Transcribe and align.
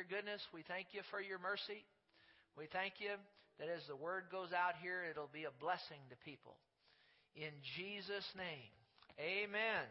your 0.00 0.08
goodness. 0.08 0.40
We 0.56 0.64
thank 0.64 0.96
you 0.96 1.04
for 1.12 1.20
your 1.20 1.36
mercy. 1.36 1.84
We 2.56 2.72
thank 2.72 3.04
you 3.04 3.12
that 3.60 3.68
as 3.68 3.84
the 3.84 4.00
word 4.00 4.32
goes 4.32 4.48
out 4.48 4.80
here, 4.80 5.04
it'll 5.04 5.28
be 5.28 5.44
a 5.44 5.52
blessing 5.60 6.00
to 6.08 6.16
people. 6.24 6.56
In 7.36 7.52
Jesus' 7.76 8.24
name, 8.32 8.72
amen. 9.20 9.84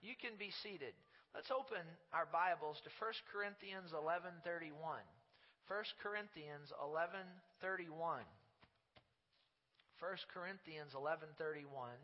You 0.00 0.16
can 0.16 0.40
be 0.40 0.48
seated. 0.64 0.96
Let's 1.36 1.52
open 1.52 1.84
our 2.16 2.24
Bibles 2.24 2.80
to 2.88 2.90
1 2.96 3.12
Corinthians 3.28 3.92
11:31. 3.92 5.04
1 5.68 5.84
Corinthians 6.00 6.72
11:31. 6.80 8.24
1 10.00 10.24
Corinthians 10.32 10.96
11:31 10.96 12.00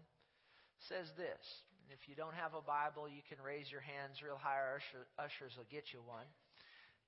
says 0.93 1.09
this. 1.17 1.41
If 1.89 2.05
you 2.05 2.15
don't 2.15 2.37
have 2.37 2.53
a 2.53 2.61
Bible, 2.61 3.09
you 3.09 3.25
can 3.33 3.41
raise 3.41 3.73
your 3.73 3.81
hands 3.81 4.21
real 4.21 4.37
high. 4.37 4.61
Our 4.61 4.83
ushers 5.17 5.57
will 5.57 5.73
get 5.73 5.89
you 5.97 6.05
one. 6.05 6.29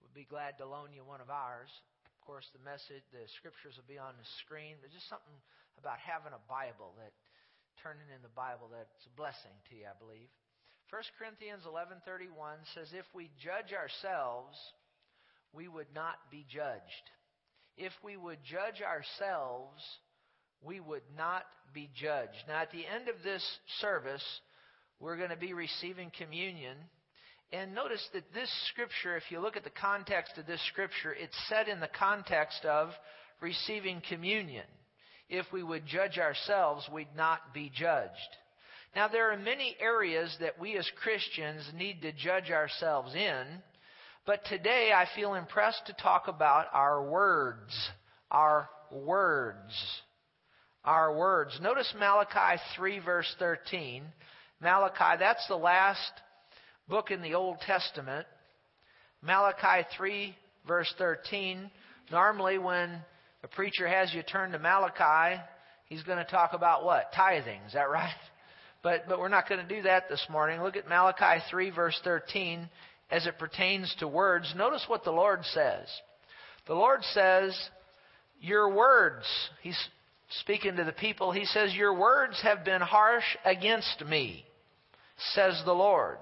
We'd 0.02 0.26
be 0.26 0.28
glad 0.28 0.58
to 0.58 0.66
loan 0.66 0.90
you 0.92 1.06
one 1.06 1.22
of 1.22 1.30
ours. 1.30 1.70
Of 2.04 2.18
course, 2.26 2.46
the 2.50 2.62
message, 2.62 3.06
the 3.14 3.24
scriptures 3.38 3.78
will 3.78 3.88
be 3.88 3.98
on 3.98 4.18
the 4.18 4.28
screen. 4.42 4.78
There's 4.82 4.94
just 4.94 5.08
something 5.08 5.38
about 5.78 6.02
having 6.02 6.34
a 6.34 6.42
Bible 6.50 6.94
that 6.98 7.14
turning 7.82 8.06
in 8.14 8.22
the 8.22 8.34
Bible 8.34 8.70
that's 8.70 9.06
a 9.06 9.14
blessing 9.16 9.54
to 9.70 9.72
you, 9.74 9.86
I 9.86 9.96
believe. 9.98 10.30
1 10.90 11.02
Corinthians 11.18 11.64
11:31 11.64 12.60
says 12.74 12.92
if 12.92 13.06
we 13.14 13.30
judge 13.40 13.72
ourselves, 13.72 14.58
we 15.52 15.66
would 15.66 15.88
not 15.94 16.18
be 16.30 16.44
judged. 16.50 17.06
If 17.76 17.92
we 18.04 18.16
would 18.16 18.44
judge 18.44 18.82
ourselves, 18.82 19.80
we 20.60 20.80
would 20.80 21.08
not 21.16 21.44
be 21.72 21.90
judged. 21.94 22.36
Now 22.46 22.60
at 22.60 22.70
the 22.70 22.86
end 22.86 23.08
of 23.08 23.22
this 23.24 23.42
service, 23.80 24.24
we're 25.00 25.16
going 25.16 25.30
to 25.30 25.36
be 25.36 25.54
receiving 25.54 26.12
communion. 26.16 26.76
And 27.52 27.74
notice 27.74 28.06
that 28.14 28.32
this 28.32 28.50
scripture, 28.68 29.16
if 29.16 29.24
you 29.30 29.38
look 29.38 29.58
at 29.58 29.64
the 29.64 29.70
context 29.70 30.38
of 30.38 30.46
this 30.46 30.62
scripture, 30.68 31.12
it's 31.12 31.36
set 31.48 31.68
in 31.68 31.80
the 31.80 31.88
context 31.98 32.64
of 32.64 32.88
receiving 33.42 34.00
communion. 34.08 34.64
If 35.28 35.44
we 35.52 35.62
would 35.62 35.86
judge 35.86 36.18
ourselves, 36.18 36.88
we'd 36.90 37.14
not 37.14 37.52
be 37.52 37.70
judged. 37.74 38.10
Now, 38.96 39.08
there 39.08 39.30
are 39.32 39.36
many 39.36 39.76
areas 39.80 40.34
that 40.40 40.58
we 40.58 40.76
as 40.78 40.90
Christians 41.02 41.62
need 41.74 42.02
to 42.02 42.12
judge 42.12 42.50
ourselves 42.50 43.14
in, 43.14 43.46
but 44.26 44.44
today 44.46 44.92
I 44.94 45.06
feel 45.14 45.34
impressed 45.34 45.86
to 45.86 45.94
talk 45.94 46.28
about 46.28 46.66
our 46.72 47.02
words. 47.02 47.74
Our 48.30 48.68
words. 48.90 49.72
Our 50.84 51.16
words. 51.16 51.58
Notice 51.60 51.92
Malachi 51.98 52.62
3, 52.76 52.98
verse 53.00 53.34
13. 53.38 54.04
Malachi, 54.60 55.18
that's 55.18 55.46
the 55.48 55.56
last 55.56 56.12
book 56.92 57.10
in 57.10 57.22
the 57.22 57.32
Old 57.32 57.56
Testament. 57.66 58.26
Malachi 59.22 59.88
3, 59.96 60.36
verse 60.68 60.94
13. 60.98 61.70
Normally, 62.10 62.58
when 62.58 62.98
a 63.42 63.48
preacher 63.48 63.88
has 63.88 64.12
you 64.12 64.22
turn 64.22 64.52
to 64.52 64.58
Malachi, 64.58 65.40
he's 65.86 66.02
going 66.02 66.18
to 66.18 66.30
talk 66.30 66.52
about 66.52 66.84
what? 66.84 67.10
Tithing. 67.16 67.62
Is 67.66 67.72
that 67.72 67.88
right? 67.88 68.12
But, 68.82 69.04
but 69.08 69.18
we're 69.18 69.30
not 69.30 69.48
going 69.48 69.66
to 69.66 69.74
do 69.74 69.80
that 69.84 70.10
this 70.10 70.22
morning. 70.28 70.60
Look 70.60 70.76
at 70.76 70.86
Malachi 70.86 71.42
3, 71.50 71.70
verse 71.70 71.98
13, 72.04 72.68
as 73.10 73.26
it 73.26 73.38
pertains 73.38 73.94
to 74.00 74.06
words. 74.06 74.52
Notice 74.54 74.84
what 74.86 75.02
the 75.02 75.12
Lord 75.12 75.46
says. 75.46 75.86
The 76.66 76.74
Lord 76.74 77.02
says, 77.14 77.56
Your 78.42 78.70
words, 78.70 79.24
He's 79.62 79.78
speaking 80.40 80.76
to 80.76 80.84
the 80.84 80.92
people, 80.92 81.32
He 81.32 81.46
says, 81.46 81.72
Your 81.72 81.98
words 81.98 82.38
have 82.42 82.66
been 82.66 82.82
harsh 82.82 83.24
against 83.46 84.04
me, 84.06 84.44
says 85.32 85.62
the 85.64 85.72
Lord. 85.72 86.18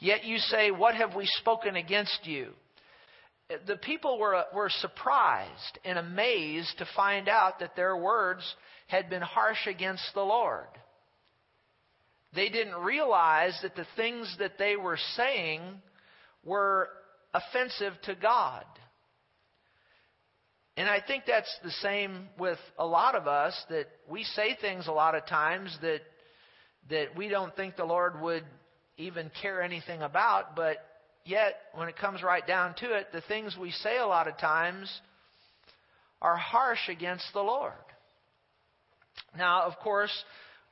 Yet 0.00 0.24
you 0.24 0.38
say, 0.38 0.70
What 0.70 0.94
have 0.94 1.14
we 1.14 1.26
spoken 1.26 1.76
against 1.76 2.20
you? 2.24 2.48
The 3.66 3.76
people 3.76 4.18
were, 4.18 4.44
were 4.54 4.70
surprised 4.70 5.78
and 5.84 5.98
amazed 5.98 6.78
to 6.78 6.86
find 6.96 7.28
out 7.28 7.58
that 7.60 7.76
their 7.76 7.96
words 7.96 8.42
had 8.86 9.10
been 9.10 9.22
harsh 9.22 9.66
against 9.66 10.04
the 10.14 10.22
Lord. 10.22 10.68
They 12.34 12.48
didn't 12.48 12.76
realize 12.76 13.58
that 13.62 13.74
the 13.74 13.86
things 13.96 14.34
that 14.38 14.56
they 14.56 14.76
were 14.76 14.98
saying 15.16 15.62
were 16.44 16.88
offensive 17.34 17.94
to 18.04 18.14
God. 18.14 18.64
And 20.76 20.88
I 20.88 21.00
think 21.04 21.24
that's 21.26 21.54
the 21.64 21.72
same 21.82 22.28
with 22.38 22.58
a 22.78 22.86
lot 22.86 23.16
of 23.16 23.26
us 23.26 23.60
that 23.68 23.86
we 24.08 24.22
say 24.22 24.56
things 24.60 24.86
a 24.86 24.92
lot 24.92 25.14
of 25.14 25.26
times 25.26 25.76
that 25.82 26.00
that 26.88 27.14
we 27.16 27.28
don't 27.28 27.54
think 27.54 27.76
the 27.76 27.84
Lord 27.84 28.20
would 28.20 28.44
even 29.00 29.30
care 29.42 29.62
anything 29.62 30.02
about, 30.02 30.54
but 30.56 30.76
yet, 31.24 31.54
when 31.74 31.88
it 31.88 31.96
comes 31.96 32.22
right 32.22 32.46
down 32.46 32.74
to 32.78 32.94
it, 32.94 33.08
the 33.12 33.22
things 33.22 33.56
we 33.60 33.70
say 33.70 33.98
a 33.98 34.06
lot 34.06 34.28
of 34.28 34.38
times 34.38 34.90
are 36.22 36.36
harsh 36.36 36.88
against 36.88 37.26
the 37.32 37.40
Lord. 37.40 37.72
Now, 39.36 39.62
of 39.62 39.76
course, 39.82 40.12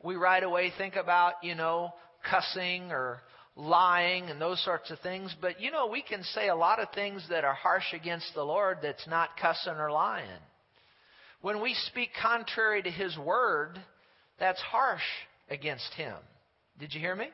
we 0.02 0.16
right 0.16 0.42
away 0.42 0.72
think 0.76 0.96
about, 0.96 1.34
you 1.42 1.54
know, 1.54 1.92
cussing 2.28 2.90
or 2.90 3.22
lying 3.56 4.30
and 4.30 4.40
those 4.40 4.62
sorts 4.64 4.90
of 4.90 5.00
things, 5.00 5.34
but 5.40 5.60
you 5.60 5.70
know, 5.70 5.88
we 5.88 6.02
can 6.02 6.22
say 6.22 6.48
a 6.48 6.54
lot 6.54 6.78
of 6.78 6.88
things 6.94 7.24
that 7.28 7.44
are 7.44 7.54
harsh 7.54 7.92
against 7.92 8.32
the 8.34 8.42
Lord 8.42 8.78
that's 8.82 9.06
not 9.08 9.30
cussing 9.40 9.74
or 9.74 9.90
lying. 9.90 10.28
When 11.40 11.60
we 11.60 11.74
speak 11.86 12.10
contrary 12.20 12.82
to 12.82 12.90
His 12.90 13.16
Word, 13.18 13.78
that's 14.38 14.60
harsh 14.60 15.02
against 15.50 15.92
Him. 15.94 16.14
Did 16.78 16.94
you 16.94 17.00
hear 17.00 17.16
me? 17.16 17.28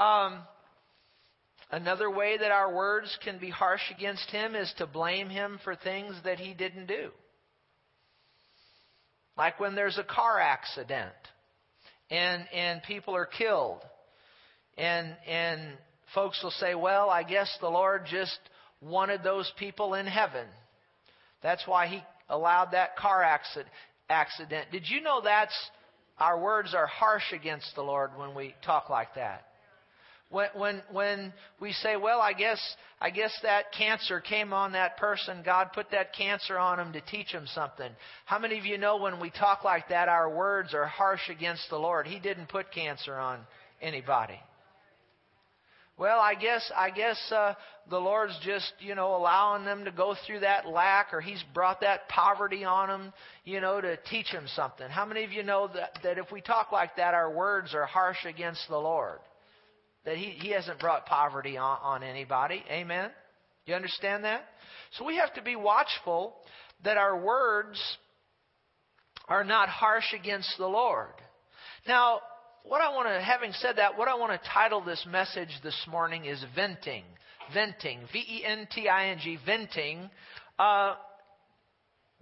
Um, 0.00 0.38
another 1.70 2.10
way 2.10 2.38
that 2.38 2.50
our 2.50 2.74
words 2.74 3.16
can 3.22 3.38
be 3.38 3.50
harsh 3.50 3.82
against 3.94 4.30
him 4.30 4.54
is 4.54 4.72
to 4.78 4.86
blame 4.86 5.28
him 5.28 5.60
for 5.62 5.76
things 5.76 6.14
that 6.24 6.38
he 6.38 6.54
didn't 6.54 6.86
do. 6.86 7.10
Like 9.36 9.60
when 9.60 9.74
there's 9.74 9.98
a 9.98 10.04
car 10.04 10.40
accident 10.40 11.12
and 12.10 12.46
and 12.52 12.82
people 12.82 13.14
are 13.14 13.26
killed. 13.26 13.80
And 14.76 15.14
and 15.26 15.60
folks 16.14 16.42
will 16.42 16.50
say, 16.52 16.74
"Well, 16.74 17.10
I 17.10 17.22
guess 17.22 17.54
the 17.60 17.68
Lord 17.68 18.06
just 18.06 18.38
wanted 18.80 19.22
those 19.22 19.52
people 19.58 19.94
in 19.94 20.06
heaven. 20.06 20.46
That's 21.42 21.66
why 21.66 21.86
he 21.86 22.02
allowed 22.28 22.72
that 22.72 22.96
car 22.96 23.22
accident." 24.08 24.70
Did 24.72 24.88
you 24.88 25.00
know 25.00 25.20
that's 25.22 25.70
our 26.18 26.38
words 26.38 26.74
are 26.74 26.86
harsh 26.86 27.32
against 27.32 27.74
the 27.74 27.82
Lord 27.82 28.10
when 28.16 28.34
we 28.34 28.54
talk 28.64 28.90
like 28.90 29.14
that? 29.14 29.44
When, 30.30 30.48
when, 30.54 30.82
when 30.92 31.32
we 31.60 31.72
say, 31.72 31.96
well, 31.96 32.20
I 32.20 32.32
guess, 32.32 32.60
I 33.00 33.10
guess 33.10 33.32
that 33.42 33.72
cancer 33.76 34.20
came 34.20 34.52
on 34.52 34.72
that 34.72 34.96
person, 34.96 35.42
God 35.44 35.70
put 35.74 35.90
that 35.90 36.14
cancer 36.14 36.56
on 36.56 36.78
him 36.78 36.92
to 36.92 37.00
teach 37.00 37.32
him 37.32 37.46
something. 37.52 37.90
How 38.26 38.38
many 38.38 38.56
of 38.56 38.64
you 38.64 38.78
know 38.78 38.96
when 38.96 39.18
we 39.18 39.30
talk 39.30 39.64
like 39.64 39.88
that, 39.88 40.08
our 40.08 40.32
words 40.32 40.72
are 40.72 40.86
harsh 40.86 41.28
against 41.28 41.68
the 41.68 41.78
Lord? 41.78 42.06
He 42.06 42.20
didn't 42.20 42.48
put 42.48 42.70
cancer 42.70 43.16
on 43.16 43.40
anybody. 43.82 44.38
Well, 45.98 46.18
I 46.18 46.34
guess 46.34 46.72
I 46.74 46.88
guess 46.88 47.18
uh, 47.30 47.52
the 47.90 47.98
Lord's 47.98 48.38
just 48.42 48.72
you 48.78 48.94
know 48.94 49.16
allowing 49.16 49.66
them 49.66 49.84
to 49.84 49.90
go 49.90 50.16
through 50.26 50.40
that 50.40 50.66
lack, 50.66 51.12
or 51.12 51.20
He's 51.20 51.44
brought 51.52 51.82
that 51.82 52.08
poverty 52.08 52.64
on 52.64 52.88
them, 52.88 53.12
you 53.44 53.60
know, 53.60 53.82
to 53.82 53.98
teach 54.08 54.32
them 54.32 54.46
something. 54.56 54.88
How 54.88 55.04
many 55.04 55.24
of 55.24 55.32
you 55.32 55.42
know 55.42 55.68
that 55.74 55.98
that 56.02 56.16
if 56.16 56.32
we 56.32 56.40
talk 56.40 56.72
like 56.72 56.96
that, 56.96 57.12
our 57.12 57.30
words 57.30 57.74
are 57.74 57.84
harsh 57.84 58.24
against 58.24 58.66
the 58.70 58.78
Lord? 58.78 59.18
That 60.04 60.16
he, 60.16 60.30
he 60.30 60.50
hasn't 60.50 60.78
brought 60.78 61.06
poverty 61.06 61.56
on, 61.56 61.78
on 61.82 62.02
anybody. 62.02 62.64
Amen? 62.70 63.10
You 63.66 63.74
understand 63.74 64.24
that? 64.24 64.42
So 64.98 65.04
we 65.04 65.16
have 65.16 65.34
to 65.34 65.42
be 65.42 65.56
watchful 65.56 66.34
that 66.84 66.96
our 66.96 67.20
words 67.22 67.78
are 69.28 69.44
not 69.44 69.68
harsh 69.68 70.12
against 70.12 70.52
the 70.58 70.66
Lord. 70.66 71.12
Now, 71.86 72.20
what 72.64 72.80
I 72.80 72.94
want 72.94 73.08
to, 73.08 73.20
having 73.20 73.52
said 73.52 73.76
that, 73.76 73.96
what 73.96 74.08
I 74.08 74.14
want 74.14 74.32
to 74.32 74.48
title 74.48 74.82
this 74.82 75.06
message 75.08 75.50
this 75.62 75.76
morning 75.90 76.24
is 76.24 76.44
venting. 76.54 77.04
Venting. 77.54 78.00
V 78.12 78.18
E 78.18 78.44
N 78.44 78.66
T 78.72 78.88
I 78.88 79.08
N 79.08 79.18
G. 79.22 79.38
Venting. 79.44 80.10
Uh, 80.58 80.94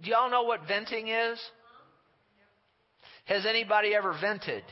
do 0.01 0.11
y'all 0.11 0.29
know 0.29 0.43
what 0.43 0.61
venting 0.67 1.07
is? 1.09 1.39
Has 3.25 3.45
anybody 3.45 3.93
ever 3.93 4.15
vented? 4.19 4.63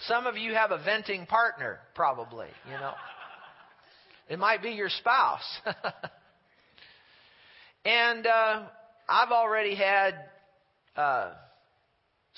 Some 0.00 0.26
of 0.26 0.36
you 0.36 0.54
have 0.54 0.70
a 0.70 0.82
venting 0.82 1.26
partner, 1.26 1.78
probably, 1.94 2.48
you 2.66 2.72
know. 2.72 2.92
It 4.28 4.38
might 4.38 4.62
be 4.62 4.70
your 4.70 4.88
spouse. 4.88 5.60
and 7.84 8.26
uh, 8.26 8.62
I've 9.08 9.30
already 9.30 9.74
had 9.74 10.14
uh, 10.96 11.32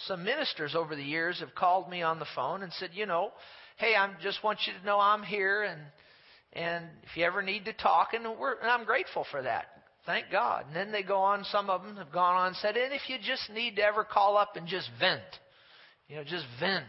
some 0.06 0.24
ministers 0.24 0.74
over 0.74 0.94
the 0.94 1.02
years 1.02 1.40
have 1.40 1.54
called 1.54 1.90
me 1.90 2.02
on 2.02 2.18
the 2.18 2.26
phone 2.36 2.62
and 2.62 2.72
said, 2.74 2.90
you 2.92 3.06
know, 3.06 3.32
hey, 3.78 3.94
I 3.96 4.10
just 4.22 4.44
want 4.44 4.58
you 4.66 4.78
to 4.78 4.86
know 4.86 5.00
I'm 5.00 5.22
here, 5.22 5.62
and 5.62 5.80
and 6.52 6.86
if 7.04 7.16
you 7.16 7.24
ever 7.24 7.42
need 7.42 7.64
to 7.66 7.72
talk, 7.72 8.14
and, 8.14 8.24
we're, 8.38 8.58
and 8.58 8.70
I'm 8.70 8.84
grateful 8.84 9.26
for 9.30 9.42
that. 9.42 9.66
Thank 10.06 10.26
God. 10.32 10.64
And 10.66 10.76
then 10.76 10.90
they 10.90 11.02
go 11.02 11.18
on. 11.18 11.44
Some 11.44 11.68
of 11.68 11.82
them 11.82 11.96
have 11.96 12.10
gone 12.10 12.34
on 12.34 12.46
and 12.48 12.56
said, 12.56 12.76
and 12.76 12.94
if 12.94 13.02
you 13.08 13.18
just 13.22 13.50
need 13.50 13.76
to 13.76 13.82
ever 13.82 14.04
call 14.04 14.38
up 14.38 14.56
and 14.56 14.66
just 14.66 14.88
vent, 14.98 15.20
you 16.08 16.16
know, 16.16 16.24
just 16.24 16.46
vent. 16.58 16.84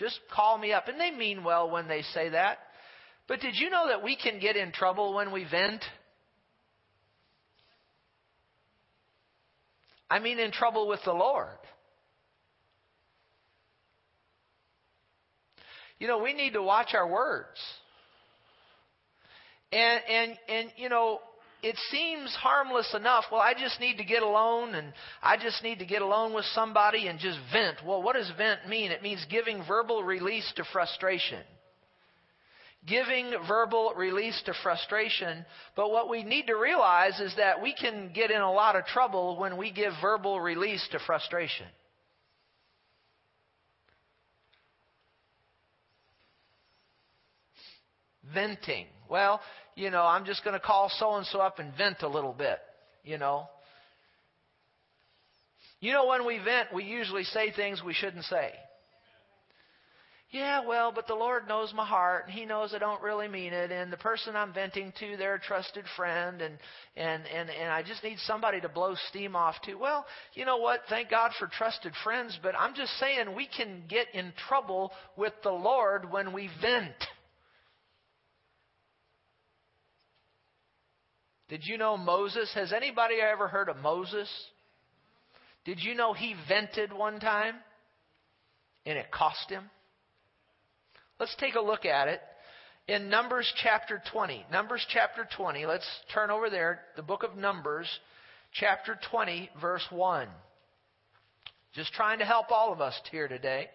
Just 0.00 0.18
call 0.34 0.56
me 0.56 0.72
up. 0.72 0.88
And 0.88 0.98
they 0.98 1.10
mean 1.10 1.44
well 1.44 1.70
when 1.70 1.86
they 1.86 2.00
say 2.14 2.30
that. 2.30 2.58
But 3.28 3.40
did 3.40 3.54
you 3.54 3.68
know 3.68 3.88
that 3.88 4.02
we 4.02 4.16
can 4.16 4.40
get 4.40 4.56
in 4.56 4.72
trouble 4.72 5.14
when 5.14 5.30
we 5.30 5.44
vent? 5.44 5.84
I 10.10 10.18
mean, 10.18 10.40
in 10.40 10.50
trouble 10.50 10.88
with 10.88 11.00
the 11.04 11.12
Lord. 11.12 11.58
You 15.98 16.08
know, 16.08 16.18
we 16.18 16.32
need 16.32 16.54
to 16.54 16.62
watch 16.62 16.94
our 16.94 17.06
words. 17.06 17.60
And, 19.70 20.00
and, 20.08 20.38
and, 20.48 20.70
you 20.76 20.88
know, 20.88 21.20
it 21.62 21.76
seems 21.90 22.34
harmless 22.34 22.94
enough. 22.94 23.24
Well, 23.30 23.40
I 23.40 23.54
just 23.54 23.80
need 23.80 23.98
to 23.98 24.04
get 24.04 24.22
alone 24.22 24.74
and 24.74 24.92
I 25.22 25.36
just 25.36 25.62
need 25.62 25.78
to 25.80 25.84
get 25.84 26.02
alone 26.02 26.32
with 26.32 26.44
somebody 26.46 27.08
and 27.08 27.18
just 27.18 27.38
vent. 27.52 27.78
Well, 27.84 28.02
what 28.02 28.16
does 28.16 28.30
vent 28.36 28.68
mean? 28.68 28.90
It 28.90 29.02
means 29.02 29.24
giving 29.30 29.62
verbal 29.66 30.02
release 30.02 30.50
to 30.56 30.64
frustration. 30.72 31.42
Giving 32.86 33.34
verbal 33.46 33.92
release 33.94 34.40
to 34.46 34.54
frustration. 34.62 35.44
But 35.76 35.90
what 35.90 36.08
we 36.08 36.24
need 36.24 36.46
to 36.46 36.54
realize 36.54 37.20
is 37.20 37.34
that 37.36 37.62
we 37.62 37.74
can 37.74 38.10
get 38.14 38.30
in 38.30 38.40
a 38.40 38.52
lot 38.52 38.74
of 38.74 38.86
trouble 38.86 39.38
when 39.38 39.58
we 39.58 39.70
give 39.70 39.92
verbal 40.00 40.40
release 40.40 40.86
to 40.92 40.98
frustration. 41.06 41.66
Venting. 48.32 48.86
Well, 49.08 49.40
you 49.80 49.90
know, 49.90 50.02
I'm 50.02 50.26
just 50.26 50.44
going 50.44 50.52
to 50.52 50.64
call 50.64 50.90
so 50.98 51.14
and 51.14 51.26
so 51.26 51.40
up 51.40 51.58
and 51.58 51.74
vent 51.76 52.02
a 52.02 52.08
little 52.08 52.34
bit, 52.34 52.58
you 53.02 53.16
know. 53.16 53.48
You 55.80 55.92
know, 55.92 56.06
when 56.06 56.26
we 56.26 56.36
vent, 56.36 56.74
we 56.74 56.84
usually 56.84 57.24
say 57.24 57.50
things 57.50 57.82
we 57.84 57.94
shouldn't 57.94 58.24
say. 58.24 58.50
Yeah, 60.32 60.64
well, 60.64 60.92
but 60.94 61.08
the 61.08 61.14
Lord 61.14 61.48
knows 61.48 61.72
my 61.74 61.86
heart, 61.86 62.26
and 62.26 62.34
He 62.34 62.44
knows 62.44 62.72
I 62.72 62.78
don't 62.78 63.02
really 63.02 63.26
mean 63.26 63.52
it, 63.52 63.72
and 63.72 63.90
the 63.90 63.96
person 63.96 64.36
I'm 64.36 64.52
venting 64.52 64.92
to, 65.00 65.16
they're 65.16 65.36
a 65.36 65.40
trusted 65.40 65.84
friend, 65.96 66.40
and 66.40 66.56
and 66.94 67.26
and 67.26 67.50
and 67.50 67.72
I 67.72 67.82
just 67.82 68.04
need 68.04 68.18
somebody 68.26 68.60
to 68.60 68.68
blow 68.68 68.94
steam 69.08 69.34
off 69.34 69.56
to. 69.64 69.74
Well, 69.74 70.06
you 70.34 70.44
know 70.44 70.58
what? 70.58 70.82
Thank 70.88 71.10
God 71.10 71.32
for 71.38 71.48
trusted 71.48 71.94
friends, 72.04 72.38
but 72.44 72.54
I'm 72.56 72.76
just 72.76 72.92
saying 72.98 73.34
we 73.34 73.48
can 73.56 73.82
get 73.88 74.06
in 74.14 74.32
trouble 74.46 74.92
with 75.16 75.32
the 75.42 75.50
Lord 75.50 76.12
when 76.12 76.32
we 76.32 76.48
vent. 76.60 76.94
Did 81.50 81.66
you 81.66 81.76
know 81.76 81.96
Moses? 81.96 82.50
Has 82.54 82.72
anybody 82.72 83.16
ever 83.20 83.48
heard 83.48 83.68
of 83.68 83.76
Moses? 83.78 84.30
Did 85.64 85.80
you 85.82 85.94
know 85.94 86.12
he 86.12 86.36
vented 86.48 86.92
one 86.92 87.18
time 87.18 87.56
and 88.86 88.96
it 88.96 89.10
cost 89.10 89.50
him? 89.50 89.64
Let's 91.18 91.34
take 91.40 91.56
a 91.56 91.60
look 91.60 91.84
at 91.84 92.06
it 92.06 92.20
in 92.86 93.10
Numbers 93.10 93.52
chapter 93.62 94.00
20. 94.12 94.46
Numbers 94.52 94.86
chapter 94.90 95.28
20. 95.36 95.66
Let's 95.66 95.86
turn 96.14 96.30
over 96.30 96.50
there, 96.50 96.82
the 96.94 97.02
book 97.02 97.24
of 97.24 97.36
Numbers, 97.36 97.88
chapter 98.52 98.96
20, 99.10 99.50
verse 99.60 99.84
1. 99.90 100.28
Just 101.74 101.92
trying 101.92 102.20
to 102.20 102.24
help 102.24 102.52
all 102.52 102.72
of 102.72 102.80
us 102.80 102.98
here 103.10 103.26
today. 103.26 103.68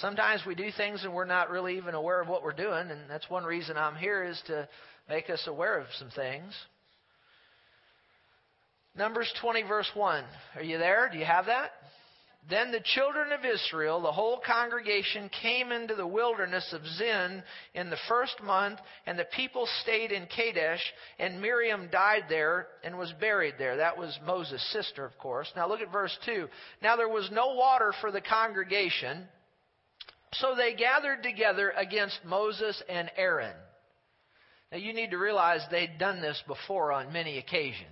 Sometimes 0.00 0.42
we 0.46 0.54
do 0.54 0.70
things 0.76 1.04
and 1.04 1.14
we're 1.14 1.24
not 1.24 1.48
really 1.48 1.78
even 1.78 1.94
aware 1.94 2.20
of 2.20 2.28
what 2.28 2.42
we're 2.42 2.52
doing, 2.52 2.90
and 2.90 3.00
that's 3.08 3.30
one 3.30 3.44
reason 3.44 3.78
I'm 3.78 3.96
here 3.96 4.24
is 4.24 4.40
to 4.46 4.68
make 5.08 5.30
us 5.30 5.42
aware 5.46 5.78
of 5.78 5.86
some 5.98 6.10
things. 6.10 6.54
Numbers 8.94 9.32
20, 9.40 9.62
verse 9.62 9.90
1. 9.94 10.24
Are 10.56 10.62
you 10.62 10.78
there? 10.78 11.08
Do 11.10 11.18
you 11.18 11.24
have 11.24 11.46
that? 11.46 11.70
Then 12.48 12.70
the 12.70 12.80
children 12.94 13.32
of 13.32 13.44
Israel, 13.44 14.00
the 14.00 14.12
whole 14.12 14.40
congregation, 14.46 15.30
came 15.42 15.72
into 15.72 15.96
the 15.96 16.06
wilderness 16.06 16.72
of 16.72 16.86
Zin 16.86 17.42
in 17.74 17.90
the 17.90 17.96
first 18.08 18.40
month, 18.42 18.78
and 19.06 19.18
the 19.18 19.26
people 19.34 19.66
stayed 19.82 20.12
in 20.12 20.26
Kadesh, 20.26 20.82
and 21.18 21.40
Miriam 21.40 21.88
died 21.90 22.24
there 22.28 22.68
and 22.84 22.96
was 22.96 23.12
buried 23.18 23.54
there. 23.58 23.78
That 23.78 23.98
was 23.98 24.16
Moses' 24.24 24.64
sister, 24.72 25.04
of 25.04 25.18
course. 25.18 25.50
Now 25.56 25.68
look 25.68 25.80
at 25.80 25.90
verse 25.90 26.16
2. 26.24 26.46
Now 26.82 26.96
there 26.96 27.08
was 27.08 27.28
no 27.32 27.54
water 27.54 27.92
for 28.00 28.12
the 28.12 28.20
congregation, 28.20 29.26
so 30.34 30.54
they 30.54 30.74
gathered 30.74 31.22
together 31.22 31.70
against 31.70 32.18
Moses 32.24 32.82
and 32.88 33.10
Aaron. 33.16 33.54
Now 34.72 34.78
you 34.78 34.92
need 34.92 35.12
to 35.12 35.18
realize 35.18 35.60
they'd 35.70 35.98
done 35.98 36.20
this 36.20 36.42
before 36.46 36.92
on 36.92 37.12
many 37.12 37.38
occasions. 37.38 37.86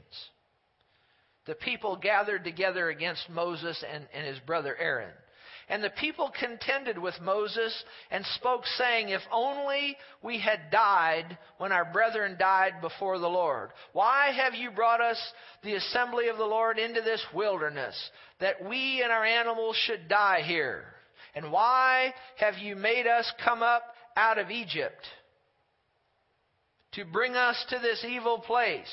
The 1.47 1.55
people 1.55 1.97
gathered 1.97 2.45
together 2.45 2.89
against 2.89 3.29
Moses 3.31 3.83
and, 3.93 4.07
and 4.15 4.27
his 4.27 4.39
brother 4.41 4.77
Aaron. 4.79 5.13
And 5.69 5.83
the 5.83 5.91
people 5.91 6.31
contended 6.39 6.99
with 6.99 7.15
Moses 7.23 7.85
and 8.11 8.25
spoke, 8.35 8.67
saying, 8.77 9.09
If 9.09 9.23
only 9.33 9.97
we 10.23 10.39
had 10.39 10.71
died 10.71 11.39
when 11.57 11.73
our 11.73 11.87
brethren 11.91 12.37
died 12.39 12.83
before 12.83 13.19
the 13.19 13.29
Lord. 13.29 13.71
Why 13.93 14.31
have 14.33 14.55
you 14.55 14.71
brought 14.71 15.01
us, 15.01 15.19
the 15.63 15.75
assembly 15.75 16.29
of 16.29 16.37
the 16.37 16.45
Lord, 16.45 16.79
into 16.79 17.01
this 17.01 17.25
wilderness, 17.33 17.97
that 18.41 18.63
we 18.69 19.01
and 19.03 19.11
our 19.11 19.25
animals 19.25 19.77
should 19.87 20.07
die 20.09 20.43
here? 20.43 20.85
And 21.35 21.51
why 21.51 22.15
have 22.39 22.59
you 22.59 22.77
made 22.77 23.07
us 23.07 23.31
come 23.45 23.63
up 23.63 23.83
out 24.17 24.39
of 24.39 24.51
Egypt? 24.51 25.05
to 26.95 27.05
bring 27.05 27.35
us 27.35 27.65
to 27.71 27.79
this 27.79 28.05
evil 28.09 28.39
place? 28.39 28.93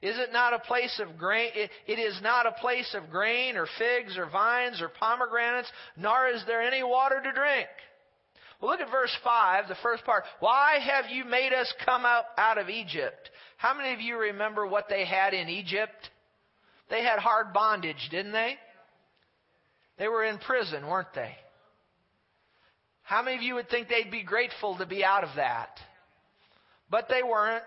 Is 0.00 0.16
it 0.16 0.32
not 0.32 0.54
a 0.54 0.60
place 0.60 1.00
of 1.00 1.18
grain? 1.18 1.50
It, 1.54 1.98
is 1.98 2.20
not 2.22 2.46
a 2.46 2.52
place 2.52 2.94
of 2.94 3.10
grain 3.10 3.56
or 3.56 3.66
figs 3.78 4.16
or 4.16 4.30
vines 4.30 4.80
or 4.80 4.88
pomegranates, 4.88 5.70
nor 5.96 6.28
is 6.28 6.42
there 6.46 6.62
any 6.62 6.84
water 6.84 7.20
to 7.20 7.32
drink. 7.32 7.68
Well, 8.60 8.70
look 8.70 8.80
at 8.80 8.90
verse 8.90 9.16
5, 9.24 9.68
the 9.68 9.76
first 9.82 10.04
part. 10.04 10.24
Why 10.38 10.78
have 10.80 11.10
you 11.10 11.24
made 11.24 11.52
us 11.52 11.72
come 11.84 12.04
out, 12.04 12.24
out 12.36 12.58
of 12.58 12.68
Egypt? 12.68 13.30
How 13.56 13.74
many 13.76 13.92
of 13.92 14.00
you 14.00 14.18
remember 14.18 14.66
what 14.66 14.88
they 14.88 15.04
had 15.04 15.34
in 15.34 15.48
Egypt? 15.48 16.10
They 16.90 17.02
had 17.02 17.18
hard 17.18 17.52
bondage, 17.52 18.08
didn't 18.10 18.32
they? 18.32 18.54
They 19.98 20.06
were 20.06 20.24
in 20.24 20.38
prison, 20.38 20.86
weren't 20.86 21.12
they? 21.14 21.34
How 23.08 23.22
many 23.22 23.36
of 23.36 23.42
you 23.42 23.54
would 23.54 23.70
think 23.70 23.88
they'd 23.88 24.10
be 24.10 24.22
grateful 24.22 24.76
to 24.76 24.84
be 24.84 25.02
out 25.02 25.24
of 25.24 25.30
that? 25.36 25.70
But 26.90 27.08
they 27.08 27.22
weren't. 27.22 27.64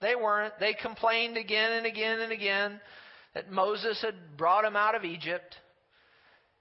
They 0.00 0.14
weren't. 0.16 0.54
They 0.58 0.72
complained 0.72 1.36
again 1.36 1.72
and 1.72 1.84
again 1.84 2.20
and 2.20 2.32
again 2.32 2.80
that 3.34 3.52
Moses 3.52 4.00
had 4.00 4.14
brought 4.38 4.62
them 4.62 4.74
out 4.74 4.94
of 4.94 5.04
Egypt. 5.04 5.54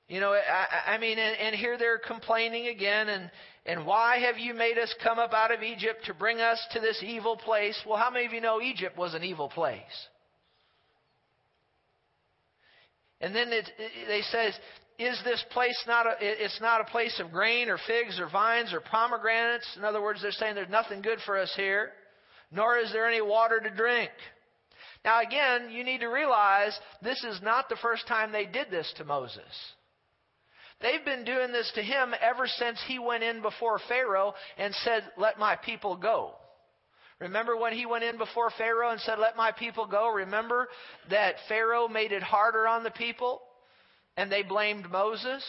You 0.10 0.20
know, 0.20 0.34
I, 0.34 0.96
I 0.96 0.98
mean, 0.98 1.18
and, 1.18 1.38
and 1.38 1.56
here 1.56 1.78
they're 1.78 1.98
complaining 1.98 2.68
again, 2.68 3.08
and 3.08 3.32
and 3.66 3.86
why 3.86 4.20
have 4.20 4.38
you 4.38 4.54
made 4.54 4.78
us 4.78 4.94
come 5.02 5.18
up 5.18 5.32
out 5.32 5.54
of 5.54 5.64
Egypt 5.64 6.04
to 6.08 6.14
bring 6.14 6.42
us 6.42 6.60
to 6.74 6.82
this 6.82 7.02
evil 7.02 7.38
place? 7.38 7.82
Well, 7.88 7.98
how 7.98 8.10
many 8.10 8.26
of 8.26 8.34
you 8.34 8.42
know 8.42 8.62
Egypt 8.62 8.98
was 8.98 9.14
an 9.14 9.24
evil 9.24 9.48
place? 9.48 9.80
And 13.22 13.34
then 13.34 13.54
it, 13.54 13.70
it, 13.80 14.08
they 14.10 14.22
says, 14.24 14.54
is 15.00 15.20
this 15.24 15.44
place 15.52 15.82
not 15.88 16.06
a, 16.06 16.16
it's 16.20 16.62
not 16.62 16.82
a 16.82 16.86
place 16.86 17.20
of 17.20 17.32
grain 17.32 17.70
or 17.70 17.78
figs 17.88 18.20
or 18.20 18.30
vines 18.30 18.74
or 18.74 18.80
pomegranates? 18.80 19.68
In 19.78 19.84
other 19.84 20.02
words, 20.02 20.22
they're 20.22 20.32
saying 20.32 20.56
there's 20.56 20.70
nothing 20.70 21.02
good 21.02 21.20
for 21.26 21.38
us 21.38 21.52
here, 21.56 21.92
nor 22.52 22.78
is 22.78 22.92
there 22.92 23.08
any 23.08 23.22
water 23.22 23.60
to 23.60 23.70
drink. 23.70 24.12
Now 25.04 25.22
again, 25.22 25.72
you 25.72 25.84
need 25.84 26.00
to 26.00 26.08
realize 26.08 26.78
this 27.02 27.24
is 27.24 27.42
not 27.42 27.70
the 27.70 27.78
first 27.82 28.08
time 28.08 28.32
they 28.32 28.46
did 28.46 28.68
this 28.72 28.92
to 28.98 29.04
Moses. 29.04 29.42
They've 30.82 31.04
been 31.04 31.24
doing 31.24 31.52
this 31.52 31.72
to 31.76 31.82
him 31.82 32.14
ever 32.22 32.46
since 32.46 32.78
he 32.88 33.00
went 33.00 33.24
in 33.24 33.42
before 33.42 33.80
Pharaoh 33.88 34.34
and 34.58 34.74
said, 34.76 35.04
Let 35.18 35.40
my 35.40 35.56
people 35.56 35.96
go. 35.96 36.34
Remember 37.20 37.56
when 37.56 37.72
he 37.72 37.86
went 37.86 38.04
in 38.04 38.18
before 38.18 38.52
Pharaoh 38.58 38.92
and 38.92 39.00
said, 39.02 39.18
Let 39.18 39.38
my 39.38 39.52
people 39.52 39.86
go? 39.86 40.10
Remember 40.10 40.68
that 41.10 41.36
Pharaoh 41.48 41.88
made 41.88 42.12
it 42.12 42.22
harder 42.22 42.68
on 42.68 42.84
the 42.84 42.92
people? 42.92 43.42
And 44.18 44.32
they 44.32 44.44
blamed 44.44 44.90
Moses. 44.90 45.44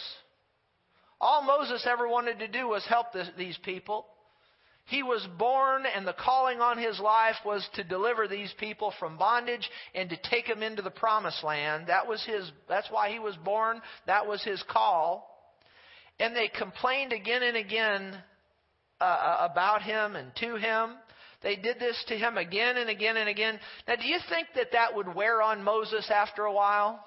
All 1.19 1.41
Moses 1.43 1.85
ever 1.89 2.07
wanted 2.07 2.39
to 2.39 2.47
do 2.47 2.67
was 2.67 2.85
help 2.85 3.13
this, 3.13 3.29
these 3.37 3.57
people. 3.63 4.05
He 4.87 5.01
was 5.01 5.27
born, 5.39 5.83
and 5.85 6.05
the 6.05 6.13
calling 6.13 6.61
on 6.61 6.77
his 6.77 6.99
life 6.99 7.37
was 7.43 7.67
to 7.73 7.83
deliver 7.83 8.27
these 8.27 8.53
people 8.59 8.93
from 8.99 9.17
bondage 9.17 9.67
and 9.95 10.09
to 10.09 10.17
take 10.29 10.47
them 10.47 10.61
into 10.61 10.83
the 10.83 10.91
promised 10.91 11.43
land. 11.43 11.87
That 11.87 12.07
was 12.07 12.23
his, 12.23 12.51
that's 12.69 12.91
why 12.91 13.09
he 13.09 13.17
was 13.17 13.35
born. 13.37 13.81
That 14.05 14.27
was 14.27 14.43
his 14.43 14.63
call. 14.69 15.27
And 16.19 16.35
they 16.35 16.49
complained 16.49 17.13
again 17.13 17.41
and 17.41 17.57
again 17.57 18.15
uh, 19.01 19.03
uh 19.03 19.47
about 19.51 19.81
him 19.81 20.15
and 20.15 20.31
to 20.35 20.55
him. 20.55 20.91
They 21.41 21.55
did 21.55 21.79
this 21.79 22.01
to 22.07 22.15
him 22.15 22.37
again 22.37 22.77
and 22.77 22.89
again 22.89 23.17
and 23.17 23.27
again. 23.27 23.59
Now, 23.87 23.95
do 23.95 24.07
you 24.07 24.19
think 24.29 24.47
that 24.55 24.71
that 24.73 24.95
would 24.95 25.13
wear 25.13 25.41
on 25.41 25.63
Moses 25.63 26.09
after 26.13 26.43
a 26.43 26.53
while? 26.53 27.03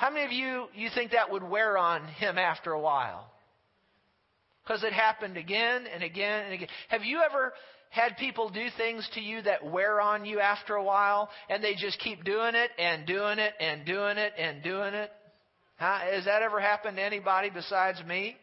How 0.00 0.08
many 0.08 0.24
of 0.24 0.32
you 0.32 0.64
you 0.74 0.88
think 0.94 1.10
that 1.10 1.30
would 1.30 1.42
wear 1.42 1.76
on 1.76 2.06
him 2.06 2.38
after 2.38 2.72
a 2.72 2.80
while? 2.80 3.30
Because 4.64 4.82
it 4.82 4.94
happened 4.94 5.36
again 5.36 5.84
and 5.92 6.02
again 6.02 6.44
and 6.46 6.54
again. 6.54 6.68
Have 6.88 7.04
you 7.04 7.20
ever 7.20 7.52
had 7.90 8.16
people 8.16 8.48
do 8.48 8.68
things 8.78 9.06
to 9.12 9.20
you 9.20 9.42
that 9.42 9.62
wear 9.62 10.00
on 10.00 10.24
you 10.24 10.40
after 10.40 10.74
a 10.74 10.82
while 10.82 11.28
and 11.50 11.62
they 11.62 11.74
just 11.74 12.00
keep 12.00 12.24
doing 12.24 12.54
it 12.54 12.70
and 12.78 13.06
doing 13.06 13.38
it 13.38 13.52
and 13.60 13.84
doing 13.84 14.16
it 14.16 14.32
and 14.38 14.62
doing 14.62 14.94
it? 14.94 15.12
Huh? 15.76 15.98
Has 15.98 16.24
that 16.24 16.40
ever 16.40 16.60
happened 16.60 16.96
to 16.96 17.02
anybody 17.02 17.50
besides 17.50 18.02
me? 18.08 18.38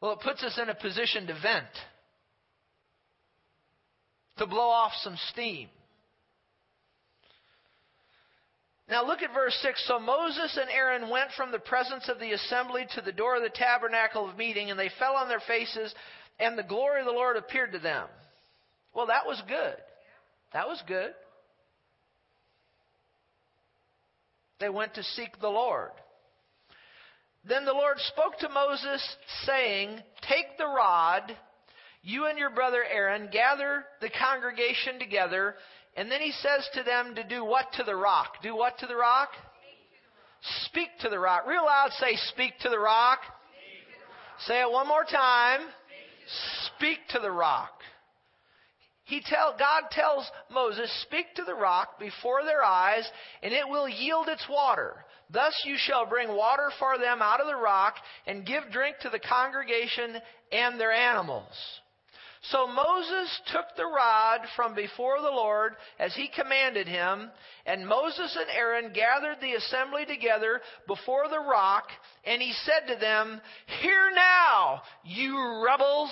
Well, 0.00 0.14
it 0.14 0.20
puts 0.24 0.42
us 0.42 0.58
in 0.60 0.68
a 0.68 0.74
position 0.74 1.28
to 1.28 1.34
vent, 1.34 1.66
to 4.38 4.46
blow 4.48 4.70
off 4.70 4.90
some 5.04 5.16
steam. 5.30 5.68
Now 8.88 9.06
look 9.06 9.22
at 9.22 9.32
verse 9.32 9.56
6. 9.62 9.86
So 9.88 9.98
Moses 9.98 10.58
and 10.60 10.70
Aaron 10.70 11.08
went 11.08 11.30
from 11.36 11.50
the 11.50 11.58
presence 11.58 12.08
of 12.08 12.20
the 12.20 12.32
assembly 12.32 12.86
to 12.94 13.00
the 13.00 13.12
door 13.12 13.36
of 13.36 13.42
the 13.42 13.48
tabernacle 13.48 14.28
of 14.28 14.36
meeting, 14.36 14.70
and 14.70 14.78
they 14.78 14.90
fell 14.98 15.14
on 15.14 15.28
their 15.28 15.40
faces, 15.46 15.94
and 16.38 16.58
the 16.58 16.62
glory 16.62 17.00
of 17.00 17.06
the 17.06 17.12
Lord 17.12 17.36
appeared 17.36 17.72
to 17.72 17.78
them. 17.78 18.06
Well, 18.94 19.06
that 19.06 19.26
was 19.26 19.42
good. 19.48 19.76
That 20.52 20.68
was 20.68 20.82
good. 20.86 21.14
They 24.60 24.68
went 24.68 24.94
to 24.94 25.02
seek 25.02 25.40
the 25.40 25.48
Lord. 25.48 25.90
Then 27.46 27.64
the 27.64 27.72
Lord 27.72 27.98
spoke 27.98 28.38
to 28.38 28.48
Moses, 28.48 29.16
saying, 29.44 29.98
Take 30.22 30.56
the 30.56 30.66
rod, 30.66 31.36
you 32.02 32.26
and 32.26 32.38
your 32.38 32.50
brother 32.50 32.82
Aaron, 32.84 33.28
gather 33.30 33.84
the 34.00 34.10
congregation 34.10 34.98
together, 34.98 35.56
and 35.96 36.10
then 36.10 36.20
he 36.20 36.32
says 36.32 36.68
to 36.74 36.82
them 36.82 37.14
to 37.14 37.24
do 37.24 37.44
what 37.44 37.66
to 37.74 37.84
the 37.84 37.94
rock? 37.94 38.42
Do 38.42 38.56
what 38.56 38.78
to 38.78 38.86
the 38.86 38.96
rock? 38.96 39.30
Speak 40.66 40.88
to 41.00 41.08
the 41.08 41.18
rock. 41.18 41.46
Real 41.46 41.64
loud 41.64 41.90
say, 41.92 42.16
Speak 42.32 42.52
to 42.60 42.68
the 42.68 42.78
rock. 42.78 43.20
Say 44.46 44.60
it 44.60 44.70
one 44.70 44.88
more 44.88 45.04
time. 45.04 45.60
Speak 46.76 46.98
to 47.10 47.18
the 47.20 47.30
rock. 47.30 47.70
He 49.04 49.22
tell, 49.24 49.54
God 49.58 49.84
tells 49.90 50.28
Moses, 50.50 50.90
Speak 51.02 51.26
to 51.36 51.44
the 51.44 51.54
rock 51.54 51.98
before 51.98 52.42
their 52.44 52.64
eyes, 52.64 53.08
and 53.42 53.52
it 53.52 53.68
will 53.68 53.88
yield 53.88 54.28
its 54.28 54.46
water. 54.48 55.04
Thus 55.30 55.54
you 55.64 55.76
shall 55.78 56.06
bring 56.06 56.28
water 56.28 56.70
for 56.78 56.98
them 56.98 57.22
out 57.22 57.40
of 57.40 57.46
the 57.46 57.56
rock, 57.56 57.94
and 58.26 58.46
give 58.46 58.64
drink 58.72 58.96
to 59.02 59.10
the 59.10 59.20
congregation 59.20 60.16
and 60.50 60.80
their 60.80 60.92
animals. 60.92 61.52
So 62.50 62.66
Moses 62.66 63.40
took 63.52 63.64
the 63.76 63.86
rod 63.86 64.40
from 64.54 64.74
before 64.74 65.20
the 65.22 65.30
Lord 65.30 65.76
as 65.98 66.14
he 66.14 66.28
commanded 66.28 66.86
him, 66.86 67.30
and 67.64 67.86
Moses 67.86 68.36
and 68.38 68.50
Aaron 68.50 68.92
gathered 68.92 69.38
the 69.40 69.54
assembly 69.54 70.04
together 70.04 70.60
before 70.86 71.28
the 71.30 71.40
rock, 71.40 71.84
and 72.24 72.42
he 72.42 72.52
said 72.64 72.92
to 72.92 73.00
them, 73.00 73.40
Hear 73.80 74.10
now, 74.14 74.82
you 75.04 75.64
rebels! 75.64 76.10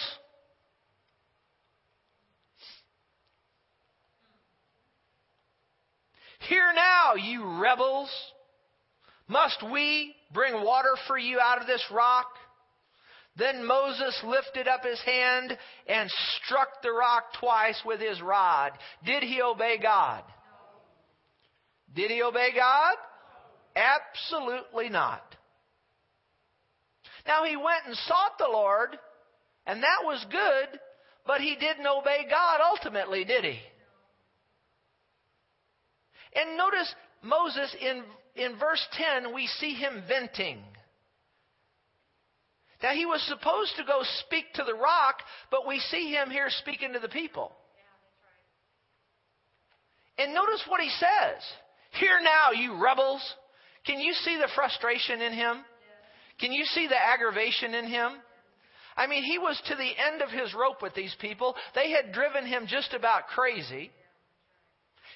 Hear 6.48 6.72
now, 6.74 7.14
you 7.14 7.60
rebels! 7.60 8.10
Must 9.28 9.62
we 9.70 10.14
bring 10.32 10.64
water 10.64 10.94
for 11.06 11.18
you 11.18 11.40
out 11.40 11.60
of 11.60 11.66
this 11.66 11.84
rock? 11.90 12.26
Then 13.36 13.64
Moses 13.66 14.20
lifted 14.24 14.68
up 14.68 14.84
his 14.84 15.00
hand 15.00 15.56
and 15.86 16.10
struck 16.44 16.82
the 16.82 16.92
rock 16.92 17.24
twice 17.40 17.80
with 17.84 18.00
his 18.00 18.20
rod. 18.20 18.72
Did 19.04 19.22
he 19.22 19.40
obey 19.40 19.78
God? 19.80 20.22
Did 21.94 22.10
he 22.10 22.22
obey 22.22 22.50
God? 22.54 22.96
Absolutely 23.74 24.90
not. 24.90 25.24
Now 27.26 27.44
he 27.44 27.56
went 27.56 27.86
and 27.86 27.96
sought 27.96 28.36
the 28.38 28.48
Lord, 28.50 28.98
and 29.66 29.82
that 29.82 30.04
was 30.04 30.24
good, 30.30 30.80
but 31.26 31.40
he 31.40 31.56
didn't 31.56 31.86
obey 31.86 32.26
God 32.28 32.60
ultimately, 32.62 33.24
did 33.24 33.44
he? 33.44 33.58
And 36.34 36.56
notice 36.56 36.94
Moses 37.22 37.74
in, 37.80 38.02
in 38.34 38.58
verse 38.58 38.84
10, 38.92 39.34
we 39.34 39.46
see 39.46 39.74
him 39.74 40.02
venting. 40.08 40.62
Now, 42.82 42.92
he 42.92 43.06
was 43.06 43.22
supposed 43.22 43.76
to 43.76 43.84
go 43.84 44.02
speak 44.26 44.52
to 44.54 44.64
the 44.64 44.74
rock, 44.74 45.16
but 45.50 45.66
we 45.66 45.78
see 45.90 46.10
him 46.10 46.30
here 46.30 46.48
speaking 46.50 46.92
to 46.94 46.98
the 46.98 47.08
people. 47.08 47.52
And 50.18 50.34
notice 50.34 50.62
what 50.68 50.80
he 50.80 50.90
says 50.90 51.42
Hear 51.92 52.20
now, 52.20 52.52
you 52.52 52.82
rebels. 52.82 53.22
Can 53.86 54.00
you 54.00 54.12
see 54.12 54.36
the 54.36 54.48
frustration 54.54 55.20
in 55.20 55.32
him? 55.32 55.58
Can 56.40 56.52
you 56.52 56.64
see 56.64 56.86
the 56.86 56.98
aggravation 56.98 57.74
in 57.74 57.86
him? 57.86 58.12
I 58.96 59.06
mean, 59.06 59.22
he 59.24 59.38
was 59.38 59.60
to 59.68 59.74
the 59.74 59.90
end 60.12 60.22
of 60.22 60.30
his 60.30 60.54
rope 60.54 60.82
with 60.82 60.94
these 60.94 61.14
people. 61.20 61.54
They 61.74 61.90
had 61.90 62.12
driven 62.12 62.46
him 62.46 62.66
just 62.66 62.92
about 62.94 63.28
crazy. 63.28 63.90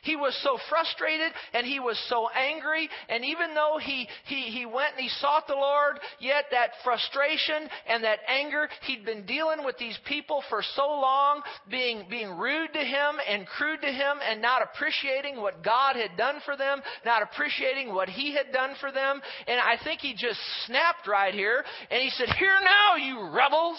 He 0.07 0.15
was 0.15 0.39
so 0.45 0.57
frustrated 0.71 1.33
and 1.53 1.67
he 1.67 1.81
was 1.81 1.99
so 2.09 2.29
angry. 2.31 2.89
And 3.09 3.25
even 3.25 3.55
though 3.55 3.79
he, 3.83 4.07
he, 4.27 4.43
he 4.43 4.65
went 4.65 4.93
and 4.93 5.03
he 5.03 5.09
sought 5.21 5.49
the 5.49 5.55
Lord, 5.55 5.99
yet 6.21 6.45
that 6.53 6.71
frustration 6.85 7.69
and 7.89 8.05
that 8.05 8.21
anger, 8.29 8.69
he'd 8.87 9.05
been 9.05 9.27
dealing 9.27 9.65
with 9.65 9.77
these 9.79 9.99
people 10.07 10.45
for 10.49 10.63
so 10.77 10.87
long, 10.87 11.43
being, 11.69 12.07
being 12.09 12.39
rude 12.39 12.73
to 12.73 12.79
him 12.79 13.17
and 13.29 13.49
crude 13.49 13.83
to 13.83 13.91
him 13.91 14.19
and 14.23 14.41
not 14.41 14.63
appreciating 14.63 15.41
what 15.41 15.65
God 15.65 15.97
had 15.97 16.17
done 16.17 16.37
for 16.45 16.57
them, 16.57 16.81
not 17.05 17.23
appreciating 17.23 17.93
what 17.93 18.09
he 18.09 18.33
had 18.33 18.53
done 18.53 18.75
for 18.81 18.93
them. 18.93 19.21
And 19.49 19.59
I 19.59 19.77
think 19.83 20.01
he 20.01 20.15
just 20.15 20.39
snapped 20.67 21.09
right 21.09 21.35
here 21.35 21.65
and 21.91 22.01
he 22.01 22.11
said, 22.11 22.29
Hear 22.39 22.57
now, 22.63 22.95
you 22.97 23.35
rebels! 23.35 23.79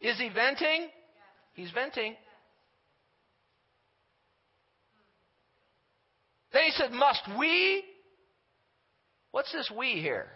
Is 0.00 0.16
he 0.18 0.30
venting? 0.30 0.88
He's 1.52 1.70
venting. 1.72 2.16
Then 6.52 6.62
he 6.64 6.70
said, 6.72 6.92
Must 6.92 7.22
we? 7.38 7.84
What's 9.30 9.52
this 9.52 9.70
we 9.76 10.00
here? 10.00 10.26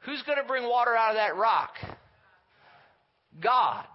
Who's 0.00 0.22
going 0.22 0.38
to 0.38 0.44
bring 0.44 0.68
water 0.68 0.94
out 0.94 1.10
of 1.10 1.16
that 1.16 1.36
rock? 1.36 1.70
God. 3.42 3.86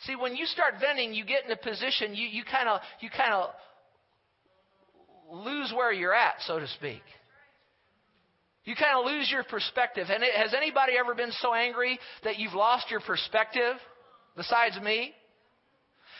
See, 0.00 0.16
when 0.16 0.36
you 0.36 0.46
start 0.46 0.74
venting, 0.80 1.12
you 1.12 1.24
get 1.24 1.44
in 1.44 1.50
a 1.50 1.56
position 1.56 2.14
you, 2.14 2.42
kind 2.50 2.68
of 2.68 2.80
you 3.00 3.10
kind 3.10 3.34
of 3.34 3.50
lose 5.30 5.72
where 5.76 5.92
you're 5.92 6.14
at, 6.14 6.36
so 6.46 6.58
to 6.58 6.66
speak. 6.68 7.02
You 8.64 8.74
kind 8.74 8.98
of 8.98 9.06
lose 9.06 9.30
your 9.30 9.44
perspective. 9.44 10.06
And 10.10 10.22
it, 10.22 10.34
has 10.34 10.54
anybody 10.54 10.92
ever 10.98 11.14
been 11.14 11.32
so 11.40 11.54
angry 11.54 11.98
that 12.24 12.38
you've 12.38 12.54
lost 12.54 12.90
your 12.90 13.00
perspective? 13.00 13.76
Besides 14.36 14.78
me, 14.82 15.14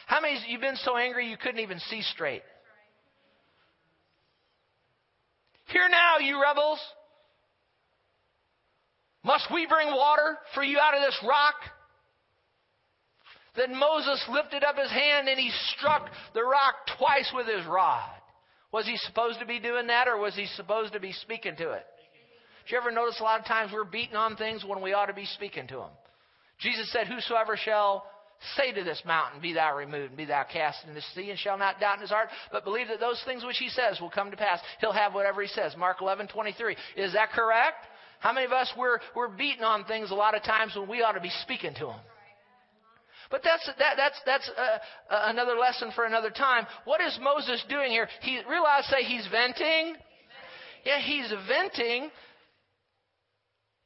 how 0.09 0.23
many 0.23 0.39
of 0.39 0.43
you 0.47 0.53
have 0.53 0.63
been 0.63 0.77
so 0.77 0.97
angry 0.97 1.29
you 1.29 1.37
couldn't 1.37 1.61
even 1.61 1.79
see 1.81 2.01
straight? 2.01 2.41
Hear 5.67 5.87
now, 5.91 6.17
you 6.19 6.41
rebels. 6.41 6.81
Must 9.23 9.47
we 9.53 9.67
bring 9.67 9.89
water 9.89 10.39
for 10.55 10.65
you 10.65 10.79
out 10.79 10.95
of 10.95 11.03
this 11.03 11.19
rock? 11.29 11.57
Then 13.55 13.79
Moses 13.79 14.25
lifted 14.31 14.65
up 14.65 14.79
his 14.79 14.91
hand 14.91 15.29
and 15.29 15.39
he 15.39 15.51
struck 15.77 16.09
the 16.33 16.43
rock 16.43 16.75
twice 16.97 17.31
with 17.35 17.47
his 17.47 17.67
rod. 17.67 18.09
Was 18.73 18.87
he 18.87 18.97
supposed 18.97 19.41
to 19.41 19.47
be 19.47 19.61
doing 19.61 19.89
that 19.89 20.09
or 20.09 20.17
was 20.17 20.35
he 20.35 20.47
supposed 20.57 20.95
to 20.95 21.01
be 21.01 21.13
speaking 21.13 21.57
to 21.57 21.73
it? 21.73 21.85
Did 22.65 22.73
you 22.73 22.79
ever 22.79 22.91
notice 22.91 23.21
a 23.21 23.25
lot 23.25 23.41
of 23.41 23.45
times 23.45 23.73
we're 23.75 23.85
beating 23.85 24.17
on 24.17 24.37
things 24.37 24.65
when 24.65 24.81
we 24.81 24.95
ought 24.95 25.07
to 25.07 25.13
be 25.13 25.27
speaking 25.27 25.67
to 25.67 25.77
them? 25.77 25.91
Jesus 26.61 26.91
said, 26.93 27.09
Whosoever 27.09 27.59
shall 27.59 28.07
Say 28.57 28.73
to 28.73 28.85
this 28.85 29.03
mountain, 29.05 29.41
Be 29.41 29.53
thou 29.53 29.77
removed, 29.77 30.11
and 30.11 30.17
be 30.17 30.25
thou 30.25 30.45
cast 30.45 30.85
into 30.85 30.95
the 30.95 31.03
sea, 31.15 31.31
and 31.31 31.39
shall 31.39 31.59
not 31.59 31.81
doubt 31.81 31.97
in 31.97 32.03
his 32.03 32.11
heart, 32.11 32.29
but 32.53 32.65
believe 32.65 32.89
that 32.89 33.01
those 33.01 33.21
things 33.25 33.45
which 33.45 33.59
he 33.59 33.69
says 33.69 34.01
will 34.01 34.11
come 34.11 34.31
to 34.31 34.37
pass. 34.37 34.61
He'll 34.81 34.93
have 34.93 35.13
whatever 35.13 35.43
he 35.43 35.49
says. 35.49 35.77
Mark 35.77 36.01
eleven 36.01 36.29
twenty 36.29 36.53
three. 36.53 36.77
Is 36.97 37.13
that 37.15 37.31
correct? 37.33 37.85
How 38.21 38.33
many 38.33 38.47
of 38.47 38.53
us 38.53 38.73
we're 38.77 39.01
we're 39.17 39.29
beating 39.29 39.65
on 39.65 39.85
things 39.85 40.11
a 40.11 40.15
lot 40.15 40.37
of 40.37 40.43
times 40.45 40.77
when 40.77 40.89
we 40.89 41.03
ought 41.03 41.13
to 41.13 41.21
be 41.21 41.33
speaking 41.43 41.75
to 41.75 41.87
them? 41.87 42.01
But 43.31 43.43
that's 43.43 43.69
that, 43.79 43.95
that's 43.97 44.21
that's 44.25 44.51
uh, 44.57 44.61
uh, 45.13 45.23
another 45.27 45.55
lesson 45.55 45.91
for 45.95 46.05
another 46.05 46.31
time. 46.31 46.67
What 46.85 47.01
is 47.01 47.19
Moses 47.21 47.65
doing 47.69 47.91
here? 47.91 48.09
He 48.23 48.41
realize 48.49 48.87
say 48.87 49.03
he's 49.03 49.27
venting. 49.31 49.97
Yeah, 50.85 51.01
he's 51.01 51.33
venting 51.49 52.11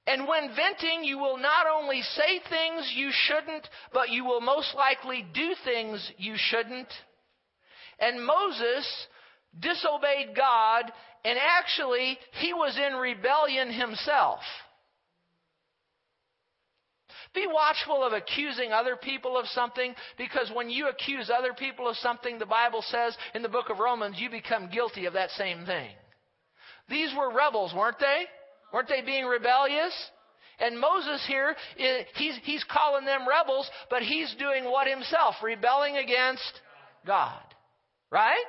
and 0.06 0.26
when 0.26 0.54
venting, 0.56 1.04
you 1.04 1.18
will 1.18 1.37
not 1.37 1.66
only 1.73 2.02
say 2.02 2.40
things 2.49 2.92
you 2.97 3.11
shouldn't, 3.12 3.68
but 3.92 4.11
you 4.11 4.25
will 4.25 4.40
most 4.40 4.75
likely 4.75 5.25
do 5.32 5.54
things 5.64 6.11
you 6.18 6.35
shouldn't. 6.37 6.88
And 8.00 8.26
Moses 8.26 9.06
disobeyed 9.61 10.35
God, 10.35 10.90
and 11.25 11.38
actually, 11.38 12.18
he 12.40 12.52
was 12.52 12.76
in 12.76 12.97
rebellion 12.97 13.73
himself. 13.73 14.40
Be 17.32 17.47
watchful 17.47 18.02
of 18.02 18.12
accusing 18.12 18.73
other 18.73 18.97
people 18.97 19.38
of 19.38 19.47
something 19.47 19.94
because 20.18 20.50
when 20.52 20.68
you 20.68 20.88
accuse 20.88 21.30
other 21.30 21.54
people 21.54 21.88
of 21.88 21.97
something, 21.97 22.38
the 22.38 22.44
Bible 22.44 22.82
says 22.88 23.16
in 23.35 23.42
the 23.42 23.49
book 23.49 23.71
of 23.71 23.78
Romans, 23.78 24.16
you 24.18 24.28
become 24.28 24.68
guilty 24.68 25.06
of 25.06 25.14
that 25.14 25.30
same 25.30 25.64
thing. 25.64 25.90
These 26.90 27.14
were 27.16 27.32
rebels, 27.32 27.73
weren't 27.75 27.99
they? 28.00 28.25
Weren't 28.73 28.88
they 28.88 29.02
being 29.02 29.26
rebellious? 29.26 29.93
And 30.59 30.79
Moses 30.79 31.25
here, 31.26 31.57
he's, 32.14 32.35
he's 32.45 32.64
calling 32.64 33.05
them 33.05 33.29
rebels, 33.29 33.69
but 33.91 34.02
he's 34.02 34.35
doing 34.38 34.64
what 34.64 34.87
himself? 34.87 35.35
Rebelling 35.43 35.97
against 35.97 36.61
God. 37.07 37.43
Right? 38.11 38.45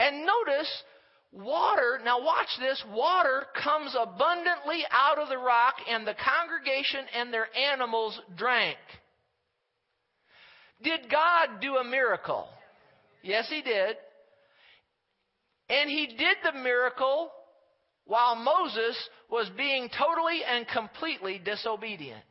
And 0.00 0.26
notice, 0.26 0.82
water, 1.30 2.00
now 2.04 2.22
watch 2.22 2.48
this, 2.58 2.82
water 2.90 3.44
comes 3.62 3.94
abundantly 3.98 4.82
out 4.90 5.18
of 5.18 5.28
the 5.28 5.38
rock, 5.38 5.74
and 5.88 6.06
the 6.06 6.14
congregation 6.14 7.04
and 7.14 7.32
their 7.32 7.54
animals 7.54 8.18
drank. 8.36 8.78
Did 10.82 11.10
God 11.10 11.60
do 11.60 11.76
a 11.76 11.84
miracle? 11.84 12.48
Yes, 13.22 13.46
He 13.50 13.60
did. 13.60 13.96
And 15.70 15.88
He 15.88 16.06
did 16.06 16.36
the 16.44 16.58
miracle 16.58 17.30
while 18.04 18.34
Moses 18.34 18.96
was 19.30 19.48
being 19.56 19.88
totally 19.96 20.40
and 20.44 20.66
completely 20.68 21.40
disobedient. 21.42 22.24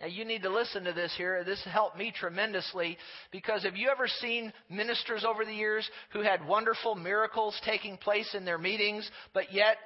Now, 0.00 0.06
you 0.06 0.24
need 0.24 0.44
to 0.44 0.54
listen 0.54 0.84
to 0.84 0.92
this 0.92 1.12
here. 1.16 1.42
This 1.42 1.60
helped 1.64 1.98
me 1.98 2.12
tremendously 2.16 2.96
because 3.32 3.64
have 3.64 3.76
you 3.76 3.88
ever 3.90 4.06
seen 4.06 4.52
ministers 4.70 5.24
over 5.24 5.44
the 5.44 5.52
years 5.52 5.88
who 6.12 6.20
had 6.20 6.46
wonderful 6.46 6.94
miracles 6.94 7.60
taking 7.64 7.96
place 7.96 8.32
in 8.34 8.44
their 8.44 8.58
meetings, 8.58 9.10
but 9.34 9.52
yet 9.52 9.76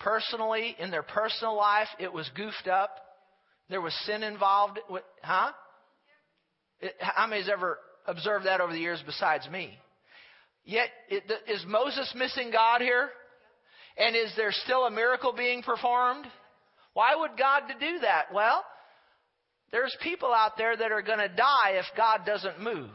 personally, 0.00 0.74
in 0.78 0.90
their 0.90 1.02
personal 1.02 1.54
life, 1.54 1.88
it 2.00 2.10
was 2.10 2.30
goofed 2.34 2.66
up? 2.66 2.96
There 3.68 3.82
was 3.82 3.94
sin 4.06 4.22
involved? 4.22 4.80
Huh? 5.22 5.52
How 6.98 7.26
many's 7.26 7.50
ever 7.50 7.78
observed 8.06 8.46
that 8.46 8.62
over 8.62 8.72
the 8.72 8.80
years 8.80 9.02
besides 9.04 9.46
me? 9.50 9.78
Yet, 10.64 10.88
is 11.48 11.64
Moses 11.66 12.12
missing 12.16 12.50
God 12.52 12.80
here? 12.80 13.10
And 13.98 14.16
is 14.16 14.32
there 14.36 14.52
still 14.64 14.84
a 14.84 14.90
miracle 14.90 15.32
being 15.32 15.62
performed? 15.62 16.26
Why 16.94 17.14
would 17.16 17.32
God 17.38 17.62
do 17.80 17.98
that? 18.00 18.26
Well, 18.32 18.64
there's 19.70 19.96
people 20.02 20.32
out 20.32 20.56
there 20.56 20.76
that 20.76 20.92
are 20.92 21.02
going 21.02 21.18
to 21.18 21.28
die 21.28 21.72
if 21.72 21.86
God 21.96 22.20
doesn't 22.24 22.60
move 22.60 22.90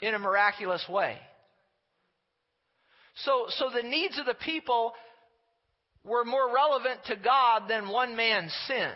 in 0.00 0.14
a 0.14 0.18
miraculous 0.18 0.84
way. 0.88 1.16
So, 3.24 3.46
so 3.50 3.70
the 3.74 3.86
needs 3.86 4.18
of 4.18 4.26
the 4.26 4.34
people 4.34 4.92
were 6.04 6.24
more 6.24 6.52
relevant 6.54 7.00
to 7.06 7.16
God 7.16 7.62
than 7.68 7.88
one 7.88 8.16
man's 8.16 8.52
sin. 8.66 8.92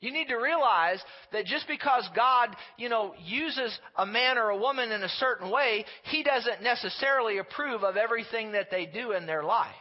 You 0.00 0.12
need 0.12 0.28
to 0.28 0.36
realize 0.36 1.02
that 1.32 1.44
just 1.44 1.68
because 1.68 2.08
God, 2.16 2.56
you 2.78 2.88
know, 2.88 3.14
uses 3.22 3.78
a 3.96 4.06
man 4.06 4.38
or 4.38 4.48
a 4.48 4.56
woman 4.56 4.92
in 4.92 5.02
a 5.02 5.08
certain 5.08 5.50
way, 5.50 5.84
He 6.04 6.22
doesn't 6.22 6.62
necessarily 6.62 7.38
approve 7.38 7.84
of 7.84 7.96
everything 7.96 8.52
that 8.52 8.70
they 8.70 8.86
do 8.86 9.12
in 9.12 9.26
their 9.26 9.42
life. 9.42 9.74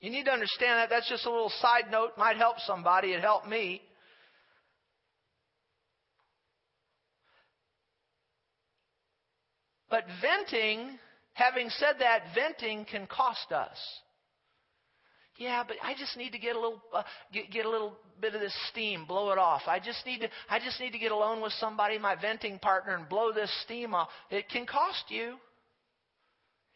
You 0.00 0.10
need 0.10 0.24
to 0.24 0.32
understand 0.32 0.78
that. 0.78 0.90
That's 0.90 1.08
just 1.08 1.26
a 1.26 1.30
little 1.30 1.52
side 1.60 1.84
note. 1.90 2.18
Might 2.18 2.36
help 2.36 2.56
somebody. 2.66 3.08
It 3.08 3.20
helped 3.20 3.46
me. 3.48 3.82
But 9.88 10.04
venting, 10.22 10.98
having 11.34 11.68
said 11.68 11.96
that, 11.98 12.22
venting 12.34 12.86
can 12.86 13.06
cost 13.06 13.52
us. 13.52 13.76
Yeah, 15.40 15.64
but 15.66 15.78
I 15.82 15.94
just 15.94 16.18
need 16.18 16.32
to 16.32 16.38
get 16.38 16.54
a 16.54 16.60
little 16.60 16.82
uh, 16.92 17.02
get, 17.32 17.50
get 17.50 17.64
a 17.64 17.70
little 17.70 17.96
bit 18.20 18.34
of 18.34 18.42
this 18.42 18.54
steam, 18.70 19.06
blow 19.06 19.30
it 19.30 19.38
off. 19.38 19.62
I 19.66 19.78
just 19.80 20.04
need 20.04 20.18
to 20.18 20.28
I 20.50 20.58
just 20.58 20.78
need 20.78 20.90
to 20.90 20.98
get 20.98 21.12
alone 21.12 21.40
with 21.40 21.54
somebody, 21.54 21.98
my 21.98 22.14
venting 22.14 22.58
partner, 22.58 22.94
and 22.94 23.08
blow 23.08 23.32
this 23.32 23.50
steam 23.64 23.94
off. 23.94 24.08
It 24.30 24.50
can 24.50 24.66
cost 24.66 25.04
you. 25.08 25.36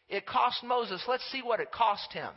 It 0.09 0.25
cost 0.25 0.63
Moses. 0.63 1.03
Let's 1.07 1.23
see 1.31 1.43
what 1.43 1.59
it 1.59 1.71
cost 1.71 2.11
him. 2.11 2.31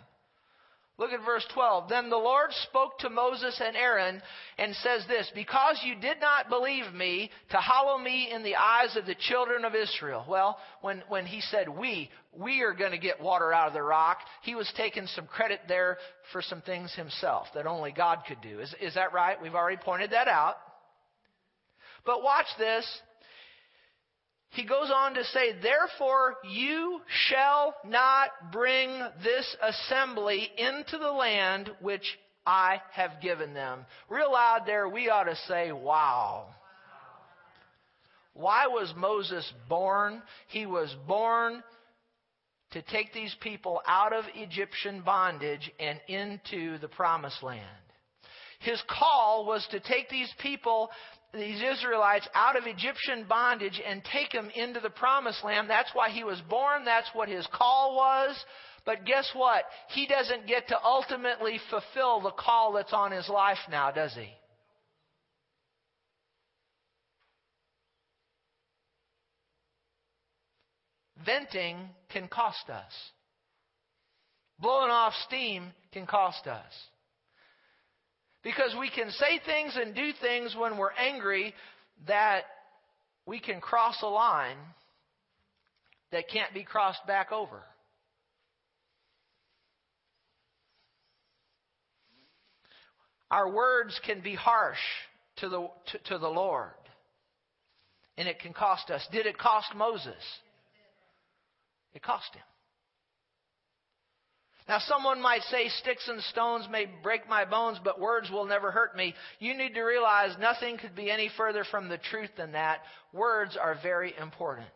Look 0.98 1.12
at 1.12 1.24
verse 1.24 1.46
12. 1.54 1.88
Then 1.88 2.10
the 2.10 2.16
Lord 2.16 2.50
spoke 2.68 2.98
to 2.98 3.10
Moses 3.10 3.60
and 3.64 3.76
Aaron 3.76 4.20
and 4.58 4.74
says 4.76 5.04
this, 5.06 5.30
Because 5.32 5.80
you 5.84 5.94
did 5.94 6.20
not 6.20 6.48
believe 6.48 6.92
me 6.92 7.30
to 7.50 7.56
hallow 7.56 7.98
me 7.98 8.32
in 8.32 8.42
the 8.42 8.56
eyes 8.56 8.96
of 8.96 9.06
the 9.06 9.14
children 9.14 9.64
of 9.64 9.76
Israel. 9.76 10.24
Well, 10.28 10.58
when, 10.80 11.04
when 11.08 11.24
he 11.24 11.40
said 11.40 11.68
we, 11.68 12.10
we 12.36 12.62
are 12.62 12.74
going 12.74 12.90
to 12.90 12.98
get 12.98 13.20
water 13.20 13.52
out 13.52 13.68
of 13.68 13.74
the 13.74 13.82
rock, 13.82 14.18
he 14.42 14.56
was 14.56 14.70
taking 14.76 15.06
some 15.06 15.28
credit 15.28 15.60
there 15.68 15.98
for 16.32 16.42
some 16.42 16.62
things 16.62 16.92
himself 16.94 17.46
that 17.54 17.66
only 17.66 17.92
God 17.92 18.22
could 18.26 18.40
do. 18.40 18.58
Is, 18.58 18.74
is 18.80 18.94
that 18.94 19.12
right? 19.12 19.40
We've 19.40 19.54
already 19.54 19.80
pointed 19.80 20.10
that 20.10 20.26
out. 20.26 20.56
But 22.04 22.24
watch 22.24 22.46
this 22.58 22.84
he 24.50 24.64
goes 24.64 24.90
on 24.94 25.14
to 25.14 25.24
say, 25.24 25.52
Therefore 25.60 26.36
you 26.44 27.00
shall 27.28 27.74
not 27.84 28.30
bring 28.50 28.90
this 29.22 29.56
assembly 29.62 30.48
into 30.56 30.98
the 30.98 31.12
land 31.12 31.70
which 31.80 32.18
I 32.46 32.80
have 32.92 33.20
given 33.20 33.52
them. 33.52 33.84
Real 34.08 34.32
loud 34.32 34.62
there, 34.64 34.88
we 34.88 35.10
ought 35.10 35.24
to 35.24 35.36
say, 35.48 35.70
Wow. 35.72 36.46
Why 38.32 38.68
was 38.68 38.92
Moses 38.96 39.52
born? 39.68 40.22
He 40.46 40.64
was 40.64 40.94
born 41.06 41.62
to 42.70 42.82
take 42.82 43.12
these 43.12 43.34
people 43.40 43.82
out 43.86 44.12
of 44.12 44.24
Egyptian 44.34 45.02
bondage 45.02 45.70
and 45.80 46.00
into 46.06 46.78
the 46.78 46.88
promised 46.88 47.42
land. 47.42 47.62
His 48.60 48.80
call 48.88 49.46
was 49.46 49.66
to 49.70 49.80
take 49.80 50.08
these 50.08 50.32
people 50.40 50.90
these 51.34 51.62
Israelites 51.62 52.26
out 52.34 52.56
of 52.56 52.66
Egyptian 52.66 53.26
bondage 53.28 53.80
and 53.86 54.02
take 54.04 54.32
them 54.32 54.50
into 54.54 54.80
the 54.80 54.90
promised 54.90 55.44
land. 55.44 55.68
That's 55.68 55.90
why 55.92 56.08
he 56.08 56.24
was 56.24 56.40
born. 56.48 56.84
That's 56.84 57.08
what 57.12 57.28
his 57.28 57.46
call 57.52 57.96
was. 57.96 58.36
But 58.86 59.04
guess 59.04 59.30
what? 59.34 59.64
He 59.88 60.06
doesn't 60.06 60.46
get 60.46 60.68
to 60.68 60.82
ultimately 60.82 61.60
fulfill 61.68 62.20
the 62.20 62.30
call 62.30 62.72
that's 62.72 62.94
on 62.94 63.12
his 63.12 63.28
life 63.28 63.58
now, 63.70 63.90
does 63.90 64.14
he? 64.14 64.30
Venting 71.26 71.76
can 72.10 72.28
cost 72.28 72.70
us. 72.70 72.92
Blowing 74.58 74.90
off 74.90 75.12
steam 75.26 75.72
can 75.92 76.06
cost 76.06 76.46
us. 76.46 76.72
Because 78.42 78.74
we 78.78 78.90
can 78.90 79.10
say 79.10 79.40
things 79.44 79.76
and 79.80 79.94
do 79.94 80.10
things 80.20 80.54
when 80.58 80.78
we're 80.78 80.92
angry 80.92 81.54
that 82.06 82.42
we 83.26 83.40
can 83.40 83.60
cross 83.60 83.96
a 84.02 84.06
line 84.06 84.56
that 86.12 86.28
can't 86.28 86.54
be 86.54 86.64
crossed 86.64 87.06
back 87.06 87.32
over. 87.32 87.62
Our 93.30 93.52
words 93.52 94.00
can 94.06 94.22
be 94.22 94.34
harsh 94.34 94.78
to 95.36 95.48
the, 95.48 95.68
to, 95.92 95.98
to 96.12 96.18
the 96.18 96.28
Lord. 96.28 96.70
And 98.16 98.26
it 98.26 98.40
can 98.40 98.52
cost 98.52 98.90
us. 98.90 99.06
Did 99.12 99.26
it 99.26 99.38
cost 99.38 99.74
Moses? 99.76 100.14
It 101.94 102.02
cost 102.02 102.34
him. 102.34 102.42
Now, 104.68 104.78
someone 104.80 105.22
might 105.22 105.42
say, 105.44 105.68
Sticks 105.80 106.06
and 106.08 106.20
stones 106.24 106.66
may 106.70 106.86
break 107.02 107.26
my 107.26 107.46
bones, 107.46 107.78
but 107.82 107.98
words 107.98 108.30
will 108.30 108.44
never 108.44 108.70
hurt 108.70 108.94
me. 108.94 109.14
You 109.38 109.56
need 109.56 109.74
to 109.74 109.82
realize 109.82 110.36
nothing 110.38 110.76
could 110.76 110.94
be 110.94 111.10
any 111.10 111.30
further 111.38 111.64
from 111.70 111.88
the 111.88 111.96
truth 111.96 112.30
than 112.36 112.52
that. 112.52 112.80
Words 113.14 113.56
are 113.60 113.78
very 113.82 114.14
important. 114.20 114.68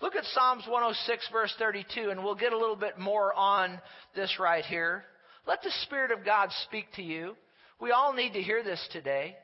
Look 0.00 0.14
at 0.14 0.24
Psalms 0.32 0.64
106, 0.66 1.28
verse 1.32 1.54
32, 1.58 2.10
and 2.10 2.22
we'll 2.22 2.36
get 2.36 2.52
a 2.52 2.58
little 2.58 2.76
bit 2.76 2.98
more 2.98 3.34
on 3.34 3.80
this 4.14 4.38
right 4.38 4.64
here. 4.64 5.04
Let 5.46 5.62
the 5.62 5.72
Spirit 5.82 6.12
of 6.12 6.24
God 6.24 6.50
speak 6.68 6.86
to 6.94 7.02
you. 7.02 7.34
We 7.80 7.90
all 7.90 8.12
need 8.12 8.34
to 8.34 8.42
hear 8.42 8.62
this 8.62 8.86
today. 8.92 9.36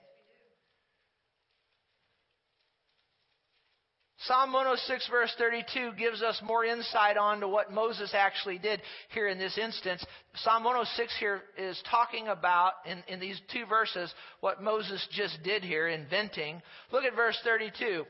Psalm 4.26 4.52
106, 4.52 5.08
verse 5.08 5.32
32, 5.38 5.92
gives 5.96 6.20
us 6.20 6.40
more 6.42 6.64
insight 6.64 7.16
on 7.16 7.40
to 7.40 7.48
what 7.48 7.70
Moses 7.70 8.12
actually 8.12 8.58
did 8.58 8.82
here 9.10 9.28
in 9.28 9.38
this 9.38 9.56
instance. 9.56 10.04
Psalm 10.34 10.64
106 10.64 11.16
here 11.20 11.42
is 11.56 11.80
talking 11.88 12.26
about, 12.26 12.72
in, 12.86 13.04
in 13.06 13.20
these 13.20 13.40
two 13.52 13.66
verses, 13.66 14.12
what 14.40 14.60
Moses 14.60 15.06
just 15.12 15.38
did 15.44 15.62
here, 15.62 15.86
inventing. 15.86 16.60
Look 16.90 17.04
at 17.04 17.14
verse 17.14 17.38
32. 17.44 18.04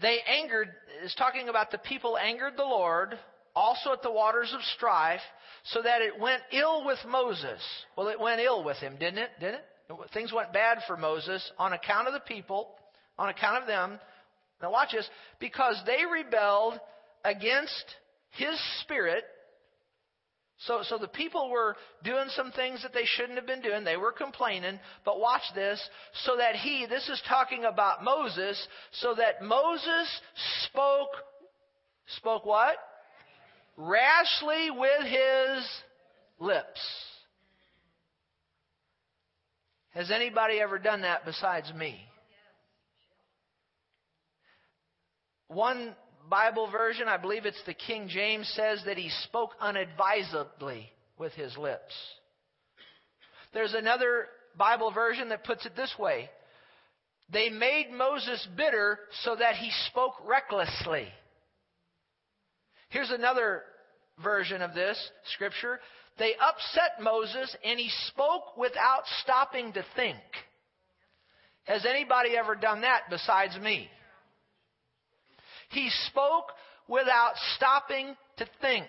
They 0.00 0.18
angered, 0.26 0.68
is 1.04 1.14
talking 1.18 1.50
about 1.50 1.70
the 1.70 1.78
people 1.78 2.16
angered 2.16 2.54
the 2.56 2.64
Lord, 2.64 3.18
also 3.54 3.92
at 3.92 4.02
the 4.02 4.12
waters 4.12 4.52
of 4.54 4.60
strife, 4.76 5.20
so 5.64 5.82
that 5.82 6.00
it 6.00 6.18
went 6.18 6.42
ill 6.52 6.86
with 6.86 6.98
Moses. 7.06 7.60
Well, 7.96 8.08
it 8.08 8.20
went 8.20 8.40
ill 8.40 8.64
with 8.64 8.78
him, 8.78 8.96
didn't 8.98 9.18
it? 9.18 9.30
Didn't 9.38 9.56
it? 9.56 10.10
Things 10.14 10.32
went 10.32 10.52
bad 10.52 10.78
for 10.86 10.96
Moses 10.96 11.50
on 11.58 11.72
account 11.74 12.08
of 12.08 12.14
the 12.14 12.20
people, 12.20 12.68
on 13.18 13.28
account 13.28 13.62
of 13.62 13.66
them. 13.66 13.98
Now 14.62 14.70
watch 14.70 14.92
this. 14.92 15.08
Because 15.38 15.80
they 15.86 16.04
rebelled 16.10 16.78
against 17.24 17.84
his 18.30 18.58
spirit. 18.82 19.24
So, 20.60 20.80
so 20.82 20.96
the 20.96 21.08
people 21.08 21.50
were 21.50 21.76
doing 22.02 22.28
some 22.30 22.50
things 22.52 22.82
that 22.82 22.94
they 22.94 23.04
shouldn't 23.04 23.36
have 23.36 23.46
been 23.46 23.60
doing. 23.60 23.84
They 23.84 23.98
were 23.98 24.12
complaining. 24.12 24.78
But 25.04 25.20
watch 25.20 25.42
this. 25.54 25.80
So 26.24 26.36
that 26.38 26.56
he, 26.56 26.86
this 26.88 27.08
is 27.08 27.20
talking 27.28 27.64
about 27.64 28.02
Moses, 28.02 28.66
so 28.92 29.14
that 29.14 29.42
Moses 29.42 30.20
spoke, 30.64 31.10
spoke 32.16 32.46
what? 32.46 32.76
Rashly 33.76 34.70
with 34.70 35.02
his 35.02 35.68
lips. 36.38 36.80
Has 39.90 40.10
anybody 40.10 40.60
ever 40.60 40.78
done 40.78 41.02
that 41.02 41.24
besides 41.24 41.72
me? 41.74 41.98
One 45.48 45.94
Bible 46.28 46.70
version, 46.70 47.08
I 47.08 47.16
believe 47.16 47.46
it's 47.46 47.62
the 47.66 47.74
King 47.74 48.08
James, 48.08 48.48
says 48.56 48.82
that 48.86 48.96
he 48.98 49.10
spoke 49.24 49.50
unadvisedly 49.60 50.90
with 51.18 51.32
his 51.34 51.56
lips. 51.56 51.92
There's 53.54 53.74
another 53.74 54.26
Bible 54.58 54.90
version 54.92 55.28
that 55.28 55.44
puts 55.44 55.64
it 55.66 55.76
this 55.76 55.94
way 55.98 56.30
They 57.32 57.48
made 57.48 57.90
Moses 57.92 58.46
bitter 58.56 58.98
so 59.22 59.36
that 59.36 59.56
he 59.56 59.70
spoke 59.88 60.14
recklessly. 60.26 61.08
Here's 62.88 63.10
another 63.10 63.62
version 64.22 64.62
of 64.62 64.74
this 64.74 64.98
scripture. 65.34 65.80
They 66.18 66.32
upset 66.34 67.02
Moses 67.02 67.54
and 67.64 67.78
he 67.78 67.90
spoke 68.08 68.56
without 68.56 69.02
stopping 69.22 69.72
to 69.74 69.84
think. 69.94 70.16
Has 71.64 71.84
anybody 71.84 72.36
ever 72.36 72.54
done 72.54 72.82
that 72.82 73.02
besides 73.10 73.58
me? 73.58 73.90
He 75.70 75.90
spoke 76.08 76.52
without 76.88 77.32
stopping 77.56 78.16
to 78.38 78.46
think. 78.60 78.86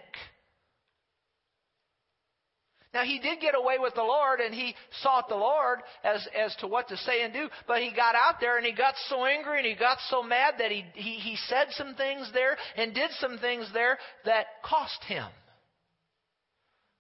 Now 2.94 3.04
he 3.04 3.20
did 3.20 3.42
get 3.42 3.54
away 3.54 3.78
with 3.80 3.94
the 3.96 4.02
Lord 4.02 4.40
and 4.40 4.54
he 4.54 4.74
sought 5.04 5.30
the 5.30 5.36
Lord 5.36 5.80
as, 6.04 6.28
as 6.36 6.56
to 6.58 6.68
what 6.68 6.88
to 6.88 6.98
say 6.98 7.22
and 7.24 7.34
do, 7.34 7.48
but 7.68 7.82
he 7.82 7.92
got 7.96 8.16
out 8.16 8.40
there 8.40 8.58
and 8.58 8.66
he 8.66 8.72
got 8.72 8.96
so 9.08 9.26
angry 9.26 9.58
and 9.58 9.68
he 9.68 9.76
got 9.76 9.98
so 10.10 10.24
mad 10.24 10.56
that 10.60 10.72
he, 10.72 10.86
he, 10.94 11.16
he 11.16 11.36
said 11.48 11.68
some 11.72 11.96
things 11.96 12.32
there 12.34 12.58
and 12.76 12.96
did 12.96 13.12
some 13.20 13.38
things 13.38 13.70
there 13.74 13.98
that 14.26 14.46
cost 14.64 15.04
him. 15.08 15.28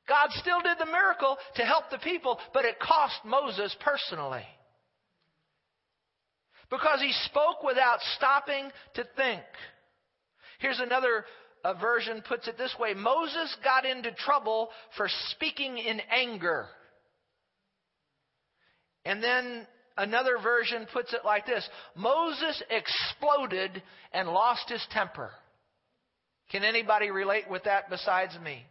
God 0.08 0.30
still 0.34 0.62
did 0.62 0.78
the 0.80 0.86
miracle 0.86 1.38
to 1.56 1.64
help 1.64 1.86
the 1.90 1.98
people, 1.98 2.40
but 2.54 2.66
it 2.66 2.80
cost 2.80 3.16
Moses 3.26 3.76
personally. 3.80 4.46
Because 6.70 7.02
he 7.02 7.14
spoke 7.26 7.64
without 7.64 8.00
stopping 8.18 8.70
to 8.96 9.06
think. 9.16 9.44
Here's 10.60 10.80
another 10.80 11.26
a 11.64 11.74
version 11.74 12.24
puts 12.28 12.48
it 12.48 12.58
this 12.58 12.76
way 12.80 12.94
Moses 12.94 13.56
got 13.64 13.86
into 13.86 14.12
trouble 14.14 14.70
for 14.96 15.08
speaking 15.32 15.78
in 15.78 16.02
anger. 16.12 16.66
And 19.06 19.24
then 19.24 19.66
another 19.98 20.38
version 20.42 20.88
puts 20.92 21.14
it 21.14 21.22
like 21.26 21.46
this 21.46 21.68
Moses 21.96 22.62
exploded 22.70 23.82
and 24.14 24.28
lost 24.30 24.70
his 24.70 24.86
temper. 24.92 25.32
Can 26.52 26.64
anybody 26.64 27.12
relate 27.12 27.50
with 27.50 27.64
that 27.66 27.90
besides 27.90 28.38
me? 28.44 28.64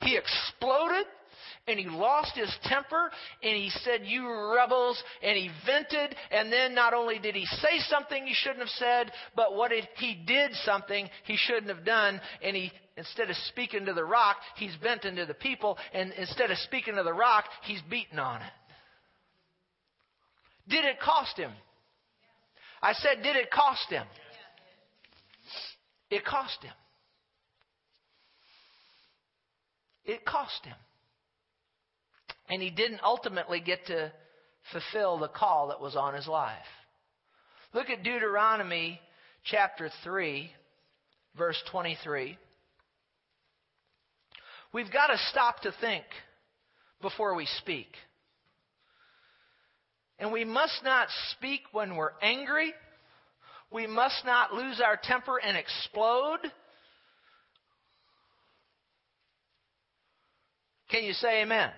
He 0.00 0.16
exploded 0.16 1.06
and 1.66 1.78
he 1.78 1.86
lost 1.86 2.32
his 2.34 2.52
temper 2.64 3.10
and 3.42 3.56
he 3.56 3.70
said, 3.82 4.02
You 4.04 4.54
rebels, 4.54 5.02
and 5.22 5.36
he 5.36 5.50
vented. 5.66 6.16
And 6.30 6.52
then 6.52 6.74
not 6.74 6.94
only 6.94 7.18
did 7.18 7.34
he 7.34 7.46
say 7.46 7.78
something 7.88 8.26
he 8.26 8.34
shouldn't 8.34 8.60
have 8.60 8.68
said, 8.68 9.12
but 9.36 9.54
what 9.54 9.72
it, 9.72 9.88
he 9.96 10.22
did 10.26 10.52
something 10.64 11.08
he 11.24 11.36
shouldn't 11.36 11.68
have 11.68 11.84
done. 11.84 12.20
And 12.42 12.56
he, 12.56 12.72
instead 12.96 13.30
of 13.30 13.36
speaking 13.48 13.86
to 13.86 13.94
the 13.94 14.04
rock, 14.04 14.36
he's 14.56 14.76
bent 14.82 15.04
into 15.04 15.26
the 15.26 15.34
people. 15.34 15.78
And 15.92 16.12
instead 16.12 16.50
of 16.50 16.58
speaking 16.58 16.96
to 16.96 17.02
the 17.02 17.12
rock, 17.12 17.44
he's 17.62 17.80
beaten 17.90 18.18
on 18.18 18.42
it. 18.42 18.52
Did 20.68 20.84
it 20.84 21.00
cost 21.00 21.36
him? 21.36 21.52
I 22.80 22.92
said, 22.94 23.22
Did 23.22 23.36
it 23.36 23.50
cost 23.50 23.88
him? 23.88 24.06
It 26.10 26.24
cost 26.24 26.62
him. 26.62 26.72
It 30.04 30.24
cost 30.24 30.64
him. 30.64 30.74
And 32.52 32.60
he 32.60 32.68
didn't 32.68 33.00
ultimately 33.02 33.60
get 33.60 33.86
to 33.86 34.12
fulfill 34.72 35.18
the 35.18 35.28
call 35.28 35.68
that 35.68 35.80
was 35.80 35.96
on 35.96 36.12
his 36.12 36.28
life. 36.28 36.58
Look 37.72 37.88
at 37.88 38.02
Deuteronomy 38.02 39.00
chapter 39.42 39.88
3, 40.04 40.50
verse 41.38 41.56
23. 41.70 42.36
We've 44.74 44.92
got 44.92 45.06
to 45.06 45.16
stop 45.30 45.62
to 45.62 45.72
think 45.80 46.04
before 47.00 47.34
we 47.34 47.46
speak. 47.56 47.88
And 50.18 50.30
we 50.30 50.44
must 50.44 50.84
not 50.84 51.08
speak 51.30 51.62
when 51.72 51.96
we're 51.96 52.12
angry. 52.20 52.74
We 53.70 53.86
must 53.86 54.26
not 54.26 54.52
lose 54.52 54.78
our 54.78 55.00
temper 55.02 55.38
and 55.42 55.56
explode. 55.56 56.40
Can 60.90 61.04
you 61.04 61.14
say 61.14 61.40
amen? 61.40 61.70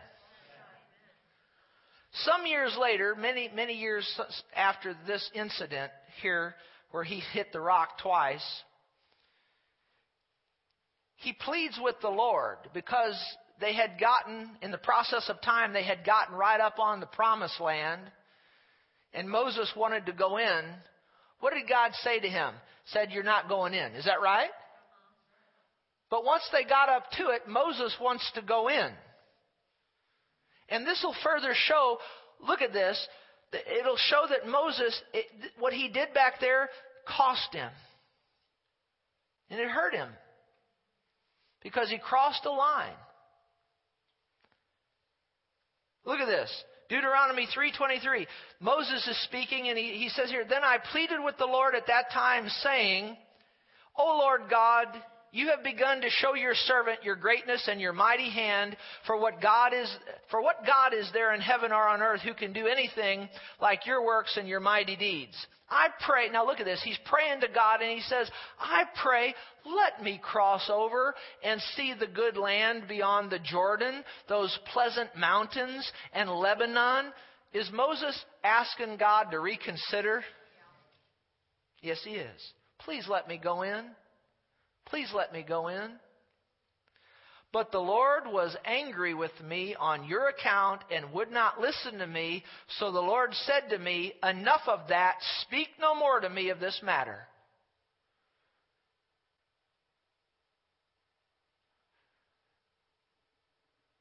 Some 2.23 2.47
years 2.47 2.77
later, 2.81 3.17
many, 3.17 3.51
many 3.55 3.75
years 3.75 4.09
after 4.55 4.97
this 5.07 5.29
incident 5.35 5.91
here, 6.23 6.55
where 6.93 7.03
he 7.03 7.21
hit 7.33 7.53
the 7.53 7.61
rock 7.61 7.99
twice, 8.01 8.45
he 11.17 11.33
pleads 11.33 11.79
with 11.83 11.97
the 12.01 12.09
Lord 12.09 12.59
because 12.73 13.19
they 13.61 13.75
had 13.75 13.99
gotten, 13.99 14.51
in 14.63 14.71
the 14.71 14.79
process 14.79 15.29
of 15.29 15.41
time, 15.43 15.73
they 15.73 15.83
had 15.83 16.05
gotten 16.05 16.37
right 16.37 16.61
up 16.61 16.79
on 16.79 17.01
the 17.01 17.07
promised 17.07 17.61
land, 17.61 18.03
and 19.13 19.29
Moses 19.29 19.73
wanted 19.77 20.07
to 20.07 20.13
go 20.13 20.37
in. 20.37 20.65
What 21.41 21.53
did 21.53 21.69
God 21.69 21.93
say 22.03 22.21
to 22.21 22.29
him? 22.29 22.55
Said, 22.87 23.11
You're 23.11 23.23
not 23.25 23.49
going 23.49 23.75
in. 23.75 23.93
Is 23.95 24.05
that 24.05 24.21
right? 24.23 24.51
But 26.11 26.25
once 26.25 26.43
they 26.53 26.65
got 26.65 26.89
up 26.89 27.11
to 27.19 27.31
it, 27.31 27.49
Moses 27.49 27.97
wants 28.01 28.31
to 28.35 28.43
go 28.43 28.69
in. 28.69 28.91
And 30.69 30.87
this 30.87 31.01
will 31.05 31.15
further 31.23 31.55
show, 31.55 31.99
look 32.41 32.63
at 32.63 32.73
this, 32.73 33.09
it'll 33.53 33.97
show 33.97 34.25
that 34.29 34.49
Moses, 34.49 35.01
it, 35.13 35.27
what 35.59 35.73
he 35.73 35.89
did 35.89 36.15
back 36.15 36.41
there 36.41 36.69
cost 37.07 37.53
him. 37.53 37.71
And 39.51 39.61
it 39.61 39.69
hurt 39.69 39.95
him. 39.95 40.09
Because 41.63 41.91
he 41.91 41.99
crossed 41.99 42.45
a 42.45 42.51
line. 42.51 42.97
Look 46.05 46.21
at 46.21 46.27
this. 46.27 46.51
Deuteronomy 46.89 47.47
3:23. 47.47 48.27
Moses 48.61 49.07
is 49.09 49.25
speaking 49.25 49.69
and 49.69 49.79
he, 49.79 49.97
he 49.97 50.11
says 50.11 50.29
here, 50.29 50.45
"Then 50.45 50.63
I 50.63 50.79
pleaded 50.93 51.23
with 51.23 51.39
the 51.39 51.47
Lord 51.47 51.75
at 51.75 51.87
that 51.87 52.11
time 52.13 52.49
saying, 52.49 53.17
O 53.97 54.19
Lord 54.19 54.51
God, 54.51 54.89
you 55.35 55.49
have 55.49 55.65
begun 55.65 56.01
to 56.01 56.09
show 56.09 56.35
your 56.35 56.55
servant 56.55 57.03
your 57.03 57.17
greatness 57.17 57.67
and 57.69 57.81
your 57.81 57.93
mighty 57.93 58.31
hand 58.31 58.77
for 59.05 59.21
what 59.21 59.43
God 59.43 59.73
is 59.75 59.93
for 60.31 60.41
what 60.41 60.65
God 60.65 60.95
is 60.95 61.11
there 61.13 61.35
in 61.35 61.41
heaven 61.41 61.73
or 61.73 61.89
on 61.89 62.03
earth 62.03 62.21
who 62.21 62.35
can 62.35 62.53
do 62.53 62.69
anything 62.69 63.29
like 63.61 63.85
your 63.85 64.07
works 64.07 64.37
and 64.37 64.47
your 64.47 64.61
mighty 64.61 64.95
deeds. 64.95 65.35
I 65.69 65.89
pray, 66.07 66.29
now 66.31 66.47
look 66.47 66.61
at 66.61 66.67
this. 66.67 66.81
He's 66.85 66.99
praying 67.05 67.41
to 67.41 67.49
God 67.53 67.81
and 67.81 67.91
he 67.91 68.01
says, 68.03 68.31
I 68.61 68.85
pray, 69.03 69.35
let 69.67 70.05
me 70.05 70.21
cross 70.23 70.71
over 70.73 71.17
and 71.43 71.61
see 71.75 71.95
the 71.99 72.07
good 72.07 72.37
land 72.37 72.85
beyond 72.89 73.33
the 73.33 73.41
Jordan, 73.41 74.05
those 74.29 74.57
pleasant 74.73 75.17
mountains 75.17 75.91
and 76.13 76.31
Lebanon. 76.31 77.07
Is 77.53 77.69
Moses 77.73 78.17
asking 78.45 78.99
God 78.99 79.33
to 79.33 79.41
reconsider? 79.41 80.23
Yes, 81.83 81.99
he 82.05 82.13
is. 82.13 82.53
Please 82.79 83.07
let 83.09 83.27
me 83.27 83.41
go 83.43 83.63
in. 83.63 83.85
Please 84.87 85.11
let 85.15 85.33
me 85.33 85.45
go 85.47 85.69
in. 85.69 85.91
But 87.53 87.71
the 87.71 87.79
Lord 87.79 88.25
was 88.27 88.57
angry 88.65 89.15
with 89.15 89.31
me 89.41 89.77
on 89.79 90.09
your 90.09 90.29
account 90.29 90.81
and 90.91 91.13
would 91.13 91.31
not 91.31 91.61
listen 91.61 91.99
to 91.99 92.07
me. 92.07 92.43
So 92.81 92.91
the 92.91 92.99
Lord 92.99 93.33
said 93.47 93.71
to 93.71 93.79
me, 93.79 94.13
Enough 94.25 94.63
of 94.67 94.81
that. 94.89 95.15
Speak 95.43 95.69
no 95.81 95.95
more 95.95 96.19
to 96.19 96.29
me 96.29 96.51
of 96.51 96.59
this 96.59 96.81
matter. 96.83 97.19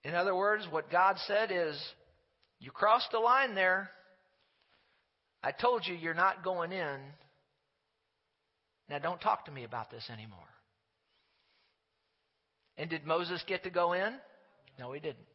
In 0.03 0.15
other 0.15 0.35
words, 0.35 0.65
what 0.71 0.91
God 0.91 1.17
said 1.27 1.51
is, 1.51 1.79
You 2.59 2.71
crossed 2.71 3.11
the 3.11 3.19
line 3.19 3.53
there. 3.53 3.91
I 5.43 5.51
told 5.51 5.85
you 5.85 5.93
you're 5.93 6.15
not 6.15 6.43
going 6.43 6.71
in. 6.71 6.99
Now 8.89 8.97
don't 8.97 9.21
talk 9.21 9.45
to 9.45 9.51
me 9.51 9.63
about 9.63 9.91
this 9.91 10.09
anymore. 10.11 10.39
And 12.77 12.89
did 12.89 13.05
Moses 13.05 13.43
get 13.47 13.63
to 13.63 13.69
go 13.69 13.93
in? 13.93 14.13
No, 14.79 14.91
he 14.93 14.99
didn't. 14.99 15.27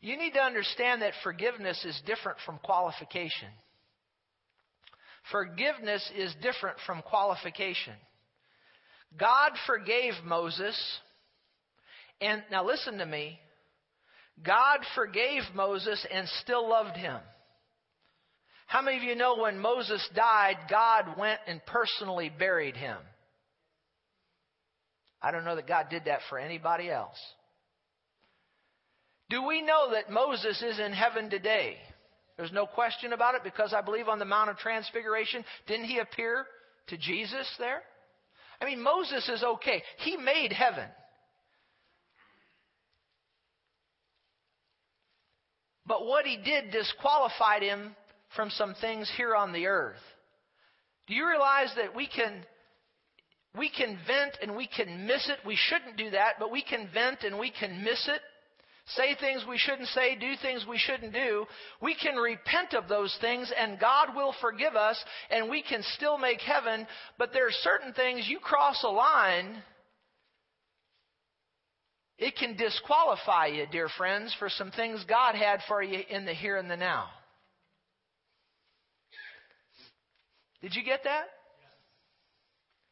You 0.00 0.16
need 0.16 0.32
to 0.32 0.40
understand 0.40 1.02
that 1.02 1.12
forgiveness 1.22 1.84
is 1.84 2.00
different 2.06 2.38
from 2.44 2.58
qualification. 2.58 3.48
Forgiveness 5.30 6.10
is 6.16 6.34
different 6.42 6.76
from 6.86 7.02
qualification. 7.02 7.94
God 9.16 9.52
forgave 9.66 10.14
Moses, 10.24 10.76
and 12.20 12.42
now 12.50 12.66
listen 12.66 12.98
to 12.98 13.06
me. 13.06 13.38
God 14.44 14.80
forgave 14.96 15.42
Moses 15.54 16.04
and 16.10 16.26
still 16.42 16.68
loved 16.68 16.96
him. 16.96 17.20
How 18.66 18.82
many 18.82 18.96
of 18.96 19.02
you 19.04 19.14
know 19.14 19.36
when 19.36 19.58
Moses 19.58 20.04
died, 20.16 20.56
God 20.68 21.16
went 21.18 21.40
and 21.46 21.60
personally 21.66 22.32
buried 22.36 22.76
him? 22.76 22.96
I 25.22 25.30
don't 25.30 25.44
know 25.44 25.56
that 25.56 25.68
God 25.68 25.86
did 25.88 26.06
that 26.06 26.20
for 26.28 26.38
anybody 26.38 26.90
else. 26.90 27.18
Do 29.30 29.46
we 29.46 29.62
know 29.62 29.92
that 29.92 30.10
Moses 30.10 30.60
is 30.60 30.78
in 30.78 30.92
heaven 30.92 31.30
today? 31.30 31.76
There's 32.36 32.52
no 32.52 32.66
question 32.66 33.12
about 33.12 33.34
it 33.34 33.44
because 33.44 33.72
I 33.72 33.80
believe 33.80 34.08
on 34.08 34.18
the 34.18 34.24
Mount 34.24 34.50
of 34.50 34.58
Transfiguration, 34.58 35.44
didn't 35.66 35.86
he 35.86 35.98
appear 35.98 36.44
to 36.88 36.98
Jesus 36.98 37.48
there? 37.58 37.82
I 38.60 38.64
mean, 38.64 38.82
Moses 38.82 39.28
is 39.28 39.42
okay. 39.42 39.82
He 39.98 40.16
made 40.16 40.52
heaven. 40.52 40.88
But 45.86 46.06
what 46.06 46.26
he 46.26 46.36
did 46.36 46.70
disqualified 46.70 47.62
him 47.62 47.94
from 48.36 48.50
some 48.50 48.74
things 48.80 49.10
here 49.16 49.34
on 49.34 49.52
the 49.52 49.66
earth. 49.66 50.00
Do 51.06 51.14
you 51.14 51.28
realize 51.28 51.72
that 51.76 51.94
we 51.94 52.06
can 52.06 52.44
we 53.56 53.70
can 53.70 53.98
vent 54.06 54.38
and 54.40 54.56
we 54.56 54.66
can 54.66 55.06
miss 55.06 55.28
it? 55.28 55.38
We 55.46 55.56
shouldn't 55.56 55.96
do 55.96 56.10
that, 56.10 56.34
but 56.38 56.50
we 56.50 56.62
can 56.62 56.88
vent 56.92 57.22
and 57.22 57.38
we 57.38 57.50
can 57.50 57.84
miss 57.84 58.08
it. 58.08 58.20
Say 58.86 59.14
things 59.20 59.44
we 59.48 59.58
shouldn't 59.58 59.88
say, 59.88 60.16
do 60.16 60.32
things 60.42 60.66
we 60.68 60.78
shouldn't 60.78 61.12
do. 61.12 61.46
We 61.80 61.94
can 61.94 62.16
repent 62.16 62.74
of 62.74 62.88
those 62.88 63.16
things 63.20 63.52
and 63.56 63.78
God 63.78 64.16
will 64.16 64.34
forgive 64.40 64.74
us 64.74 65.02
and 65.30 65.48
we 65.48 65.62
can 65.62 65.82
still 65.94 66.18
make 66.18 66.40
heaven, 66.40 66.86
but 67.18 67.32
there 67.32 67.46
are 67.46 67.52
certain 67.62 67.92
things 67.92 68.26
you 68.28 68.40
cross 68.40 68.82
a 68.82 68.88
line 68.88 69.62
it 72.22 72.36
can 72.36 72.56
disqualify 72.56 73.46
you, 73.46 73.66
dear 73.72 73.88
friends, 73.98 74.32
for 74.38 74.48
some 74.48 74.70
things 74.70 75.04
God 75.08 75.34
had 75.34 75.58
for 75.66 75.82
you 75.82 76.02
in 76.08 76.24
the 76.24 76.32
here 76.32 76.56
and 76.56 76.70
the 76.70 76.76
now. 76.76 77.06
Did 80.60 80.76
you 80.76 80.84
get 80.84 81.02
that? 81.02 81.24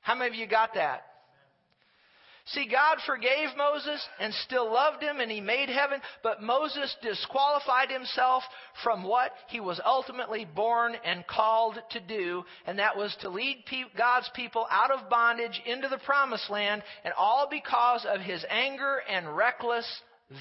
How 0.00 0.14
many 0.14 0.30
of 0.30 0.34
you 0.34 0.46
got 0.46 0.74
that? 0.74 1.02
See, 2.46 2.66
God 2.68 2.98
forgave 3.06 3.56
Moses 3.56 4.04
and 4.18 4.34
still 4.34 4.72
loved 4.72 5.02
him 5.02 5.20
and 5.20 5.30
he 5.30 5.40
made 5.40 5.68
heaven, 5.68 6.00
but 6.22 6.42
Moses 6.42 6.94
disqualified 7.00 7.90
himself 7.90 8.42
from 8.82 9.04
what 9.04 9.30
he 9.48 9.60
was 9.60 9.80
ultimately 9.84 10.44
born 10.44 10.96
and 11.04 11.24
called 11.26 11.78
to 11.90 12.00
do, 12.00 12.42
and 12.66 12.78
that 12.78 12.96
was 12.96 13.14
to 13.20 13.28
lead 13.28 13.64
God's 13.96 14.28
people 14.34 14.66
out 14.68 14.90
of 14.90 15.08
bondage 15.08 15.60
into 15.64 15.88
the 15.88 15.98
promised 15.98 16.50
land, 16.50 16.82
and 17.04 17.14
all 17.16 17.46
because 17.48 18.04
of 18.08 18.20
his 18.20 18.44
anger 18.50 19.00
and 19.08 19.36
reckless 19.36 19.86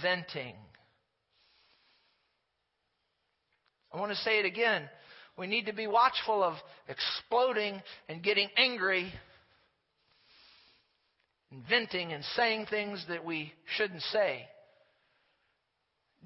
venting. 0.02 0.56
I 3.94 4.00
want 4.00 4.12
to 4.12 4.18
say 4.18 4.40
it 4.40 4.46
again. 4.46 4.90
We 5.38 5.48
need 5.48 5.68
to 5.68 5.74
be 5.74 5.88
watchful 5.88 6.44
of 6.44 6.56
exploding 6.88 7.82
and 8.08 8.24
getting 8.24 8.50
angry, 8.58 9.12
inventing 11.52 12.14
and 12.14 12.24
saying 12.36 12.68
things 12.70 13.04
that 13.10 13.26
we 13.26 13.54
shouldn't 13.78 14.02
say, 14.04 14.46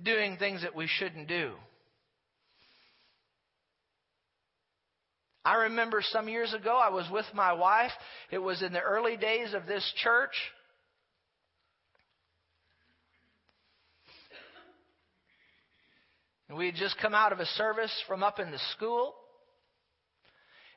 doing 0.04 0.38
things 0.38 0.62
that 0.64 0.76
we 0.76 0.88
shouldn't 0.88 1.28
do. 1.28 1.52
I 5.46 5.56
remember 5.56 6.02
some 6.02 6.30
years 6.30 6.54
ago, 6.54 6.80
I 6.82 6.90
was 6.90 7.06
with 7.12 7.26
my 7.34 7.52
wife. 7.52 7.92
It 8.32 8.38
was 8.38 8.62
in 8.62 8.72
the 8.72 8.80
early 8.80 9.18
days 9.18 9.54
of 9.54 9.66
this 9.66 9.84
church. 10.02 10.32
And 16.48 16.58
we 16.58 16.68
had 16.68 16.76
just 16.76 16.98
come 17.02 17.14
out 17.14 17.34
of 17.34 17.40
a 17.40 17.46
service 17.46 17.92
from 18.08 18.24
up 18.24 18.40
in 18.40 18.52
the 18.52 18.60
school. 18.76 19.16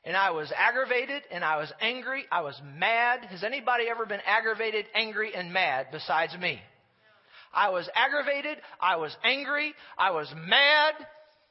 And 0.07 0.15
I 0.15 0.31
was 0.31 0.49
aggravated 0.55 1.23
and 1.31 1.43
I 1.43 1.57
was 1.57 1.69
angry. 1.81 2.23
I 2.31 2.39
was 2.39 2.55
mad. 2.77 3.25
Has 3.25 3.43
anybody 3.43 3.89
ever 3.89 4.05
been 4.05 4.21
aggravated, 4.25 4.85
angry, 4.95 5.35
and 5.35 5.51
mad 5.51 5.87
besides 5.91 6.33
me? 6.39 6.61
I 7.53 7.71
was 7.71 7.89
aggravated. 7.93 8.57
I 8.79 8.95
was 8.95 9.13
angry. 9.25 9.73
I 9.97 10.11
was 10.11 10.33
mad. 10.47 10.93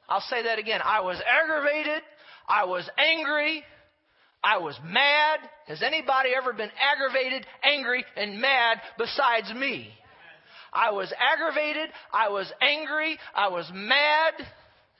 I'll 0.09 0.21
say 0.21 0.41
that 0.41 0.57
again. 0.57 0.81
I 0.83 1.01
was 1.01 1.21
aggravated. 1.21 2.01
I 2.49 2.65
was 2.65 2.89
angry. 2.97 3.63
I 4.43 4.57
was 4.57 4.75
mad. 4.83 5.39
Has 5.67 5.83
anybody 5.83 6.29
ever 6.35 6.51
been 6.51 6.71
aggravated, 6.79 7.45
angry, 7.61 8.03
and 8.15 8.41
mad 8.41 8.81
besides 8.97 9.53
me? 9.53 9.89
I 10.73 10.91
was 10.93 11.13
aggravated. 11.19 11.91
I 12.11 12.29
was 12.29 12.51
angry. 12.59 13.19
I 13.35 13.49
was 13.49 13.69
mad. 13.71 14.33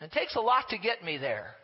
It 0.02 0.12
takes 0.12 0.36
a 0.36 0.42
lot 0.42 0.70
to 0.70 0.78
get 0.78 1.04
me 1.04 1.18
there. 1.18 1.57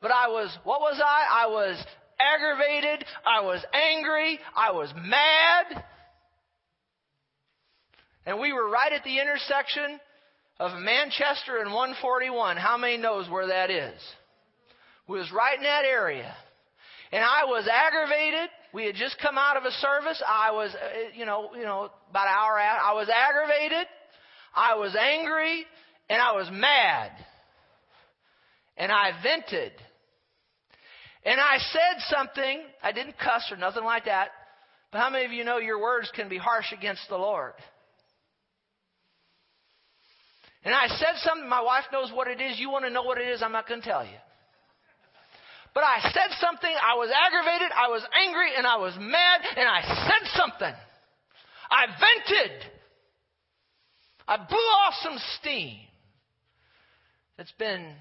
But 0.00 0.10
I 0.12 0.28
was, 0.28 0.56
what 0.64 0.80
was 0.80 1.00
I? 1.04 1.44
I 1.44 1.46
was 1.48 1.84
aggravated. 2.20 3.04
I 3.26 3.40
was 3.42 3.64
angry. 3.72 4.38
I 4.56 4.72
was 4.72 4.92
mad. 4.96 5.84
And 8.26 8.38
we 8.38 8.52
were 8.52 8.68
right 8.68 8.92
at 8.92 9.04
the 9.04 9.18
intersection 9.18 9.98
of 10.60 10.78
Manchester 10.78 11.58
and 11.58 11.72
141. 11.72 12.56
How 12.56 12.76
many 12.76 12.96
knows 12.96 13.28
where 13.30 13.48
that 13.48 13.70
is? 13.70 14.00
We 15.08 15.18
was 15.18 15.32
right 15.32 15.56
in 15.56 15.64
that 15.64 15.84
area. 15.84 16.34
And 17.10 17.24
I 17.24 17.44
was 17.46 17.66
aggravated. 17.66 18.50
We 18.72 18.84
had 18.84 18.94
just 18.96 19.16
come 19.20 19.38
out 19.38 19.56
of 19.56 19.64
a 19.64 19.70
service. 19.70 20.22
I 20.26 20.50
was, 20.52 20.74
uh, 20.74 21.16
you 21.16 21.24
know, 21.24 21.50
you 21.54 21.62
know, 21.62 21.90
about 22.10 22.26
an 22.26 22.34
hour 22.38 22.58
out. 22.58 22.80
I 22.84 22.92
was 22.92 23.08
aggravated. 23.08 23.86
I 24.54 24.74
was 24.74 24.94
angry, 24.94 25.64
and 26.10 26.20
I 26.20 26.32
was 26.32 26.48
mad. 26.52 27.12
And 28.76 28.92
I 28.92 29.12
vented. 29.22 29.72
And 31.24 31.40
I 31.40 31.58
said 31.58 32.16
something. 32.16 32.60
I 32.82 32.92
didn't 32.92 33.18
cuss 33.18 33.50
or 33.50 33.56
nothing 33.56 33.84
like 33.84 34.04
that. 34.06 34.28
But 34.90 35.00
how 35.00 35.10
many 35.10 35.24
of 35.24 35.32
you 35.32 35.44
know 35.44 35.58
your 35.58 35.80
words 35.80 36.10
can 36.14 36.28
be 36.28 36.38
harsh 36.38 36.72
against 36.72 37.02
the 37.08 37.16
Lord? 37.16 37.52
And 40.64 40.74
I 40.74 40.88
said 40.88 41.16
something. 41.22 41.48
My 41.48 41.62
wife 41.62 41.84
knows 41.92 42.10
what 42.12 42.28
it 42.28 42.40
is. 42.40 42.58
You 42.58 42.70
want 42.70 42.84
to 42.84 42.90
know 42.90 43.02
what 43.02 43.18
it 43.18 43.28
is? 43.28 43.42
I'm 43.42 43.52
not 43.52 43.68
going 43.68 43.80
to 43.80 43.86
tell 43.88 44.04
you. 44.04 44.18
But 45.74 45.84
I 45.84 46.10
said 46.12 46.34
something, 46.40 46.70
I 46.70 46.96
was 46.96 47.08
aggravated, 47.14 47.70
I 47.70 47.88
was 47.88 48.02
angry, 48.26 48.50
and 48.56 48.66
I 48.66 48.78
was 48.78 48.94
mad, 48.98 49.40
and 49.56 49.68
I 49.68 49.82
said 49.82 50.28
something. 50.34 50.74
I 51.70 51.86
vented. 51.86 52.64
I 54.26 54.36
blew 54.38 54.56
off 54.56 54.94
some 55.02 55.18
steam. 55.38 55.78
It's 57.38 57.52
been 57.52 57.94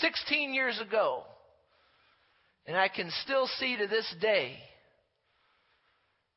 16 0.00 0.52
years 0.52 0.78
ago. 0.80 1.22
And 2.66 2.76
I 2.76 2.88
can 2.88 3.10
still 3.22 3.46
see 3.58 3.76
to 3.76 3.86
this 3.86 4.14
day 4.20 4.56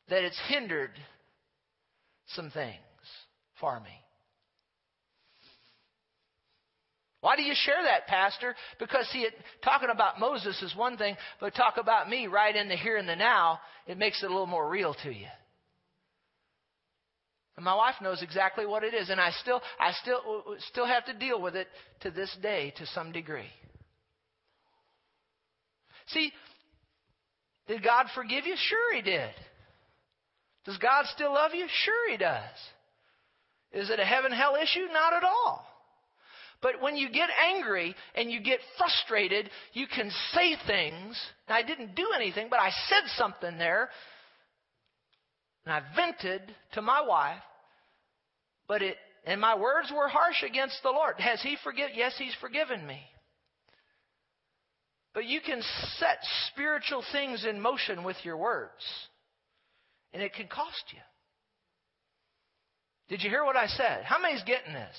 that 0.10 0.24
it's 0.24 0.40
hindered 0.48 0.92
some 2.28 2.50
things 2.50 2.80
for 3.60 3.80
me. 3.80 3.92
Why 7.22 7.36
do 7.36 7.42
you 7.42 7.56
share 7.56 7.82
that, 7.84 8.06
Pastor? 8.06 8.56
Because, 8.78 9.08
see, 9.08 9.22
it, 9.22 9.34
talking 9.64 9.90
about 9.92 10.20
Moses 10.20 10.62
is 10.62 10.76
one 10.76 10.96
thing, 10.96 11.16
but 11.40 11.56
talk 11.56 11.78
about 11.78 12.08
me 12.08 12.28
right 12.28 12.56
in 12.56 12.70
the 12.70 12.76
here 12.76 12.98
and 12.98 13.10
the 13.10 13.16
now, 13.16 13.60
it 13.88 13.98
makes 13.98 14.22
it 14.22 14.28
a 14.28 14.30
little 14.30 14.46
more 14.46 14.70
real 14.70 14.96
to 15.02 15.12
you. 15.12 15.26
And 17.56 17.66
my 17.66 17.74
wife 17.74 17.96
knows 18.00 18.22
exactly 18.22 18.68
what 18.68 18.84
it 18.84 18.94
is, 18.94 19.10
and 19.10 19.20
I 19.20 19.32
still, 19.42 19.60
I 19.80 19.92
still, 20.04 20.44
still 20.70 20.86
have 20.86 21.06
to 21.06 21.14
deal 21.14 21.42
with 21.42 21.56
it 21.56 21.68
to 22.02 22.12
this 22.12 22.36
day 22.44 22.74
to 22.78 22.86
some 22.88 23.12
degree. 23.12 23.50
See, 26.08 26.32
did 27.68 27.84
God 27.84 28.08
forgive 28.14 28.46
you? 28.46 28.56
Sure, 28.58 28.96
He 28.96 29.02
did. 29.02 29.32
Does 30.66 30.78
God 30.78 31.06
still 31.14 31.34
love 31.34 31.52
you? 31.54 31.66
Sure, 31.84 32.12
He 32.12 32.18
does. 32.18 32.42
Is 33.72 33.90
it 33.90 34.00
a 34.00 34.06
heaven 34.06 34.32
hell 34.32 34.56
issue? 34.56 34.88
Not 34.92 35.14
at 35.14 35.24
all. 35.24 35.66
But 36.62 36.82
when 36.82 36.96
you 36.96 37.10
get 37.10 37.30
angry 37.54 37.96
and 38.16 38.32
you 38.32 38.42
get 38.42 38.60
frustrated, 38.78 39.50
you 39.74 39.86
can 39.88 40.10
say 40.34 40.56
things. 40.66 41.20
I 41.48 41.62
didn't 41.62 41.96
do 41.96 42.08
anything, 42.16 42.48
but 42.50 42.60
I 42.60 42.72
said 42.88 43.04
something 43.18 43.58
there. 43.58 43.90
And 45.66 45.74
I 45.74 45.82
vented 45.96 46.42
to 46.74 46.82
my 46.82 47.02
wife. 47.02 47.42
But 48.68 48.82
it, 48.82 48.98
and 49.26 49.42
my 49.42 49.56
words 49.56 49.92
were 49.96 50.08
harsh 50.08 50.44
against 50.44 50.82
the 50.82 50.90
Lord. 50.90 51.16
Has 51.20 51.42
He 51.42 51.58
forgiven? 51.64 51.92
Yes, 51.96 52.16
He's 52.18 52.36
forgiven 52.40 52.86
me. 52.88 53.02
But 55.16 55.26
you 55.26 55.40
can 55.40 55.62
set 55.98 56.18
spiritual 56.52 57.02
things 57.14 57.46
in 57.50 57.62
motion 57.62 58.04
with 58.04 58.18
your 58.24 58.36
words. 58.36 58.84
And 60.14 60.22
it 60.22 60.34
can 60.34 60.48
cost 60.48 60.84
you. 60.92 61.00
Did 63.08 63.24
you 63.24 63.30
hear 63.30 63.46
what 63.46 63.56
I 63.56 63.68
said? 63.68 64.04
How 64.04 64.20
many's 64.20 64.44
getting 64.44 64.74
this? 64.74 64.96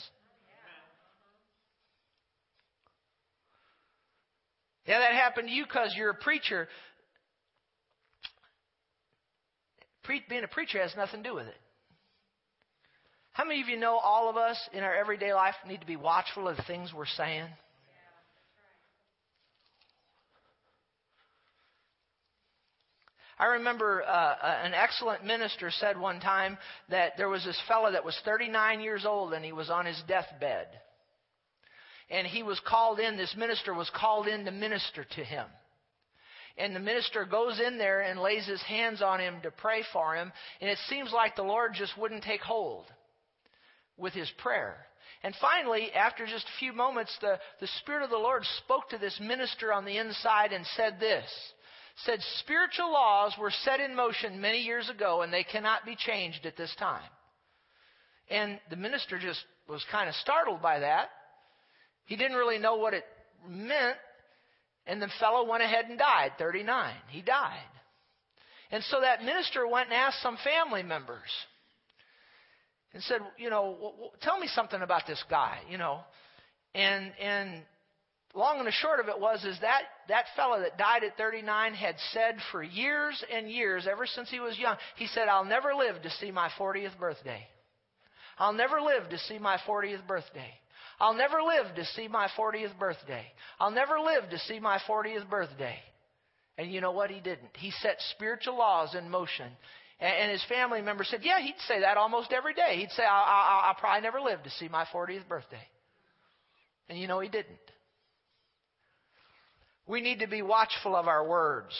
Yeah, 4.86 5.00
that 5.00 5.12
happened 5.12 5.48
to 5.48 5.54
you 5.54 5.64
because 5.64 5.94
you're 5.96 6.10
a 6.10 6.14
preacher. 6.14 6.68
Pre- 10.04 10.22
being 10.28 10.44
a 10.44 10.48
preacher 10.48 10.80
has 10.80 10.94
nothing 10.96 11.22
to 11.24 11.28
do 11.28 11.34
with 11.34 11.46
it. 11.46 11.56
How 13.32 13.44
many 13.44 13.60
of 13.60 13.68
you 13.68 13.76
know 13.76 13.98
all 13.98 14.30
of 14.30 14.36
us 14.36 14.56
in 14.72 14.82
our 14.82 14.94
everyday 14.94 15.34
life 15.34 15.56
need 15.68 15.80
to 15.80 15.86
be 15.86 15.96
watchful 15.96 16.48
of 16.48 16.56
the 16.56 16.62
things 16.62 16.92
we're 16.94 17.04
saying? 17.04 17.48
I 23.38 23.46
remember 23.46 24.02
uh, 24.02 24.34
an 24.64 24.72
excellent 24.72 25.24
minister 25.24 25.70
said 25.70 25.98
one 25.98 26.20
time 26.20 26.56
that 26.88 27.12
there 27.18 27.28
was 27.28 27.44
this 27.44 27.60
fellow 27.68 27.92
that 27.92 28.04
was 28.04 28.18
39 28.24 28.80
years 28.80 29.04
old 29.04 29.34
and 29.34 29.44
he 29.44 29.52
was 29.52 29.68
on 29.68 29.84
his 29.84 30.02
deathbed. 30.08 30.68
and 32.08 32.26
he 32.26 32.42
was 32.42 32.60
called 32.66 32.98
in, 33.00 33.16
this 33.16 33.34
minister 33.36 33.74
was 33.74 33.90
called 33.94 34.26
in 34.28 34.44
to 34.44 34.50
minister 34.50 35.04
to 35.04 35.24
him. 35.24 35.46
And 36.58 36.74
the 36.74 36.80
minister 36.80 37.26
goes 37.26 37.60
in 37.60 37.76
there 37.76 38.00
and 38.00 38.20
lays 38.20 38.46
his 38.46 38.62
hands 38.62 39.02
on 39.02 39.20
him 39.20 39.40
to 39.42 39.50
pray 39.50 39.82
for 39.92 40.14
him, 40.14 40.32
and 40.60 40.70
it 40.70 40.78
seems 40.88 41.12
like 41.12 41.36
the 41.36 41.42
Lord 41.42 41.72
just 41.74 41.98
wouldn't 41.98 42.24
take 42.24 42.40
hold 42.40 42.86
with 43.98 44.14
his 44.14 44.30
prayer. 44.38 44.76
And 45.22 45.34
finally, 45.40 45.92
after 45.92 46.24
just 46.26 46.46
a 46.46 46.58
few 46.58 46.72
moments, 46.72 47.14
the, 47.20 47.38
the 47.60 47.66
Spirit 47.80 48.04
of 48.04 48.10
the 48.10 48.16
Lord 48.16 48.44
spoke 48.64 48.88
to 48.90 48.98
this 48.98 49.18
minister 49.20 49.72
on 49.72 49.84
the 49.84 49.98
inside 49.98 50.52
and 50.52 50.64
said 50.76 50.98
this 50.98 51.24
said 52.04 52.20
spiritual 52.40 52.92
laws 52.92 53.34
were 53.38 53.50
set 53.64 53.80
in 53.80 53.94
motion 53.94 54.40
many 54.40 54.58
years 54.58 54.90
ago 54.90 55.22
and 55.22 55.32
they 55.32 55.44
cannot 55.44 55.86
be 55.86 55.96
changed 55.96 56.44
at 56.44 56.56
this 56.56 56.74
time. 56.78 57.08
And 58.28 58.60
the 58.70 58.76
minister 58.76 59.18
just 59.18 59.40
was 59.68 59.84
kind 59.90 60.08
of 60.08 60.14
startled 60.16 60.60
by 60.60 60.80
that. 60.80 61.08
He 62.04 62.16
didn't 62.16 62.36
really 62.36 62.58
know 62.58 62.76
what 62.76 62.94
it 62.94 63.04
meant. 63.48 63.96
And 64.86 65.00
the 65.00 65.08
fellow 65.18 65.48
went 65.48 65.62
ahead 65.62 65.86
and 65.86 65.98
died, 65.98 66.32
39. 66.38 66.94
He 67.08 67.22
died. 67.22 67.58
And 68.70 68.82
so 68.84 69.00
that 69.00 69.24
minister 69.24 69.66
went 69.66 69.88
and 69.88 69.94
asked 69.94 70.22
some 70.22 70.36
family 70.44 70.82
members 70.82 71.30
and 72.92 73.02
said, 73.04 73.20
you 73.38 73.50
know, 73.50 73.92
tell 74.22 74.38
me 74.38 74.48
something 74.48 74.80
about 74.82 75.06
this 75.06 75.22
guy, 75.28 75.58
you 75.68 75.78
know. 75.78 76.00
And 76.74 77.12
and 77.20 77.62
long 78.36 78.58
and 78.58 78.66
the 78.66 78.72
short 78.72 79.00
of 79.00 79.08
it 79.08 79.18
was 79.18 79.44
is 79.44 79.58
that 79.60 79.82
that 80.08 80.26
fellow 80.36 80.60
that 80.60 80.78
died 80.78 81.04
at 81.04 81.16
39 81.16 81.74
had 81.74 81.96
said 82.12 82.36
for 82.52 82.62
years 82.62 83.22
and 83.32 83.50
years, 83.50 83.86
ever 83.90 84.06
since 84.06 84.30
he 84.30 84.40
was 84.40 84.58
young, 84.58 84.76
he 84.96 85.06
said, 85.06 85.28
"I'll 85.28 85.44
never 85.44 85.74
live 85.74 86.02
to 86.02 86.10
see 86.10 86.30
my 86.30 86.48
40th 86.58 86.98
birthday. 86.98 87.46
I'll 88.38 88.52
never 88.52 88.80
live 88.80 89.08
to 89.10 89.18
see 89.18 89.38
my 89.38 89.56
40th 89.66 90.06
birthday." 90.06 90.52
I'll 90.98 91.14
never 91.14 91.42
live 91.42 91.74
to 91.76 91.84
see 91.84 92.08
my 92.08 92.28
40th 92.38 92.78
birthday. 92.78 93.26
I'll 93.60 93.70
never 93.70 94.00
live 94.00 94.30
to 94.30 94.38
see 94.38 94.58
my 94.58 94.78
40th 94.88 95.28
birthday. 95.28 95.76
And 96.58 96.72
you 96.72 96.80
know 96.80 96.92
what? 96.92 97.10
He 97.10 97.20
didn't. 97.20 97.54
He 97.54 97.70
set 97.70 97.96
spiritual 98.12 98.56
laws 98.56 98.94
in 98.94 99.10
motion. 99.10 99.46
And 100.00 100.30
his 100.30 100.44
family 100.48 100.82
members 100.82 101.08
said, 101.08 101.20
Yeah, 101.22 101.40
he'd 101.40 101.58
say 101.66 101.80
that 101.80 101.96
almost 101.96 102.32
every 102.32 102.54
day. 102.54 102.76
He'd 102.76 102.90
say, 102.90 103.02
I'll, 103.02 103.24
I'll, 103.24 103.60
I'll 103.68 103.74
probably 103.74 104.02
never 104.02 104.20
live 104.20 104.42
to 104.42 104.50
see 104.50 104.68
my 104.68 104.84
40th 104.92 105.26
birthday. 105.28 105.62
And 106.88 106.98
you 106.98 107.08
know, 107.08 107.20
he 107.20 107.28
didn't. 107.28 107.58
We 109.86 110.00
need 110.00 110.20
to 110.20 110.26
be 110.26 110.42
watchful 110.42 110.96
of 110.96 111.06
our 111.06 111.26
words. 111.26 111.72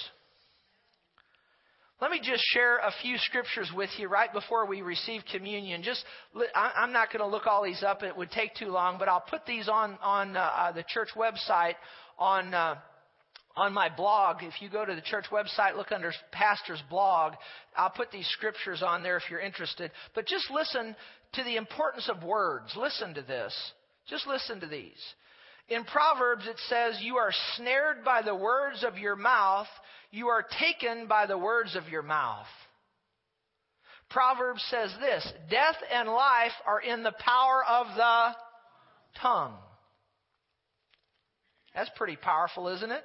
Let 2.00 2.10
me 2.10 2.20
just 2.22 2.42
share 2.52 2.76
a 2.76 2.92
few 3.00 3.16
scriptures 3.16 3.70
with 3.74 3.88
you 3.96 4.08
right 4.08 4.30
before 4.30 4.66
we 4.66 4.82
receive 4.82 5.22
communion. 5.32 5.82
Just, 5.82 6.04
I'm 6.54 6.92
not 6.92 7.10
going 7.10 7.20
to 7.20 7.26
look 7.26 7.46
all 7.46 7.64
these 7.64 7.82
up; 7.82 8.02
it 8.02 8.14
would 8.14 8.30
take 8.30 8.54
too 8.54 8.68
long. 8.68 8.98
But 8.98 9.08
I'll 9.08 9.24
put 9.26 9.46
these 9.46 9.66
on 9.66 9.96
on 10.02 10.36
uh, 10.36 10.40
uh, 10.40 10.72
the 10.72 10.84
church 10.86 11.08
website 11.16 11.74
on 12.18 12.52
uh, 12.52 12.74
on 13.56 13.72
my 13.72 13.88
blog. 13.88 14.42
If 14.42 14.60
you 14.60 14.68
go 14.68 14.84
to 14.84 14.94
the 14.94 15.00
church 15.00 15.24
website, 15.32 15.74
look 15.74 15.90
under 15.90 16.12
pastor's 16.32 16.82
blog. 16.90 17.32
I'll 17.74 17.90
put 17.90 18.10
these 18.10 18.28
scriptures 18.28 18.82
on 18.86 19.02
there 19.02 19.16
if 19.16 19.24
you're 19.30 19.40
interested. 19.40 19.90
But 20.14 20.26
just 20.26 20.50
listen 20.50 20.94
to 21.32 21.44
the 21.44 21.56
importance 21.56 22.10
of 22.10 22.22
words. 22.22 22.74
Listen 22.76 23.14
to 23.14 23.22
this. 23.22 23.54
Just 24.06 24.26
listen 24.26 24.60
to 24.60 24.66
these. 24.66 25.00
In 25.68 25.84
Proverbs, 25.84 26.46
it 26.46 26.58
says, 26.68 26.98
You 27.00 27.16
are 27.16 27.32
snared 27.56 28.04
by 28.04 28.22
the 28.22 28.34
words 28.34 28.84
of 28.84 28.98
your 28.98 29.16
mouth, 29.16 29.66
you 30.10 30.28
are 30.28 30.44
taken 30.60 31.08
by 31.08 31.26
the 31.26 31.38
words 31.38 31.74
of 31.74 31.88
your 31.88 32.02
mouth. 32.02 32.46
Proverbs 34.08 34.64
says 34.70 34.94
this 35.00 35.32
Death 35.50 35.76
and 35.92 36.08
life 36.08 36.52
are 36.66 36.80
in 36.80 37.02
the 37.02 37.14
power 37.18 37.64
of 37.68 37.86
the 37.96 38.36
tongue. 39.20 39.54
That's 41.74 41.90
pretty 41.96 42.16
powerful, 42.16 42.68
isn't 42.68 42.90
it? 42.90 43.04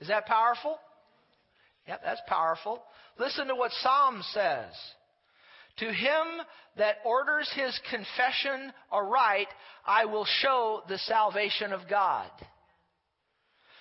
Is 0.00 0.08
that 0.08 0.26
powerful? 0.26 0.78
Yep, 1.88 2.00
that's 2.04 2.20
powerful. 2.26 2.82
Listen 3.18 3.48
to 3.48 3.54
what 3.54 3.72
Psalm 3.82 4.22
says. 4.32 4.72
To 5.78 5.86
him 5.86 6.26
that 6.78 6.96
orders 7.04 7.50
his 7.54 7.78
confession 7.90 8.72
aright, 8.90 9.48
I 9.86 10.06
will 10.06 10.24
show 10.24 10.82
the 10.88 10.98
salvation 10.98 11.72
of 11.72 11.88
God. 11.88 12.30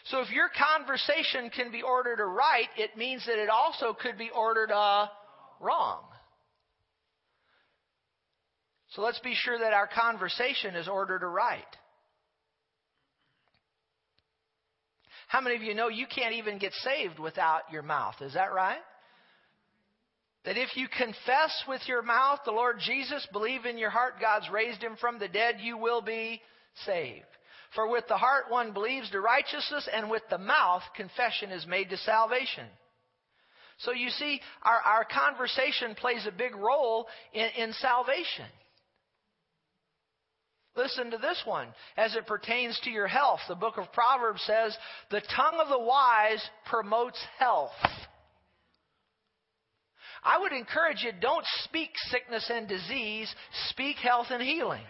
So 0.05 0.19
if 0.19 0.29
your 0.29 0.49
conversation 0.49 1.49
can 1.49 1.71
be 1.71 1.81
ordered 1.81 2.19
aright, 2.19 2.67
it 2.77 2.95
means 2.97 3.25
that 3.25 3.41
it 3.41 3.49
also 3.49 3.93
could 3.93 4.17
be 4.17 4.29
ordered 4.29 4.71
uh, 4.71 5.07
wrong. 5.59 6.03
So 8.89 9.01
let's 9.01 9.19
be 9.19 9.33
sure 9.35 9.57
that 9.57 9.73
our 9.73 9.87
conversation 9.87 10.75
is 10.75 10.87
ordered 10.87 11.23
aright. 11.23 11.63
How 15.27 15.41
many 15.41 15.55
of 15.55 15.63
you 15.63 15.73
know 15.73 15.89
you 15.89 16.05
can't 16.07 16.35
even 16.35 16.59
get 16.59 16.71
saved 16.73 17.19
without 17.19 17.63
your 17.71 17.81
mouth? 17.81 18.15
Is 18.21 18.35
that 18.35 18.53
right? 18.53 18.79
That 20.45 20.57
if 20.57 20.77
you 20.77 20.87
confess 20.87 21.63
with 21.67 21.81
your 21.87 22.03
mouth 22.03 22.39
the 22.45 22.51
Lord 22.51 22.77
Jesus, 22.79 23.27
believe 23.31 23.65
in 23.65 23.77
your 23.77 23.89
heart 23.89 24.21
God's 24.21 24.49
raised 24.49 24.81
him 24.81 24.95
from 24.99 25.17
the 25.17 25.27
dead, 25.27 25.55
you 25.59 25.77
will 25.77 26.01
be 26.01 26.41
saved. 26.85 27.25
For 27.73 27.89
with 27.89 28.07
the 28.07 28.17
heart 28.17 28.45
one 28.49 28.71
believes 28.71 29.09
to 29.09 29.19
righteousness, 29.19 29.89
and 29.91 30.09
with 30.09 30.21
the 30.29 30.37
mouth 30.37 30.83
confession 30.95 31.51
is 31.51 31.65
made 31.67 31.89
to 31.89 31.97
salvation. 31.97 32.65
So 33.79 33.91
you 33.91 34.09
see, 34.09 34.39
our, 34.63 34.79
our 34.79 35.05
conversation 35.05 35.95
plays 35.95 36.25
a 36.25 36.31
big 36.31 36.55
role 36.55 37.07
in, 37.33 37.49
in 37.57 37.73
salvation. 37.73 38.45
Listen 40.77 41.11
to 41.11 41.17
this 41.17 41.41
one. 41.45 41.67
As 41.97 42.15
it 42.15 42.27
pertains 42.27 42.79
to 42.83 42.89
your 42.89 43.07
health, 43.07 43.39
the 43.47 43.55
book 43.55 43.77
of 43.77 43.91
Proverbs 43.93 44.41
says, 44.45 44.77
the 45.09 45.21
tongue 45.35 45.59
of 45.59 45.69
the 45.69 45.79
wise 45.79 46.43
promotes 46.65 47.19
health. 47.39 47.71
I 50.25 50.39
would 50.39 50.51
encourage 50.51 51.03
you, 51.03 51.11
don't 51.21 51.45
speak 51.63 51.91
sickness 52.09 52.49
and 52.51 52.67
disease, 52.67 53.33
speak 53.69 53.97
health 53.97 54.27
and 54.31 54.41
healing. 54.41 54.83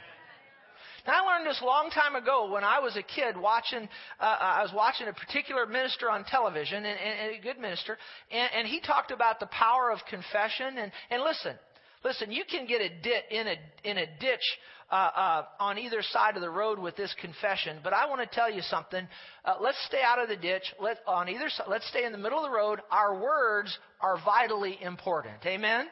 Now, 1.05 1.23
I 1.23 1.35
learned 1.35 1.47
this 1.47 1.61
a 1.61 1.65
long 1.65 1.91
time 1.91 2.15
ago 2.15 2.49
when 2.51 2.63
I 2.63 2.79
was 2.79 2.97
a 2.97 3.03
kid 3.03 3.37
watching, 3.37 3.87
uh, 4.19 4.23
uh, 4.23 4.37
I 4.41 4.61
was 4.63 4.71
watching 4.73 5.07
a 5.07 5.13
particular 5.13 5.67
minister 5.67 6.09
on 6.09 6.23
television, 6.23 6.77
and, 6.77 6.99
and, 6.99 7.19
and 7.19 7.35
a 7.35 7.41
good 7.43 7.59
minister, 7.59 7.97
and, 8.31 8.49
and 8.57 8.67
he 8.67 8.79
talked 8.79 9.11
about 9.11 9.39
the 9.39 9.45
power 9.47 9.91
of 9.91 9.99
confession. 10.09 10.77
And, 10.79 10.91
and 11.11 11.21
listen, 11.21 11.55
listen, 12.03 12.31
you 12.31 12.43
can 12.49 12.65
get 12.65 12.81
a 12.81 12.89
dit 12.89 13.23
in 13.29 13.47
a, 13.47 13.55
in 13.83 13.97
a 13.99 14.05
ditch 14.19 14.57
uh, 14.95 14.97
uh, 14.97 15.45
on 15.59 15.77
either 15.77 16.01
side 16.01 16.37
of 16.37 16.41
the 16.41 16.49
road 16.49 16.79
with 16.79 16.95
this 16.95 17.13
confession. 17.19 17.79
But 17.83 17.91
I 17.91 18.07
want 18.07 18.21
to 18.21 18.33
tell 18.33 18.49
you 18.49 18.61
something. 18.61 19.05
Uh, 19.43 19.55
let's 19.59 19.77
stay 19.87 20.01
out 20.01 20.19
of 20.19 20.29
the 20.29 20.37
ditch. 20.37 20.63
Let 20.79 20.99
on 21.05 21.27
either 21.27 21.49
side. 21.49 21.67
Let's 21.69 21.85
stay 21.89 22.05
in 22.05 22.13
the 22.13 22.17
middle 22.17 22.37
of 22.37 22.49
the 22.49 22.55
road. 22.55 22.79
Our 22.89 23.19
words 23.19 23.77
are 23.99 24.17
vitally 24.23 24.77
important. 24.81 25.45
Amen. 25.45 25.87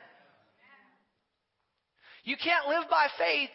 You 2.23 2.37
can't 2.41 2.69
live 2.69 2.89
by 2.89 3.07
faith 3.17 3.49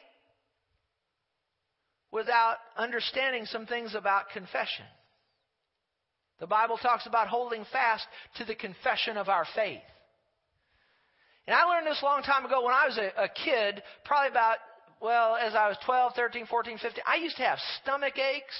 without 2.12 2.56
understanding 2.76 3.46
some 3.46 3.64
things 3.64 3.94
about 3.94 4.28
confession. 4.34 4.84
The 6.40 6.46
Bible 6.46 6.76
talks 6.76 7.06
about 7.06 7.28
holding 7.28 7.64
fast 7.72 8.04
to 8.36 8.44
the 8.44 8.54
confession 8.54 9.16
of 9.16 9.30
our 9.30 9.46
faith. 9.54 9.80
And 11.46 11.56
I 11.56 11.64
learned 11.64 11.86
this 11.86 12.02
a 12.02 12.04
long 12.04 12.22
time 12.22 12.44
ago 12.44 12.62
when 12.62 12.74
I 12.74 12.86
was 12.86 12.98
a, 12.98 13.24
a 13.24 13.28
kid, 13.30 13.82
probably 14.04 14.28
about 14.28 14.58
well, 15.00 15.36
as 15.36 15.54
I 15.54 15.68
was 15.68 15.76
12, 15.84 16.14
13, 16.14 16.46
14, 16.46 16.78
15, 16.78 17.04
I 17.06 17.16
used 17.16 17.36
to 17.36 17.42
have 17.42 17.58
stomach 17.82 18.18
aches. 18.18 18.54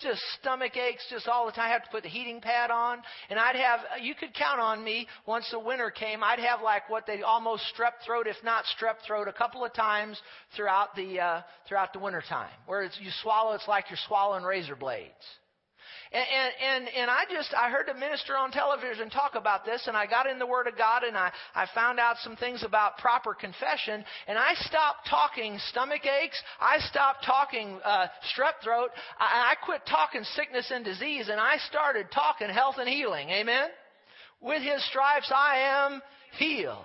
Just 0.00 0.20
stomach 0.40 0.76
aches 0.76 1.04
just 1.10 1.26
all 1.26 1.46
the 1.46 1.52
time. 1.52 1.66
I 1.66 1.72
had 1.72 1.82
to 1.82 1.90
put 1.90 2.04
the 2.04 2.08
heating 2.08 2.40
pad 2.40 2.70
on. 2.70 3.02
And 3.30 3.38
I'd 3.38 3.56
have, 3.56 3.80
you 4.00 4.14
could 4.14 4.32
count 4.32 4.60
on 4.60 4.82
me 4.84 5.08
once 5.26 5.48
the 5.50 5.58
winter 5.58 5.90
came, 5.90 6.22
I'd 6.22 6.38
have 6.38 6.62
like 6.62 6.88
what 6.88 7.04
they 7.04 7.22
almost 7.22 7.64
strep 7.76 7.94
throat, 8.06 8.28
if 8.28 8.36
not 8.44 8.64
strep 8.78 9.04
throat, 9.04 9.26
a 9.26 9.32
couple 9.32 9.64
of 9.64 9.74
times 9.74 10.20
throughout 10.54 10.94
the, 10.94 11.18
uh, 11.18 11.42
throughout 11.68 11.92
the 11.92 11.98
winter 11.98 12.22
time. 12.28 12.52
Where 12.66 12.84
you 12.84 13.10
swallow, 13.22 13.54
it's 13.54 13.66
like 13.66 13.86
you're 13.90 13.98
swallowing 14.06 14.44
razor 14.44 14.76
blades. 14.76 15.12
And, 16.10 16.52
and, 16.64 16.88
and 16.96 17.10
I 17.10 17.24
just, 17.30 17.52
I 17.54 17.70
heard 17.70 17.88
a 17.88 17.94
minister 17.94 18.36
on 18.36 18.50
television 18.50 19.10
talk 19.10 19.34
about 19.34 19.66
this 19.66 19.86
and 19.86 19.96
I 19.96 20.06
got 20.06 20.26
in 20.26 20.38
the 20.38 20.46
Word 20.46 20.66
of 20.66 20.76
God 20.76 21.02
and 21.02 21.16
I, 21.16 21.30
I 21.54 21.66
found 21.74 22.00
out 22.00 22.16
some 22.22 22.34
things 22.36 22.62
about 22.64 22.96
proper 22.98 23.34
confession 23.34 24.04
and 24.26 24.38
I 24.38 24.54
stopped 24.54 25.06
talking 25.08 25.58
stomach 25.68 26.06
aches. 26.06 26.42
I 26.60 26.78
stopped 26.78 27.24
talking 27.26 27.78
uh, 27.84 28.06
strep 28.34 28.62
throat. 28.64 28.90
I, 29.18 29.52
I 29.52 29.64
quit 29.66 29.82
talking 29.86 30.24
sickness 30.34 30.70
and 30.74 30.82
disease 30.82 31.28
and 31.28 31.38
I 31.38 31.58
started 31.68 32.06
talking 32.12 32.48
health 32.48 32.76
and 32.78 32.88
healing. 32.88 33.28
Amen? 33.28 33.68
With 34.40 34.62
His 34.62 34.82
stripes 34.88 35.30
I 35.34 35.88
am 35.90 36.00
healed. 36.38 36.84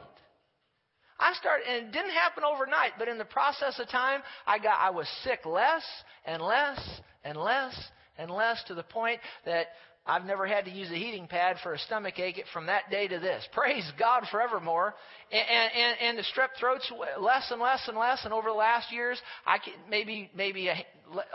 I 1.17 1.33
started, 1.35 1.65
and 1.69 1.87
it 1.87 1.91
didn't 1.93 2.11
happen 2.11 2.43
overnight, 2.43 2.93
but 2.99 3.07
in 3.07 3.17
the 3.17 3.23
process 3.23 3.79
of 3.79 3.87
time, 3.87 4.21
I 4.45 4.57
got, 4.57 4.79
I 4.79 4.89
was 4.89 5.07
sick 5.23 5.45
less 5.45 5.83
and 6.25 6.41
less 6.41 6.79
and 7.23 7.37
less 7.37 7.73
and 8.17 8.29
less 8.29 8.63
to 8.67 8.73
the 8.73 8.83
point 8.83 9.19
that 9.45 9.67
I've 10.05 10.25
never 10.25 10.45
had 10.45 10.65
to 10.65 10.71
use 10.71 10.91
a 10.91 10.95
heating 10.95 11.27
pad 11.27 11.57
for 11.63 11.73
a 11.73 11.79
stomach 11.79 12.19
ache 12.19 12.43
from 12.51 12.65
that 12.65 12.89
day 12.91 13.07
to 13.07 13.19
this. 13.19 13.47
Praise 13.53 13.89
God 13.97 14.23
forevermore. 14.29 14.95
And, 15.31 15.71
and, 15.73 15.97
and 16.01 16.17
the 16.17 16.23
strep 16.23 16.49
throat's 16.59 16.91
less 17.21 17.49
and 17.51 17.61
less 17.61 17.87
and 17.87 17.97
less. 17.97 18.25
And 18.25 18.33
over 18.33 18.49
the 18.49 18.55
last 18.55 18.91
years, 18.91 19.21
I 19.45 19.59
can, 19.59 19.73
maybe, 19.89 20.29
maybe 20.35 20.67
a, 20.67 20.75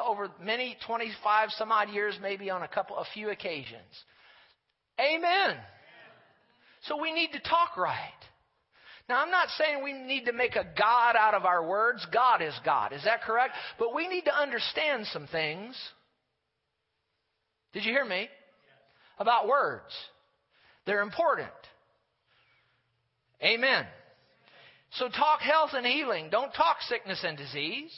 over 0.03 0.29
many 0.43 0.77
25 0.87 1.51
some 1.53 1.73
odd 1.73 1.89
years, 1.89 2.19
maybe 2.21 2.51
on 2.51 2.63
a 2.63 2.69
couple, 2.69 2.97
a 2.99 3.07
few 3.15 3.31
occasions. 3.31 4.05
Amen. 5.01 5.57
So 6.83 7.01
we 7.01 7.13
need 7.13 7.33
to 7.33 7.41
talk 7.41 7.79
right. 7.79 7.99
Now, 9.09 9.23
I'm 9.23 9.31
not 9.31 9.49
saying 9.57 9.83
we 9.83 9.95
need 9.95 10.27
to 10.27 10.35
make 10.35 10.57
a 10.57 10.67
God 10.79 11.17
out 11.17 11.33
of 11.33 11.47
our 11.47 11.67
words. 11.67 12.07
God 12.13 12.43
is 12.43 12.55
God. 12.67 12.93
Is 12.93 13.03
that 13.05 13.23
correct? 13.23 13.55
But 13.79 13.95
we 13.95 14.07
need 14.09 14.27
to 14.27 14.35
understand 14.35 15.07
some 15.07 15.27
things. 15.29 15.75
Did 17.73 17.85
you 17.85 17.93
hear 17.93 18.05
me? 18.05 18.29
About 19.19 19.49
words. 19.49 19.93
They're 20.87 21.03
important. 21.03 21.49
Amen. 23.43 23.85
So 24.93 25.09
talk 25.09 25.41
health 25.41 25.71
and 25.75 25.87
healing. 25.87 26.29
Don't 26.31 26.53
talk 26.53 26.77
sickness 26.83 27.25
and 27.27 27.37
disease. 27.37 27.93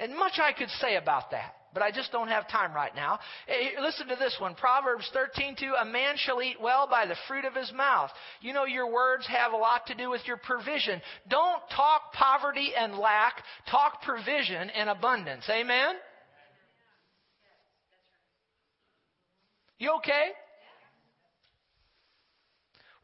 And 0.00 0.16
much 0.16 0.38
I 0.42 0.52
could 0.52 0.70
say 0.80 0.96
about 0.96 1.30
that 1.32 1.54
but 1.72 1.82
I 1.82 1.90
just 1.90 2.12
don't 2.12 2.28
have 2.28 2.48
time 2.48 2.74
right 2.74 2.94
now. 2.94 3.18
Eh, 3.48 3.52
eh, 3.52 3.80
listen 3.80 4.08
to 4.08 4.16
this 4.16 4.36
one. 4.38 4.54
Proverbs 4.54 5.08
13:2 5.14 5.74
A 5.80 5.84
man 5.84 6.16
shall 6.16 6.42
eat 6.42 6.60
well 6.60 6.86
by 6.86 7.06
the 7.06 7.16
fruit 7.26 7.44
of 7.44 7.54
his 7.54 7.72
mouth. 7.72 8.10
You 8.40 8.52
know 8.52 8.64
your 8.64 8.90
words 8.90 9.26
have 9.26 9.52
a 9.52 9.56
lot 9.56 9.86
to 9.86 9.94
do 9.94 10.10
with 10.10 10.26
your 10.26 10.36
provision. 10.36 11.00
Don't 11.28 11.62
talk 11.70 12.12
poverty 12.12 12.74
and 12.74 12.98
lack, 12.98 13.42
talk 13.70 14.02
provision 14.02 14.70
and 14.70 14.90
abundance. 14.90 15.48
Amen. 15.48 15.96
You 19.82 19.94
okay? 19.96 20.28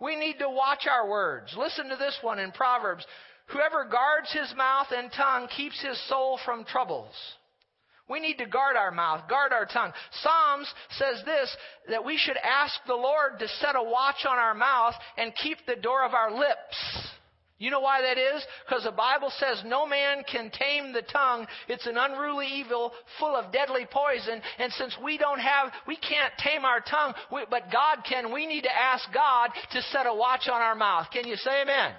We 0.00 0.14
need 0.14 0.38
to 0.38 0.48
watch 0.48 0.86
our 0.88 1.10
words. 1.10 1.52
Listen 1.58 1.88
to 1.88 1.96
this 1.96 2.16
one 2.22 2.38
in 2.38 2.52
Proverbs. 2.52 3.04
Whoever 3.48 3.84
guards 3.84 4.32
his 4.32 4.54
mouth 4.56 4.86
and 4.96 5.10
tongue 5.10 5.48
keeps 5.56 5.82
his 5.82 6.00
soul 6.08 6.38
from 6.44 6.64
troubles. 6.64 7.12
We 8.08 8.20
need 8.20 8.38
to 8.38 8.46
guard 8.46 8.76
our 8.76 8.92
mouth, 8.92 9.28
guard 9.28 9.52
our 9.52 9.66
tongue. 9.66 9.92
Psalms 10.22 10.72
says 10.90 11.20
this, 11.24 11.56
that 11.88 12.04
we 12.04 12.16
should 12.16 12.36
ask 12.36 12.74
the 12.86 12.94
Lord 12.94 13.40
to 13.40 13.48
set 13.48 13.74
a 13.74 13.82
watch 13.82 14.24
on 14.24 14.38
our 14.38 14.54
mouth 14.54 14.94
and 15.16 15.34
keep 15.34 15.58
the 15.66 15.74
door 15.74 16.04
of 16.04 16.14
our 16.14 16.30
lips. 16.30 17.07
You 17.58 17.72
know 17.72 17.80
why 17.80 18.02
that 18.02 18.18
is? 18.18 18.46
Because 18.64 18.84
the 18.84 18.92
Bible 18.92 19.32
says 19.36 19.62
no 19.66 19.84
man 19.84 20.22
can 20.30 20.50
tame 20.50 20.92
the 20.92 21.02
tongue. 21.02 21.46
It's 21.66 21.86
an 21.88 21.96
unruly 21.98 22.46
evil 22.46 22.92
full 23.18 23.34
of 23.34 23.52
deadly 23.52 23.84
poison. 23.90 24.40
And 24.58 24.72
since 24.72 24.96
we 25.02 25.18
don't 25.18 25.40
have, 25.40 25.72
we 25.86 25.96
can't 25.96 26.32
tame 26.38 26.64
our 26.64 26.80
tongue, 26.80 27.14
we, 27.32 27.42
but 27.50 27.72
God 27.72 28.04
can, 28.08 28.32
we 28.32 28.46
need 28.46 28.62
to 28.62 28.72
ask 28.72 29.12
God 29.12 29.50
to 29.72 29.82
set 29.82 30.06
a 30.06 30.14
watch 30.14 30.48
on 30.48 30.60
our 30.62 30.76
mouth. 30.76 31.08
Can 31.12 31.26
you 31.26 31.34
say 31.34 31.62
amen? 31.62 31.94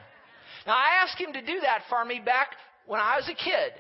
Now 0.66 0.76
I 0.76 1.04
asked 1.04 1.20
him 1.20 1.34
to 1.34 1.42
do 1.42 1.60
that 1.62 1.84
for 1.90 2.06
me 2.06 2.22
back 2.24 2.56
when 2.86 3.02
I 3.02 3.18
was 3.18 3.30
a 3.30 3.36
kid. 3.36 3.74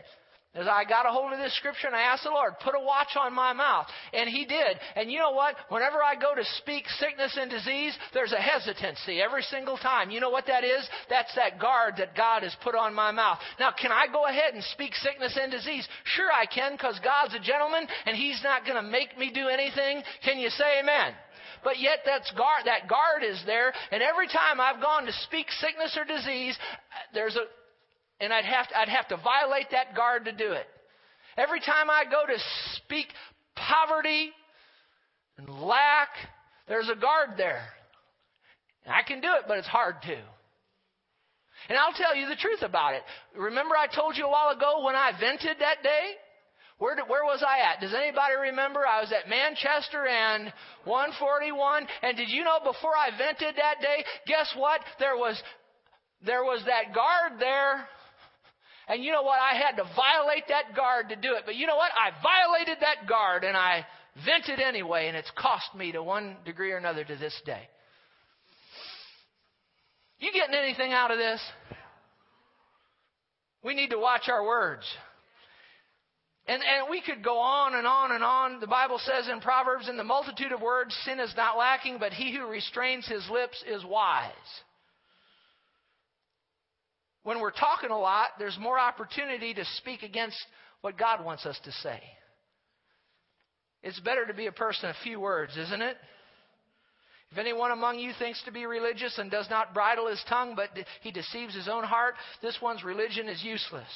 As 0.55 0.65
I 0.65 0.83
got 0.83 1.05
a 1.05 1.11
hold 1.11 1.31
of 1.31 1.37
this 1.37 1.55
scripture 1.57 1.85
and 1.85 1.95
I 1.95 2.01
asked 2.01 2.23
the 2.23 2.31
Lord, 2.31 2.53
put 2.63 2.73
a 2.73 2.83
watch 2.83 3.13
on 3.15 3.35
my 3.35 3.53
mouth. 3.53 3.85
And 4.13 4.27
He 4.27 4.45
did. 4.45 4.79
And 4.95 5.11
you 5.11 5.19
know 5.19 5.29
what? 5.29 5.55
Whenever 5.69 6.01
I 6.01 6.15
go 6.15 6.33
to 6.33 6.43
speak 6.57 6.85
sickness 6.97 7.37
and 7.39 7.51
disease, 7.51 7.95
there's 8.15 8.33
a 8.33 8.41
hesitancy 8.41 9.21
every 9.21 9.43
single 9.43 9.77
time. 9.77 10.09
You 10.09 10.19
know 10.19 10.31
what 10.31 10.47
that 10.47 10.63
is? 10.63 10.89
That's 11.07 11.33
that 11.35 11.59
guard 11.59 11.95
that 11.97 12.17
God 12.17 12.41
has 12.41 12.55
put 12.63 12.73
on 12.73 12.95
my 12.95 13.11
mouth. 13.11 13.37
Now, 13.59 13.71
can 13.79 13.91
I 13.91 14.07
go 14.11 14.25
ahead 14.25 14.55
and 14.55 14.63
speak 14.63 14.95
sickness 14.95 15.37
and 15.39 15.51
disease? 15.51 15.87
Sure 16.03 16.31
I 16.33 16.47
can 16.47 16.71
because 16.71 16.99
God's 17.03 17.35
a 17.35 17.39
gentleman 17.39 17.85
and 18.07 18.17
He's 18.17 18.41
not 18.43 18.65
going 18.65 18.83
to 18.83 18.89
make 18.89 19.19
me 19.19 19.31
do 19.31 19.49
anything. 19.49 20.01
Can 20.25 20.39
you 20.39 20.49
say 20.49 20.79
amen? 20.79 21.13
but 21.61 21.77
yet 21.77 21.99
that's 22.05 22.31
guard, 22.31 22.63
that 22.65 22.87
guard 22.87 23.21
is 23.21 23.41
there. 23.45 23.73
And 23.91 24.01
every 24.01 24.27
time 24.27 24.61
I've 24.61 24.81
gone 24.81 25.05
to 25.05 25.11
speak 25.27 25.47
sickness 25.59 25.97
or 25.99 26.05
disease, 26.05 26.57
there's 27.13 27.35
a, 27.35 27.43
and 28.19 28.33
I'd 28.33 28.45
have, 28.45 28.67
to, 28.69 28.77
I'd 28.77 28.89
have 28.89 29.07
to 29.09 29.17
violate 29.17 29.67
that 29.71 29.95
guard 29.95 30.25
to 30.25 30.31
do 30.31 30.51
it. 30.51 30.67
Every 31.37 31.59
time 31.59 31.89
I 31.89 32.03
go 32.03 32.25
to 32.25 32.39
speak 32.75 33.07
poverty 33.55 34.31
and 35.37 35.47
lack, 35.47 36.09
there's 36.67 36.89
a 36.89 36.99
guard 36.99 37.31
there. 37.37 37.63
I 38.87 39.03
can 39.03 39.21
do 39.21 39.29
it, 39.39 39.45
but 39.47 39.57
it's 39.57 39.67
hard 39.67 40.01
to. 40.03 40.17
And 41.69 41.77
I'll 41.77 41.93
tell 41.93 42.15
you 42.15 42.27
the 42.27 42.35
truth 42.35 42.61
about 42.61 42.95
it. 42.95 43.03
Remember, 43.35 43.75
I 43.75 43.87
told 43.93 44.17
you 44.17 44.25
a 44.25 44.29
while 44.29 44.49
ago 44.49 44.83
when 44.85 44.95
I 44.95 45.11
vented 45.19 45.57
that 45.59 45.83
day? 45.83 46.15
Where, 46.79 46.95
did, 46.95 47.05
where 47.07 47.25
was 47.25 47.43
I 47.45 47.59
at? 47.59 47.81
Does 47.81 47.93
anybody 47.93 48.35
remember? 48.39 48.87
I 48.87 49.01
was 49.01 49.11
at 49.11 49.29
Manchester 49.29 50.07
and 50.07 50.51
141. 50.85 51.87
And 52.01 52.17
did 52.17 52.29
you 52.29 52.43
know 52.43 52.59
before 52.63 52.95
I 52.95 53.11
vented 53.17 53.55
that 53.57 53.81
day, 53.81 54.03
guess 54.25 54.51
what? 54.55 54.79
There 54.97 55.17
was, 55.17 55.41
there 56.25 56.43
was 56.43 56.63
that 56.65 56.95
guard 56.95 57.39
there 57.39 57.85
and 58.89 59.03
you 59.03 59.11
know 59.11 59.21
what? 59.21 59.39
I 59.39 59.55
had 59.55 59.75
to 59.77 59.83
violate 59.95 60.45
that 60.49 60.75
guard 60.75 61.09
to 61.09 61.15
do 61.15 61.35
it. 61.35 61.43
But 61.45 61.55
you 61.55 61.67
know 61.67 61.75
what? 61.75 61.91
I 61.93 62.09
violated 62.23 62.79
that 62.81 63.07
guard 63.07 63.43
and 63.43 63.55
I 63.55 63.85
vented 64.25 64.59
anyway, 64.59 65.07
and 65.07 65.15
it's 65.15 65.31
cost 65.37 65.75
me 65.77 65.91
to 65.91 66.01
one 66.01 66.35
degree 66.43 66.71
or 66.71 66.77
another 66.77 67.03
to 67.03 67.15
this 67.15 67.39
day. 67.45 67.61
You 70.17 70.31
getting 70.33 70.55
anything 70.55 70.91
out 70.91 71.11
of 71.11 71.19
this? 71.19 71.39
We 73.63 73.75
need 73.75 73.91
to 73.91 73.99
watch 73.99 74.27
our 74.27 74.43
words. 74.43 74.83
And, 76.47 76.63
and 76.63 76.89
we 76.89 77.01
could 77.01 77.23
go 77.23 77.37
on 77.37 77.75
and 77.75 77.85
on 77.85 78.11
and 78.11 78.23
on. 78.23 78.59
The 78.59 78.67
Bible 78.67 78.99
says 79.03 79.29
in 79.31 79.39
Proverbs, 79.39 79.87
in 79.87 79.97
the 79.97 80.03
multitude 80.03 80.51
of 80.51 80.61
words, 80.61 80.97
sin 81.05 81.19
is 81.19 81.33
not 81.37 81.57
lacking, 81.57 81.99
but 81.99 82.11
he 82.11 82.35
who 82.35 82.47
restrains 82.47 83.07
his 83.07 83.29
lips 83.29 83.63
is 83.67 83.85
wise 83.85 84.33
when 87.23 87.39
we're 87.39 87.51
talking 87.51 87.91
a 87.91 87.97
lot, 87.97 88.29
there's 88.39 88.57
more 88.59 88.79
opportunity 88.79 89.53
to 89.53 89.65
speak 89.77 90.03
against 90.03 90.37
what 90.81 90.97
God 90.97 91.23
wants 91.23 91.45
us 91.45 91.59
to 91.63 91.71
say. 91.71 92.01
It's 93.83 93.99
better 93.99 94.25
to 94.25 94.33
be 94.33 94.47
a 94.47 94.51
person 94.51 94.89
of 94.89 94.95
few 95.03 95.19
words, 95.19 95.55
isn't 95.57 95.81
it? 95.81 95.97
If 97.31 97.37
anyone 97.37 97.71
among 97.71 97.99
you 97.99 98.11
thinks 98.17 98.41
to 98.43 98.51
be 98.51 98.65
religious 98.65 99.17
and 99.19 99.29
does 99.29 99.49
not 99.49 99.73
bridle 99.73 100.07
his 100.07 100.23
tongue, 100.27 100.53
but 100.55 100.69
he 101.01 101.11
deceives 101.11 101.53
his 101.53 101.67
own 101.67 101.83
heart, 101.83 102.15
this 102.41 102.57
one's 102.61 102.83
religion 102.83 103.29
is 103.29 103.43
useless. 103.43 103.87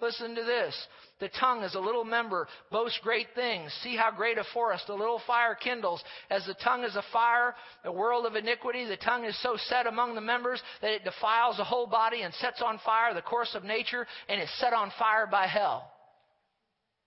Listen 0.00 0.34
to 0.34 0.42
this. 0.42 0.76
The 1.20 1.30
tongue 1.40 1.62
is 1.62 1.74
a 1.74 1.80
little 1.80 2.04
member, 2.04 2.46
boasts 2.70 3.00
great 3.02 3.28
things. 3.34 3.72
See 3.82 3.96
how 3.96 4.10
great 4.10 4.36
a 4.36 4.44
forest 4.52 4.90
a 4.90 4.94
little 4.94 5.22
fire 5.26 5.54
kindles. 5.54 6.04
As 6.28 6.44
the 6.44 6.54
tongue 6.62 6.84
is 6.84 6.94
a 6.96 7.04
fire, 7.12 7.54
a 7.84 7.90
world 7.90 8.26
of 8.26 8.36
iniquity, 8.36 8.84
the 8.84 8.98
tongue 8.98 9.24
is 9.24 9.40
so 9.42 9.56
set 9.68 9.86
among 9.86 10.14
the 10.14 10.20
members 10.20 10.62
that 10.82 10.90
it 10.90 11.04
defiles 11.04 11.56
the 11.56 11.64
whole 11.64 11.86
body 11.86 12.22
and 12.22 12.34
sets 12.34 12.62
on 12.62 12.78
fire 12.84 13.14
the 13.14 13.22
course 13.22 13.54
of 13.54 13.64
nature 13.64 14.06
and 14.28 14.40
is 14.40 14.50
set 14.58 14.74
on 14.74 14.92
fire 14.98 15.26
by 15.26 15.46
hell. 15.46 15.90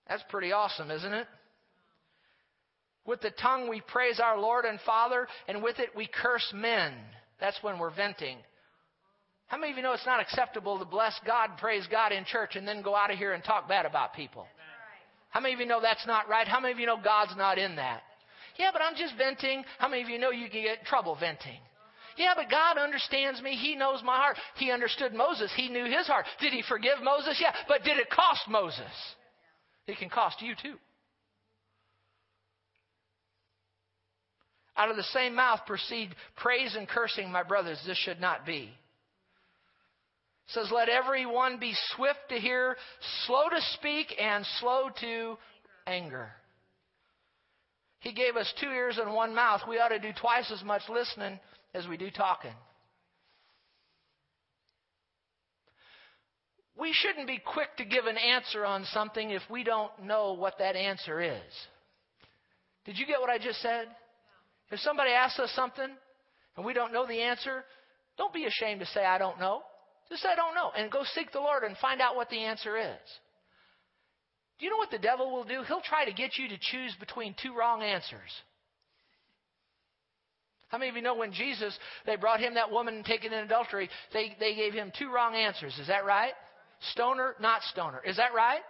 That's 0.08 0.24
pretty 0.28 0.50
awesome, 0.50 0.90
isn't 0.90 1.12
it? 1.12 1.28
With 3.06 3.20
the 3.20 3.30
tongue 3.30 3.70
we 3.70 3.80
praise 3.82 4.18
our 4.18 4.38
Lord 4.38 4.64
and 4.64 4.80
Father, 4.84 5.28
and 5.46 5.62
with 5.62 5.78
it 5.78 5.90
we 5.96 6.08
curse 6.08 6.52
men. 6.52 6.92
That's 7.38 7.62
when 7.62 7.78
we're 7.78 7.94
venting. 7.94 8.38
How 9.50 9.58
many 9.58 9.72
of 9.72 9.78
you 9.78 9.82
know 9.82 9.94
it's 9.94 10.06
not 10.06 10.20
acceptable 10.20 10.78
to 10.78 10.84
bless 10.84 11.18
God, 11.26 11.50
praise 11.58 11.84
God 11.90 12.12
in 12.12 12.24
church, 12.24 12.54
and 12.54 12.66
then 12.66 12.82
go 12.82 12.94
out 12.94 13.10
of 13.10 13.18
here 13.18 13.32
and 13.32 13.42
talk 13.42 13.68
bad 13.68 13.84
about 13.84 14.14
people? 14.14 14.46
How 15.30 15.40
many 15.40 15.54
of 15.54 15.60
you 15.60 15.66
know 15.66 15.80
that's 15.80 16.06
not 16.06 16.28
right? 16.28 16.46
How 16.46 16.60
many 16.60 16.72
of 16.72 16.78
you 16.78 16.86
know 16.86 17.00
God's 17.02 17.36
not 17.36 17.58
in 17.58 17.74
that? 17.74 18.02
Yeah, 18.56 18.70
but 18.72 18.80
I'm 18.80 18.94
just 18.94 19.14
venting. 19.18 19.64
How 19.78 19.88
many 19.88 20.02
of 20.02 20.08
you 20.08 20.20
know 20.20 20.30
you 20.30 20.48
can 20.48 20.62
get 20.62 20.84
trouble 20.84 21.16
venting? 21.18 21.58
Yeah, 22.16 22.34
but 22.36 22.48
God 22.48 22.78
understands 22.78 23.42
me. 23.42 23.56
He 23.56 23.74
knows 23.74 24.02
my 24.04 24.16
heart. 24.18 24.36
He 24.54 24.70
understood 24.70 25.14
Moses. 25.14 25.50
He 25.56 25.68
knew 25.68 25.84
his 25.84 26.06
heart. 26.06 26.26
Did 26.40 26.52
he 26.52 26.62
forgive 26.68 27.02
Moses? 27.02 27.36
Yeah. 27.40 27.52
But 27.66 27.82
did 27.82 27.98
it 27.98 28.08
cost 28.08 28.42
Moses? 28.48 28.92
It 29.88 29.98
can 29.98 30.10
cost 30.10 30.40
you 30.40 30.54
too. 30.54 30.74
Out 34.76 34.90
of 34.90 34.96
the 34.96 35.02
same 35.02 35.34
mouth 35.34 35.60
proceed 35.66 36.14
praise 36.36 36.76
and 36.76 36.86
cursing, 36.86 37.32
my 37.32 37.42
brothers. 37.42 37.82
This 37.84 37.98
should 37.98 38.20
not 38.20 38.46
be 38.46 38.70
says, 40.52 40.70
Let 40.72 40.88
everyone 40.88 41.58
be 41.58 41.74
swift 41.94 42.20
to 42.30 42.36
hear, 42.36 42.76
slow 43.26 43.48
to 43.48 43.60
speak, 43.74 44.14
and 44.20 44.44
slow 44.58 44.88
to 45.00 45.36
anger. 45.86 46.30
He 48.00 48.12
gave 48.12 48.36
us 48.36 48.52
two 48.60 48.68
ears 48.68 48.98
and 48.98 49.12
one 49.12 49.34
mouth. 49.34 49.60
We 49.68 49.78
ought 49.78 49.88
to 49.88 49.98
do 49.98 50.12
twice 50.18 50.50
as 50.52 50.64
much 50.64 50.82
listening 50.88 51.38
as 51.74 51.86
we 51.86 51.96
do 51.96 52.10
talking. 52.10 52.54
We 56.78 56.94
shouldn't 56.94 57.26
be 57.26 57.38
quick 57.44 57.76
to 57.76 57.84
give 57.84 58.06
an 58.06 58.16
answer 58.16 58.64
on 58.64 58.86
something 58.86 59.30
if 59.30 59.42
we 59.50 59.64
don't 59.64 59.92
know 60.02 60.32
what 60.32 60.54
that 60.58 60.76
answer 60.76 61.20
is. 61.20 61.52
Did 62.86 62.96
you 62.96 63.06
get 63.06 63.20
what 63.20 63.28
I 63.28 63.36
just 63.36 63.60
said? 63.60 63.88
If 64.70 64.80
somebody 64.80 65.10
asks 65.10 65.38
us 65.38 65.50
something 65.54 65.90
and 66.56 66.64
we 66.64 66.72
don't 66.72 66.92
know 66.92 67.06
the 67.06 67.20
answer, 67.20 67.64
don't 68.16 68.32
be 68.32 68.46
ashamed 68.46 68.80
to 68.80 68.86
say, 68.86 69.04
I 69.04 69.18
don't 69.18 69.38
know. 69.38 69.60
Just 70.10 70.26
I 70.26 70.34
don't 70.34 70.54
know. 70.54 70.72
And 70.76 70.90
go 70.90 71.02
seek 71.14 71.32
the 71.32 71.40
Lord 71.40 71.62
and 71.62 71.76
find 71.78 72.00
out 72.00 72.16
what 72.16 72.28
the 72.28 72.38
answer 72.38 72.76
is. 72.76 72.98
Do 74.58 74.66
you 74.66 74.70
know 74.70 74.76
what 74.76 74.90
the 74.90 74.98
devil 74.98 75.32
will 75.32 75.44
do? 75.44 75.62
He'll 75.66 75.80
try 75.80 76.04
to 76.04 76.12
get 76.12 76.36
you 76.36 76.48
to 76.48 76.58
choose 76.58 76.94
between 77.00 77.34
two 77.40 77.56
wrong 77.56 77.82
answers. 77.82 78.30
How 80.68 80.78
many 80.78 80.90
of 80.90 80.96
you 80.96 81.02
know 81.02 81.16
when 81.16 81.32
Jesus, 81.32 81.76
they 82.06 82.16
brought 82.16 82.40
him 82.40 82.54
that 82.54 82.70
woman 82.70 83.02
taken 83.02 83.32
in 83.32 83.44
adultery, 83.44 83.88
they, 84.12 84.36
they 84.38 84.54
gave 84.54 84.72
him 84.72 84.92
two 84.96 85.10
wrong 85.10 85.34
answers. 85.34 85.76
Is 85.80 85.88
that 85.88 86.04
right? 86.04 86.32
Stoner, 86.92 87.34
not 87.40 87.62
stoner. 87.62 88.00
Is 88.06 88.16
that 88.18 88.34
right? 88.34 88.60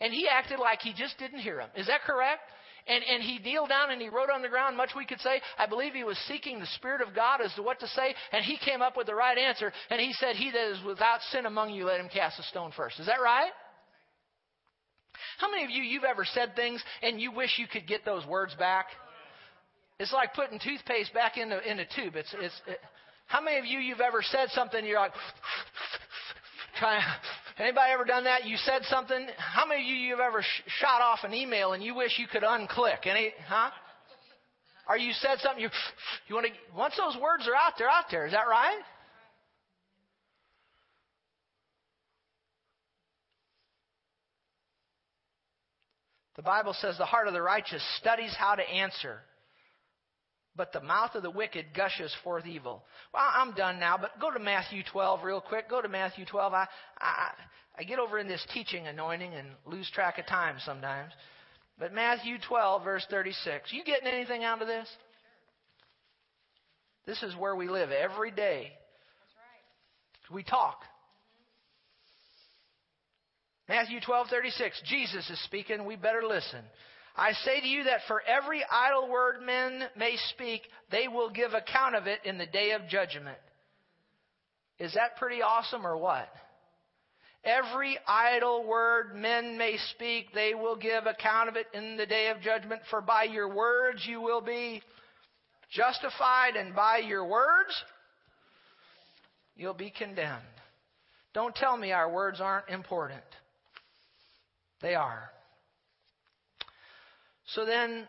And 0.00 0.12
he 0.12 0.28
acted 0.28 0.58
like 0.58 0.80
he 0.80 0.92
just 0.92 1.16
didn't 1.18 1.38
hear 1.38 1.60
him. 1.60 1.70
Is 1.76 1.86
that 1.86 2.02
correct? 2.02 2.42
And, 2.86 3.04
and 3.04 3.22
he 3.22 3.38
kneeled 3.38 3.68
down 3.68 3.90
and 3.90 4.02
he 4.02 4.08
wrote 4.08 4.28
on 4.28 4.42
the 4.42 4.48
ground, 4.48 4.76
much 4.76 4.90
we 4.96 5.06
could 5.06 5.20
say. 5.20 5.40
I 5.56 5.66
believe 5.66 5.92
he 5.92 6.04
was 6.04 6.18
seeking 6.26 6.58
the 6.58 6.66
Spirit 6.74 7.00
of 7.00 7.14
God 7.14 7.40
as 7.40 7.52
to 7.54 7.62
what 7.62 7.78
to 7.80 7.86
say, 7.88 8.14
and 8.32 8.44
he 8.44 8.58
came 8.58 8.82
up 8.82 8.96
with 8.96 9.06
the 9.06 9.14
right 9.14 9.38
answer. 9.38 9.72
And 9.90 10.00
he 10.00 10.12
said, 10.14 10.36
He 10.36 10.50
that 10.50 10.72
is 10.72 10.84
without 10.84 11.20
sin 11.30 11.46
among 11.46 11.72
you, 11.72 11.84
let 11.84 12.00
him 12.00 12.08
cast 12.12 12.40
a 12.40 12.42
stone 12.44 12.72
first. 12.76 12.98
Is 12.98 13.06
that 13.06 13.20
right? 13.22 13.52
How 15.38 15.50
many 15.50 15.64
of 15.64 15.70
you, 15.70 15.82
you've 15.82 16.04
ever 16.04 16.24
said 16.24 16.56
things 16.56 16.82
and 17.02 17.20
you 17.20 17.32
wish 17.32 17.58
you 17.58 17.66
could 17.66 17.86
get 17.86 18.04
those 18.04 18.26
words 18.26 18.54
back? 18.58 18.86
It's 19.98 20.12
like 20.12 20.34
putting 20.34 20.58
toothpaste 20.58 21.14
back 21.14 21.36
in 21.36 21.50
the, 21.50 21.70
in 21.70 21.78
a 21.78 21.84
tube. 21.84 22.16
It's, 22.16 22.34
it's, 22.38 22.54
it, 22.66 22.78
how 23.26 23.40
many 23.40 23.58
of 23.58 23.64
you, 23.64 23.78
you've 23.78 24.00
ever 24.00 24.22
said 24.22 24.48
something, 24.50 24.84
you're 24.84 24.98
like, 24.98 25.12
trying, 26.78 27.02
anybody 27.62 27.92
ever 27.92 28.04
done 28.04 28.24
that? 28.24 28.44
You 28.46 28.56
said 28.56 28.82
something. 28.84 29.26
How 29.36 29.66
many 29.66 29.82
of 29.82 29.88
you, 29.88 29.94
you've 29.94 30.20
ever 30.20 30.42
sh- 30.42 30.70
shot 30.80 31.00
off 31.00 31.20
an 31.22 31.32
email 31.32 31.72
and 31.72 31.82
you 31.82 31.94
wish 31.94 32.18
you 32.18 32.26
could 32.26 32.42
unclick? 32.42 33.06
Any, 33.06 33.32
huh? 33.48 33.70
Or 34.88 34.98
you 34.98 35.12
said 35.12 35.38
something, 35.38 35.62
you, 35.62 35.70
you 36.28 36.34
want 36.34 36.46
to, 36.46 36.52
once 36.76 36.94
those 36.96 37.20
words 37.20 37.46
are 37.46 37.54
out, 37.54 37.74
they're 37.78 37.88
out 37.88 38.06
there. 38.10 38.26
Is 38.26 38.32
that 38.32 38.48
right? 38.48 38.80
The 46.36 46.42
Bible 46.42 46.74
says 46.80 46.96
the 46.98 47.04
heart 47.04 47.28
of 47.28 47.34
the 47.34 47.42
righteous 47.42 47.82
studies 47.98 48.34
how 48.36 48.54
to 48.54 48.62
answer, 48.62 49.20
but 50.56 50.72
the 50.72 50.80
mouth 50.80 51.14
of 51.14 51.22
the 51.22 51.30
wicked 51.30 51.66
gushes 51.74 52.14
forth 52.22 52.46
evil. 52.46 52.82
Well, 53.14 53.24
I'm 53.34 53.54
done 53.54 53.80
now, 53.80 53.96
but 53.98 54.20
go 54.20 54.30
to 54.30 54.38
Matthew 54.38 54.82
12 54.92 55.24
real 55.24 55.40
quick. 55.40 55.68
Go 55.70 55.80
to 55.80 55.88
Matthew 55.88 56.24
12. 56.26 56.52
I, 56.52 56.66
I, 56.98 57.30
I 57.78 57.84
get 57.84 57.98
over 57.98 58.18
in 58.18 58.28
this 58.28 58.44
teaching 58.52 58.86
anointing 58.86 59.32
and 59.32 59.48
lose 59.66 59.90
track 59.90 60.18
of 60.18 60.26
time 60.26 60.56
sometimes. 60.64 61.12
But 61.78 61.94
Matthew 61.94 62.36
12, 62.46 62.84
verse 62.84 63.06
36. 63.10 63.72
You 63.72 63.82
getting 63.84 64.08
anything 64.08 64.44
out 64.44 64.60
of 64.60 64.68
this? 64.68 64.88
This 67.06 67.22
is 67.22 67.34
where 67.36 67.56
we 67.56 67.68
live 67.68 67.90
every 67.90 68.30
day. 68.30 68.72
We 70.32 70.42
talk. 70.42 70.82
Matthew 73.68 74.00
12:36 74.00 74.82
Jesus 74.84 75.28
is 75.30 75.42
speaking, 75.44 75.84
we 75.84 75.96
better 75.96 76.22
listen. 76.22 76.62
I 77.16 77.32
say 77.32 77.60
to 77.60 77.66
you 77.66 77.84
that 77.84 78.00
for 78.08 78.22
every 78.22 78.62
idle 78.70 79.08
word 79.08 79.42
men 79.42 79.84
may 79.96 80.16
speak, 80.30 80.62
they 80.90 81.08
will 81.08 81.30
give 81.30 81.52
account 81.52 81.94
of 81.94 82.06
it 82.06 82.20
in 82.24 82.38
the 82.38 82.46
day 82.46 82.72
of 82.72 82.88
judgment. 82.88 83.38
Is 84.78 84.94
that 84.94 85.16
pretty 85.16 85.42
awesome 85.42 85.86
or 85.86 85.96
what? 85.96 86.28
Every 87.44 87.98
idle 88.06 88.64
word 88.66 89.16
men 89.16 89.58
may 89.58 89.76
speak, 89.94 90.32
they 90.32 90.54
will 90.54 90.76
give 90.76 91.06
account 91.06 91.48
of 91.48 91.56
it 91.56 91.66
in 91.74 91.96
the 91.96 92.06
day 92.06 92.28
of 92.28 92.40
judgment. 92.40 92.82
For 92.88 93.00
by 93.00 93.24
your 93.24 93.52
words 93.52 94.06
you 94.06 94.20
will 94.20 94.40
be 94.40 94.80
justified, 95.70 96.56
and 96.56 96.74
by 96.74 96.98
your 96.98 97.26
words 97.26 97.74
you'll 99.56 99.74
be 99.74 99.90
condemned. 99.90 100.42
Don't 101.34 101.54
tell 101.54 101.76
me 101.76 101.92
our 101.92 102.12
words 102.12 102.40
aren't 102.40 102.68
important. 102.68 103.22
They 104.80 104.94
are. 104.94 105.30
So 107.54 107.64
then 107.64 108.08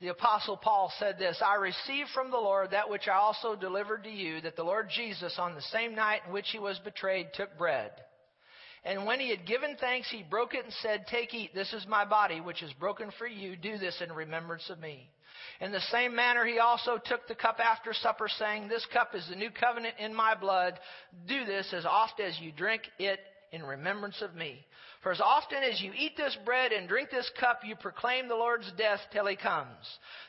the 0.00 0.08
Apostle 0.08 0.56
Paul 0.56 0.92
said 0.98 1.18
this 1.18 1.40
I 1.44 1.54
received 1.56 2.10
from 2.10 2.30
the 2.30 2.36
Lord 2.36 2.70
that 2.70 2.90
which 2.90 3.08
I 3.08 3.14
also 3.14 3.56
delivered 3.56 4.04
to 4.04 4.10
you, 4.10 4.40
that 4.42 4.56
the 4.56 4.64
Lord 4.64 4.88
Jesus, 4.94 5.36
on 5.38 5.54
the 5.54 5.62
same 5.62 5.94
night 5.94 6.22
in 6.26 6.32
which 6.32 6.50
he 6.50 6.58
was 6.58 6.78
betrayed, 6.80 7.28
took 7.34 7.56
bread. 7.56 7.92
And 8.84 9.06
when 9.06 9.18
he 9.18 9.30
had 9.30 9.46
given 9.46 9.76
thanks, 9.80 10.10
he 10.10 10.22
broke 10.22 10.54
it 10.54 10.64
and 10.64 10.72
said, 10.82 11.06
Take, 11.06 11.32
eat, 11.32 11.54
this 11.54 11.72
is 11.72 11.86
my 11.88 12.04
body, 12.04 12.40
which 12.40 12.62
is 12.62 12.72
broken 12.74 13.10
for 13.18 13.26
you. 13.26 13.56
Do 13.56 13.78
this 13.78 14.02
in 14.02 14.12
remembrance 14.12 14.68
of 14.68 14.78
me. 14.78 15.08
In 15.60 15.72
the 15.72 15.80
same 15.80 16.14
manner, 16.14 16.44
he 16.44 16.58
also 16.58 16.98
took 17.02 17.26
the 17.26 17.34
cup 17.34 17.58
after 17.60 17.94
supper, 17.94 18.28
saying, 18.28 18.68
This 18.68 18.86
cup 18.92 19.14
is 19.14 19.26
the 19.28 19.36
new 19.36 19.50
covenant 19.50 19.94
in 19.98 20.14
my 20.14 20.34
blood. 20.34 20.78
Do 21.26 21.46
this 21.46 21.72
as 21.72 21.86
oft 21.86 22.20
as 22.20 22.38
you 22.40 22.52
drink 22.52 22.82
it 22.98 23.20
in 23.52 23.62
remembrance 23.62 24.20
of 24.20 24.34
me. 24.34 24.66
For 25.04 25.12
as 25.12 25.20
often 25.20 25.62
as 25.62 25.82
you 25.82 25.92
eat 25.94 26.16
this 26.16 26.34
bread 26.46 26.72
and 26.72 26.88
drink 26.88 27.10
this 27.10 27.30
cup, 27.38 27.60
you 27.62 27.76
proclaim 27.76 28.26
the 28.26 28.34
Lord's 28.34 28.72
death 28.78 29.00
till 29.12 29.26
he 29.26 29.36
comes. 29.36 29.68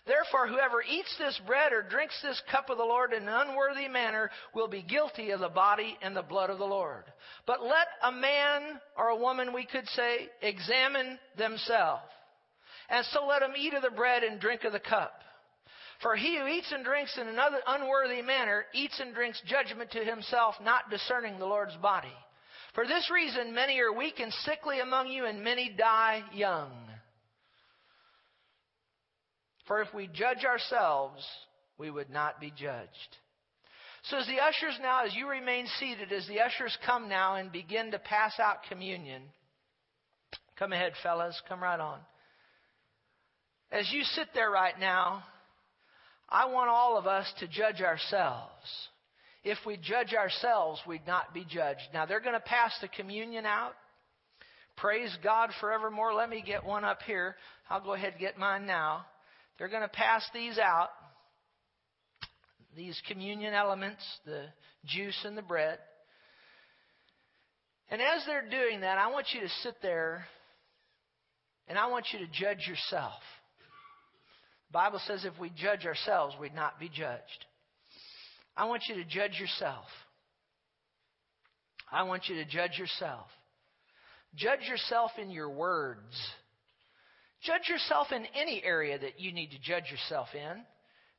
Therefore, 0.05 0.47
whoever 0.47 0.83
eats 0.83 1.15
this 1.17 1.39
bread 1.47 1.71
or 1.71 1.81
drinks 1.81 2.21
this 2.21 2.41
cup 2.51 2.69
of 2.69 2.77
the 2.77 2.83
Lord 2.83 3.13
in 3.13 3.23
an 3.23 3.29
unworthy 3.29 3.87
manner 3.87 4.29
will 4.53 4.67
be 4.67 4.83
guilty 4.83 5.31
of 5.31 5.39
the 5.39 5.47
body 5.47 5.97
and 6.01 6.13
the 6.13 6.21
blood 6.21 6.49
of 6.49 6.57
the 6.57 6.65
Lord. 6.65 7.05
But 7.47 7.63
let 7.63 7.87
a 8.03 8.11
man 8.11 8.81
or 8.97 9.07
a 9.07 9.15
woman, 9.15 9.53
we 9.53 9.65
could 9.65 9.87
say, 9.87 10.27
examine 10.41 11.19
themselves. 11.37 12.03
And 12.89 13.05
so 13.13 13.25
let 13.25 13.43
him 13.43 13.53
eat 13.57 13.75
of 13.75 13.81
the 13.81 13.91
bread 13.91 14.23
and 14.23 14.41
drink 14.41 14.65
of 14.65 14.73
the 14.73 14.81
cup. 14.81 15.21
For 16.01 16.17
he 16.17 16.37
who 16.37 16.47
eats 16.47 16.73
and 16.73 16.83
drinks 16.83 17.17
in 17.17 17.29
another 17.29 17.61
unworthy 17.65 18.21
manner 18.21 18.65
eats 18.73 18.99
and 18.99 19.15
drinks 19.15 19.41
judgment 19.45 19.91
to 19.91 20.03
himself, 20.03 20.55
not 20.61 20.89
discerning 20.89 21.39
the 21.39 21.45
Lord's 21.45 21.77
body. 21.77 22.11
For 22.75 22.85
this 22.85 23.09
reason, 23.09 23.55
many 23.55 23.79
are 23.79 23.91
weak 23.91 24.19
and 24.19 24.33
sickly 24.43 24.81
among 24.81 25.07
you, 25.07 25.25
and 25.25 25.41
many 25.41 25.73
die 25.77 26.23
young. 26.33 26.71
For 29.65 29.81
if 29.81 29.93
we 29.93 30.07
judge 30.07 30.43
ourselves, 30.45 31.25
we 31.77 31.89
would 31.89 32.09
not 32.09 32.41
be 32.41 32.51
judged. 32.51 33.17
So, 34.03 34.17
as 34.17 34.27
the 34.27 34.41
ushers 34.41 34.77
now, 34.81 35.05
as 35.05 35.15
you 35.15 35.27
remain 35.27 35.67
seated, 35.79 36.11
as 36.11 36.27
the 36.27 36.41
ushers 36.41 36.77
come 36.85 37.07
now 37.07 37.35
and 37.35 37.51
begin 37.51 37.91
to 37.91 37.97
pass 37.97 38.33
out 38.39 38.57
communion, 38.69 39.23
come 40.59 40.73
ahead, 40.73 40.91
fellas, 41.01 41.41
come 41.47 41.63
right 41.63 41.79
on. 41.79 41.99
As 43.71 43.89
you 43.91 44.03
sit 44.03 44.27
there 44.35 44.51
right 44.51 44.77
now, 44.79 45.23
I 46.29 46.45
want 46.45 46.69
all 46.69 46.97
of 46.97 47.07
us 47.07 47.31
to 47.39 47.47
judge 47.47 47.81
ourselves 47.81 48.89
if 49.45 49.59
we 49.63 49.77
judge 49.77 50.15
ourselves, 50.15 50.81
we'd 50.87 51.05
not 51.05 51.31
be 51.31 51.45
judged. 51.47 51.83
Now, 51.93 52.07
they're 52.07 52.19
going 52.19 52.33
to 52.33 52.39
pass 52.39 52.75
the 52.81 52.87
communion 52.87 53.45
out. 53.45 53.73
Praise 54.75 55.15
God 55.23 55.51
forevermore. 55.61 56.15
Let 56.15 56.31
me 56.31 56.43
get 56.45 56.65
one 56.65 56.83
up 56.83 56.99
here. 57.05 57.35
I'll 57.69 57.79
go 57.79 57.93
ahead 57.93 58.13
and 58.13 58.19
get 58.19 58.39
mine 58.39 58.65
now. 58.65 59.05
They're 59.57 59.69
going 59.69 59.83
to 59.83 59.87
pass 59.87 60.27
these 60.33 60.57
out, 60.57 60.89
these 62.75 62.99
communion 63.07 63.53
elements, 63.53 64.01
the 64.25 64.45
juice 64.83 65.17
and 65.23 65.37
the 65.37 65.43
bread. 65.43 65.77
And 67.91 68.01
as 68.01 68.25
they're 68.25 68.49
doing 68.49 68.81
that, 68.81 68.97
I 68.97 69.11
want 69.11 69.27
you 69.31 69.41
to 69.41 69.49
sit 69.61 69.75
there 69.83 70.25
and 71.67 71.77
I 71.77 71.85
want 71.85 72.07
you 72.11 72.19
to 72.19 72.25
judge 72.25 72.67
yourself. 72.67 73.21
The 74.69 74.73
Bible 74.73 74.99
says 75.05 75.23
if 75.23 75.39
we 75.39 75.51
judge 75.55 75.85
ourselves, 75.85 76.35
we'd 76.41 76.55
not 76.55 76.79
be 76.79 76.89
judged. 76.89 77.45
I 78.57 78.65
want 78.65 78.83
you 78.87 78.95
to 78.95 79.03
judge 79.03 79.39
yourself. 79.39 79.85
I 81.91 82.03
want 82.03 82.23
you 82.27 82.35
to 82.35 82.45
judge 82.45 82.77
yourself. 82.77 83.27
Judge 84.35 84.67
yourself 84.67 85.11
in 85.21 85.29
your 85.29 85.49
words. 85.49 86.13
Judge 87.43 87.69
yourself 87.69 88.07
in 88.11 88.25
any 88.35 88.61
area 88.63 88.97
that 88.97 89.19
you 89.19 89.31
need 89.31 89.51
to 89.51 89.59
judge 89.59 89.91
yourself 89.91 90.27
in. 90.33 90.63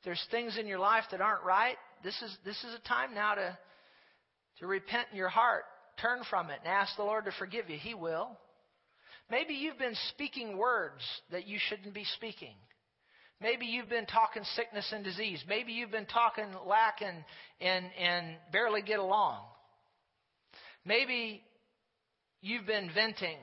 There's 0.04 0.22
things 0.30 0.58
in 0.58 0.66
your 0.66 0.78
life 0.78 1.04
that 1.10 1.20
aren't 1.20 1.44
right, 1.44 1.76
this 2.04 2.20
is, 2.22 2.36
this 2.44 2.56
is 2.58 2.74
a 2.74 2.88
time 2.88 3.14
now 3.14 3.34
to, 3.34 3.58
to 4.60 4.66
repent 4.66 5.08
in 5.10 5.16
your 5.16 5.28
heart. 5.28 5.64
Turn 6.00 6.20
from 6.28 6.50
it 6.50 6.58
and 6.64 6.72
ask 6.72 6.96
the 6.96 7.02
Lord 7.02 7.24
to 7.24 7.32
forgive 7.38 7.70
you. 7.70 7.78
He 7.78 7.94
will. 7.94 8.38
Maybe 9.30 9.54
you've 9.54 9.78
been 9.78 9.96
speaking 10.10 10.56
words 10.56 11.02
that 11.32 11.46
you 11.46 11.58
shouldn't 11.68 11.94
be 11.94 12.04
speaking. 12.16 12.54
Maybe 13.40 13.66
you've 13.66 13.88
been 13.88 14.06
talking 14.06 14.42
sickness 14.54 14.90
and 14.94 15.04
disease. 15.04 15.44
Maybe 15.46 15.72
you've 15.72 15.90
been 15.90 16.06
talking 16.06 16.46
lack 16.66 17.02
and, 17.02 17.24
and, 17.60 17.86
and 17.98 18.36
barely 18.50 18.80
get 18.80 18.98
along. 18.98 19.40
Maybe 20.86 21.42
you've 22.40 22.66
been 22.66 22.90
venting. 22.94 23.36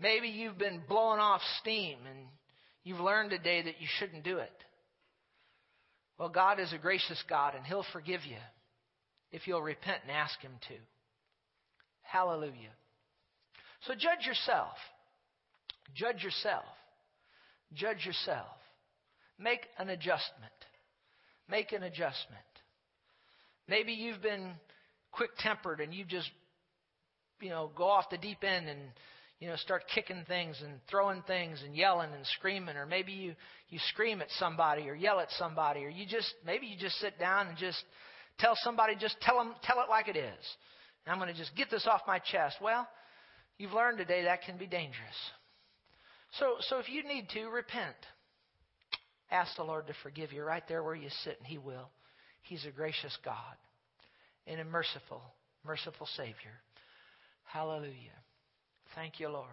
Maybe 0.00 0.28
you've 0.28 0.58
been 0.58 0.82
blowing 0.88 1.20
off 1.20 1.42
steam 1.60 1.98
and 2.10 2.26
you've 2.82 3.00
learned 3.00 3.30
today 3.30 3.62
that 3.62 3.80
you 3.80 3.86
shouldn't 3.98 4.24
do 4.24 4.38
it. 4.38 4.52
Well, 6.18 6.30
God 6.30 6.58
is 6.58 6.72
a 6.72 6.78
gracious 6.78 7.22
God 7.28 7.54
and 7.54 7.64
He'll 7.66 7.84
forgive 7.92 8.24
you 8.24 8.38
if 9.32 9.46
you'll 9.46 9.62
repent 9.62 9.98
and 10.02 10.10
ask 10.10 10.40
Him 10.40 10.52
to. 10.68 10.74
Hallelujah. 12.02 12.72
So 13.86 13.94
judge 13.94 14.24
yourself. 14.26 14.76
Judge 15.94 16.22
yourself. 16.22 16.64
Judge 17.74 18.06
yourself. 18.06 18.46
Make 19.38 19.60
an 19.78 19.88
adjustment. 19.88 20.52
Make 21.48 21.72
an 21.72 21.82
adjustment. 21.82 22.40
Maybe 23.68 23.92
you've 23.92 24.22
been 24.22 24.52
quick 25.12 25.30
tempered 25.38 25.80
and 25.80 25.92
you 25.92 26.04
just, 26.04 26.30
you 27.40 27.50
know, 27.50 27.70
go 27.74 27.84
off 27.84 28.10
the 28.10 28.18
deep 28.18 28.44
end 28.44 28.68
and 28.68 28.80
you 29.40 29.48
know, 29.48 29.56
start 29.56 29.82
kicking 29.94 30.24
things 30.26 30.56
and 30.64 30.80
throwing 30.88 31.22
things 31.22 31.60
and 31.62 31.76
yelling 31.76 32.10
and 32.14 32.24
screaming, 32.38 32.76
or 32.76 32.86
maybe 32.86 33.12
you, 33.12 33.34
you 33.68 33.78
scream 33.90 34.22
at 34.22 34.28
somebody 34.38 34.88
or 34.88 34.94
yell 34.94 35.20
at 35.20 35.30
somebody, 35.32 35.84
or 35.84 35.90
you 35.90 36.06
just, 36.06 36.32
maybe 36.46 36.66
you 36.66 36.78
just 36.78 36.96
sit 36.96 37.18
down 37.18 37.48
and 37.48 37.58
just 37.58 37.82
tell 38.38 38.56
somebody, 38.62 38.94
just 38.98 39.20
tell 39.20 39.36
them, 39.36 39.54
tell 39.62 39.80
it 39.80 39.90
like 39.90 40.08
it 40.08 40.16
is. 40.16 40.56
And 41.04 41.12
I'm 41.12 41.18
going 41.18 41.30
to 41.30 41.38
just 41.38 41.54
get 41.56 41.70
this 41.70 41.86
off 41.86 42.00
my 42.06 42.20
chest. 42.20 42.56
Well, 42.62 42.88
you've 43.58 43.72
learned 43.72 43.98
today 43.98 44.24
that 44.24 44.42
can 44.42 44.56
be 44.56 44.66
dangerous. 44.66 44.96
So, 46.38 46.54
so 46.60 46.78
if 46.78 46.88
you 46.88 47.02
need 47.04 47.28
to, 47.34 47.46
repent. 47.48 47.96
Ask 49.30 49.56
the 49.56 49.64
Lord 49.64 49.86
to 49.86 49.94
forgive 50.02 50.32
you 50.32 50.42
right 50.42 50.62
there 50.68 50.82
where 50.82 50.94
you 50.94 51.08
sit, 51.24 51.38
and 51.38 51.46
He 51.46 51.58
will. 51.58 51.90
He's 52.42 52.64
a 52.66 52.70
gracious 52.70 53.16
God 53.24 53.56
and 54.46 54.60
a 54.60 54.64
merciful, 54.64 55.22
merciful 55.64 56.06
Savior. 56.16 56.60
Hallelujah. 57.44 58.18
Thank 58.94 59.18
you, 59.18 59.28
Lord. 59.28 59.48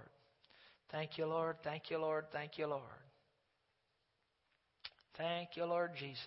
Thank 0.91 1.17
you, 1.17 1.25
Lord. 1.25 1.57
Thank 1.63 1.89
you, 1.89 1.97
Lord. 1.97 2.25
Thank 2.33 2.57
you, 2.57 2.67
Lord. 2.67 2.81
Thank 5.17 5.49
you, 5.55 5.65
Lord 5.65 5.91
Jesus. 5.97 6.19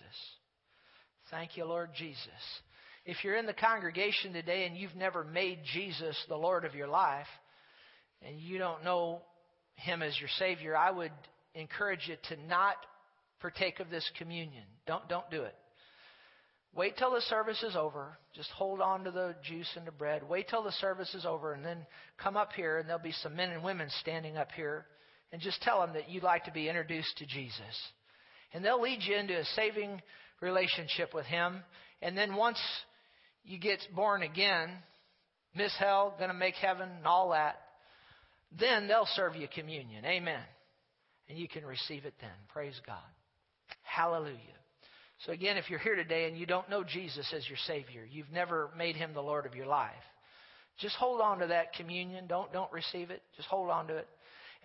Thank 1.29 1.57
you, 1.57 1.65
Lord 1.65 1.89
Jesus. 1.95 2.19
If 3.05 3.23
you're 3.23 3.35
in 3.35 3.45
the 3.45 3.53
congregation 3.53 4.33
today 4.33 4.65
and 4.65 4.75
you've 4.75 4.95
never 4.95 5.23
made 5.23 5.59
Jesus 5.73 6.17
the 6.27 6.35
Lord 6.35 6.65
of 6.65 6.73
your 6.73 6.87
life, 6.87 7.27
and 8.27 8.39
you 8.39 8.57
don't 8.57 8.83
know 8.83 9.21
Him 9.75 10.01
as 10.01 10.19
your 10.19 10.29
Savior, 10.39 10.75
I 10.75 10.89
would 10.89 11.11
encourage 11.53 12.07
you 12.07 12.15
to 12.29 12.47
not 12.47 12.75
partake 13.45 13.79
of 13.79 13.91
this 13.91 14.09
communion. 14.17 14.63
Don't, 14.87 15.07
don't 15.07 15.29
do 15.29 15.43
it. 15.43 15.53
Wait 16.75 16.97
till 16.97 17.11
the 17.11 17.21
service 17.21 17.61
is 17.61 17.75
over. 17.75 18.17
Just 18.33 18.49
hold 18.49 18.81
on 18.81 19.03
to 19.03 19.11
the 19.11 19.35
juice 19.47 19.69
and 19.75 19.85
the 19.85 19.91
bread. 19.91 20.27
Wait 20.27 20.47
till 20.49 20.63
the 20.63 20.71
service 20.71 21.13
is 21.13 21.27
over 21.27 21.53
and 21.53 21.63
then 21.63 21.85
come 22.17 22.35
up 22.35 22.53
here 22.53 22.79
and 22.79 22.89
there'll 22.89 23.01
be 23.01 23.11
some 23.11 23.35
men 23.35 23.51
and 23.51 23.63
women 23.63 23.87
standing 24.01 24.35
up 24.35 24.51
here 24.51 24.87
and 25.31 25.39
just 25.39 25.61
tell 25.61 25.79
them 25.79 25.93
that 25.93 26.09
you'd 26.09 26.23
like 26.23 26.45
to 26.45 26.51
be 26.51 26.67
introduced 26.67 27.15
to 27.19 27.25
Jesus. 27.27 27.61
And 28.51 28.65
they'll 28.65 28.81
lead 28.81 29.03
you 29.03 29.15
into 29.15 29.37
a 29.39 29.45
saving 29.55 30.01
relationship 30.41 31.13
with 31.13 31.27
Him. 31.27 31.63
And 32.01 32.17
then 32.17 32.35
once 32.35 32.57
you 33.43 33.59
get 33.59 33.79
born 33.95 34.23
again, 34.23 34.71
miss 35.55 35.73
hell, 35.77 36.15
gonna 36.17 36.33
make 36.33 36.55
heaven, 36.55 36.89
and 36.97 37.05
all 37.05 37.29
that, 37.29 37.57
then 38.59 38.87
they'll 38.87 39.07
serve 39.13 39.35
you 39.35 39.47
communion. 39.53 40.03
Amen. 40.03 40.41
And 41.29 41.37
you 41.37 41.47
can 41.47 41.63
receive 41.63 42.05
it 42.05 42.15
then. 42.19 42.31
Praise 42.51 42.79
God. 42.87 42.97
Hallelujah. 43.95 44.37
So, 45.25 45.31
again, 45.31 45.55
if 45.55 45.69
you're 45.69 45.79
here 45.79 45.95
today 45.95 46.27
and 46.27 46.37
you 46.37 46.45
don't 46.45 46.69
know 46.69 46.83
Jesus 46.83 47.31
as 47.33 47.47
your 47.47 47.57
Savior, 47.65 48.05
you've 48.09 48.31
never 48.31 48.69
made 48.77 48.95
Him 48.95 49.13
the 49.13 49.21
Lord 49.21 49.45
of 49.45 49.55
your 49.55 49.65
life, 49.65 49.93
just 50.79 50.95
hold 50.95 51.21
on 51.21 51.39
to 51.39 51.47
that 51.47 51.73
communion. 51.73 52.27
Don't, 52.27 52.51
don't 52.51 52.71
receive 52.73 53.09
it. 53.09 53.21
Just 53.37 53.47
hold 53.47 53.69
on 53.69 53.87
to 53.87 53.95
it. 53.95 54.07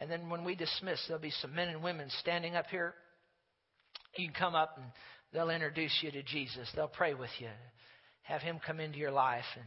And 0.01 0.11
then 0.11 0.29
when 0.29 0.45
we 0.45 0.57
dismiss, 0.57 0.99
there'll 1.07 1.23
be 1.23 1.31
some 1.31 1.55
men 1.55 1.69
and 1.69 1.83
women 1.83 2.09
standing 2.21 2.57
up 2.57 2.67
here. 2.67 2.95
You 4.17 4.27
can 4.27 4.35
come 4.35 4.57
up 4.57 4.77
and 4.77 4.87
they'll 5.33 5.51
introduce 5.51 5.97
you 6.03 6.11
to 6.11 6.23
Jesus. 6.25 6.69
They'll 6.75 6.89
pray 6.89 7.15
with 7.15 7.31
you. 7.39 7.49
Have 8.23 8.41
Him 8.41 8.59
come 8.67 8.81
into 8.81 8.99
your 8.99 9.13
life, 9.13 9.45
and 9.55 9.67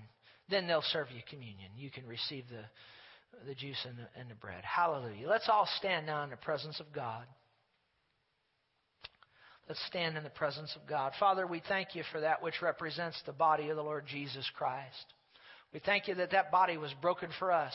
then 0.50 0.68
they'll 0.68 0.84
serve 0.92 1.08
you 1.16 1.22
communion. 1.30 1.72
You 1.78 1.90
can 1.90 2.06
receive 2.06 2.44
the, 2.50 3.46
the 3.48 3.56
juice 3.56 3.80
and 3.88 3.98
the, 3.98 4.20
and 4.20 4.30
the 4.30 4.36
bread. 4.36 4.64
Hallelujah. 4.64 5.30
Let's 5.30 5.48
all 5.48 5.68
stand 5.78 6.06
now 6.06 6.24
in 6.26 6.30
the 6.30 6.36
presence 6.38 6.82
of 6.82 6.92
God. 6.94 7.26
Let's 9.68 9.86
stand 9.88 10.18
in 10.18 10.24
the 10.24 10.30
presence 10.30 10.76
of 10.76 10.88
God. 10.88 11.14
Father, 11.20 11.48
we 11.48 11.62
thank 11.68 11.96
you 11.96 12.04
for 12.12 12.22
that 12.22 12.44
which 12.44 12.62
represents 12.62 13.22
the 13.26 13.32
body 13.32 13.70
of 13.70 13.78
the 13.78 13.84
Lord 13.84 14.06
Jesus 14.06 14.50
Christ. 14.58 15.06
We 15.74 15.80
thank 15.80 16.08
you 16.08 16.16
that 16.16 16.32
that 16.32 16.52
body 16.52 16.78
was 16.78 16.94
broken 17.02 17.30
for 17.40 17.52
us, 17.52 17.74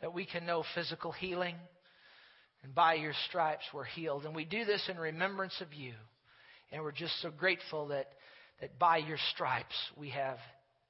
that 0.00 0.12
we 0.12 0.26
can 0.26 0.44
know 0.44 0.64
physical 0.74 1.12
healing, 1.12 1.54
and 2.64 2.74
by 2.74 2.94
your 2.94 3.12
stripes 3.28 3.64
we're 3.72 3.84
healed. 3.84 4.24
And 4.24 4.34
we 4.34 4.44
do 4.44 4.64
this 4.64 4.88
in 4.88 4.98
remembrance 4.98 5.60
of 5.60 5.72
you. 5.72 5.92
And 6.72 6.82
we're 6.82 6.92
just 6.92 7.20
so 7.22 7.30
grateful 7.30 7.88
that, 7.88 8.08
that 8.60 8.78
by 8.78 8.96
your 8.96 9.18
stripes 9.32 9.74
we 9.96 10.10
have 10.10 10.38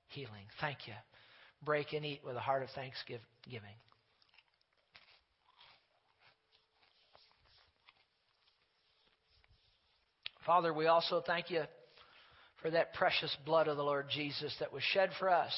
healing. 0.08 0.46
Thank 0.60 0.86
you. 0.86 0.94
Break 1.64 1.92
and 1.92 2.04
eat 2.04 2.20
with 2.24 2.36
a 2.36 2.40
heart 2.40 2.62
of 2.62 2.70
thanksgiving. 2.70 3.20
Father, 10.46 10.74
we 10.74 10.86
also 10.86 11.22
thank 11.26 11.50
you 11.50 11.62
for 12.60 12.70
that 12.70 12.94
precious 12.94 13.34
blood 13.46 13.68
of 13.68 13.76
the 13.76 13.82
Lord 13.82 14.06
Jesus 14.10 14.54
that 14.60 14.72
was 14.72 14.82
shed 14.82 15.10
for 15.18 15.30
us. 15.30 15.52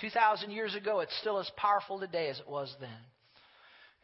2,000 0.00 0.50
years 0.50 0.74
ago, 0.74 1.00
it's 1.00 1.16
still 1.20 1.38
as 1.38 1.50
powerful 1.56 1.98
today 1.98 2.28
as 2.28 2.38
it 2.38 2.48
was 2.48 2.74
then. 2.80 2.90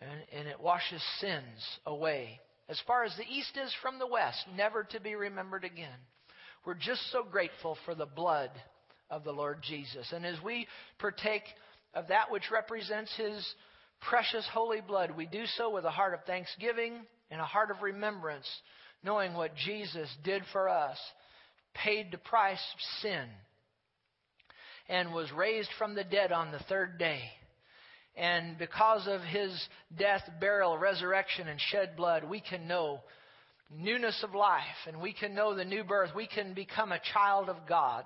And, 0.01 0.41
and 0.41 0.49
it 0.49 0.61
washes 0.61 1.03
sins 1.21 1.79
away 1.87 2.41
as 2.69 2.81
far 2.87 3.05
as 3.05 3.17
the 3.17 3.33
east 3.33 3.57
is 3.57 3.73
from 3.81 3.99
the 3.99 4.07
west, 4.07 4.45
never 4.57 4.83
to 4.85 5.01
be 5.01 5.15
remembered 5.15 5.65
again. 5.65 5.99
We're 6.65 6.75
just 6.75 7.13
so 7.13 7.23
grateful 7.23 7.79
for 7.85 7.95
the 7.95 8.07
blood 8.07 8.51
of 9.09 9.23
the 9.23 9.33
Lord 9.33 9.59
Jesus. 9.63 10.13
And 10.13 10.27
as 10.27 10.37
we 10.45 10.67
partake 10.99 11.45
of 11.95 12.09
that 12.09 12.31
which 12.31 12.51
represents 12.51 13.15
his 13.17 13.47
precious 14.01 14.47
holy 14.53 14.81
blood, 14.81 15.13
we 15.17 15.27
do 15.27 15.45
so 15.57 15.73
with 15.73 15.85
a 15.85 15.91
heart 15.91 16.15
of 16.15 16.25
thanksgiving 16.25 16.95
and 17.31 17.41
a 17.41 17.45
heart 17.45 17.71
of 17.71 17.83
remembrance 17.83 18.49
knowing 19.03 19.35
what 19.35 19.55
Jesus 19.57 20.09
did 20.25 20.43
for 20.53 20.69
us, 20.69 20.99
paid 21.75 22.11
the 22.11 22.19
price 22.19 22.63
of 22.75 22.81
sin, 23.03 23.25
and 24.89 25.13
was 25.13 25.31
raised 25.33 25.71
from 25.79 25.95
the 25.95 26.05
dead 26.05 26.33
on 26.33 26.53
the 26.53 26.59
third 26.69 26.99
day. 26.99 27.23
And 28.17 28.57
because 28.57 29.07
of 29.07 29.21
his 29.21 29.53
death, 29.99 30.23
burial, 30.41 30.79
resurrection, 30.79 31.49
and 31.49 31.61
shed 31.61 31.97
blood, 31.97 32.25
we 32.25 32.41
can 32.41 32.67
know 32.67 33.01
newness 33.71 34.23
of 34.23 34.35
life 34.35 34.63
and 34.87 35.01
we 35.01 35.13
can 35.13 35.35
know 35.35 35.55
the 35.55 35.65
new 35.65 35.85
birth. 35.85 36.11
We 36.15 36.27
can 36.27 36.55
become 36.55 36.93
a 36.93 37.01
child 37.13 37.49
of 37.49 37.57
God. 37.69 38.05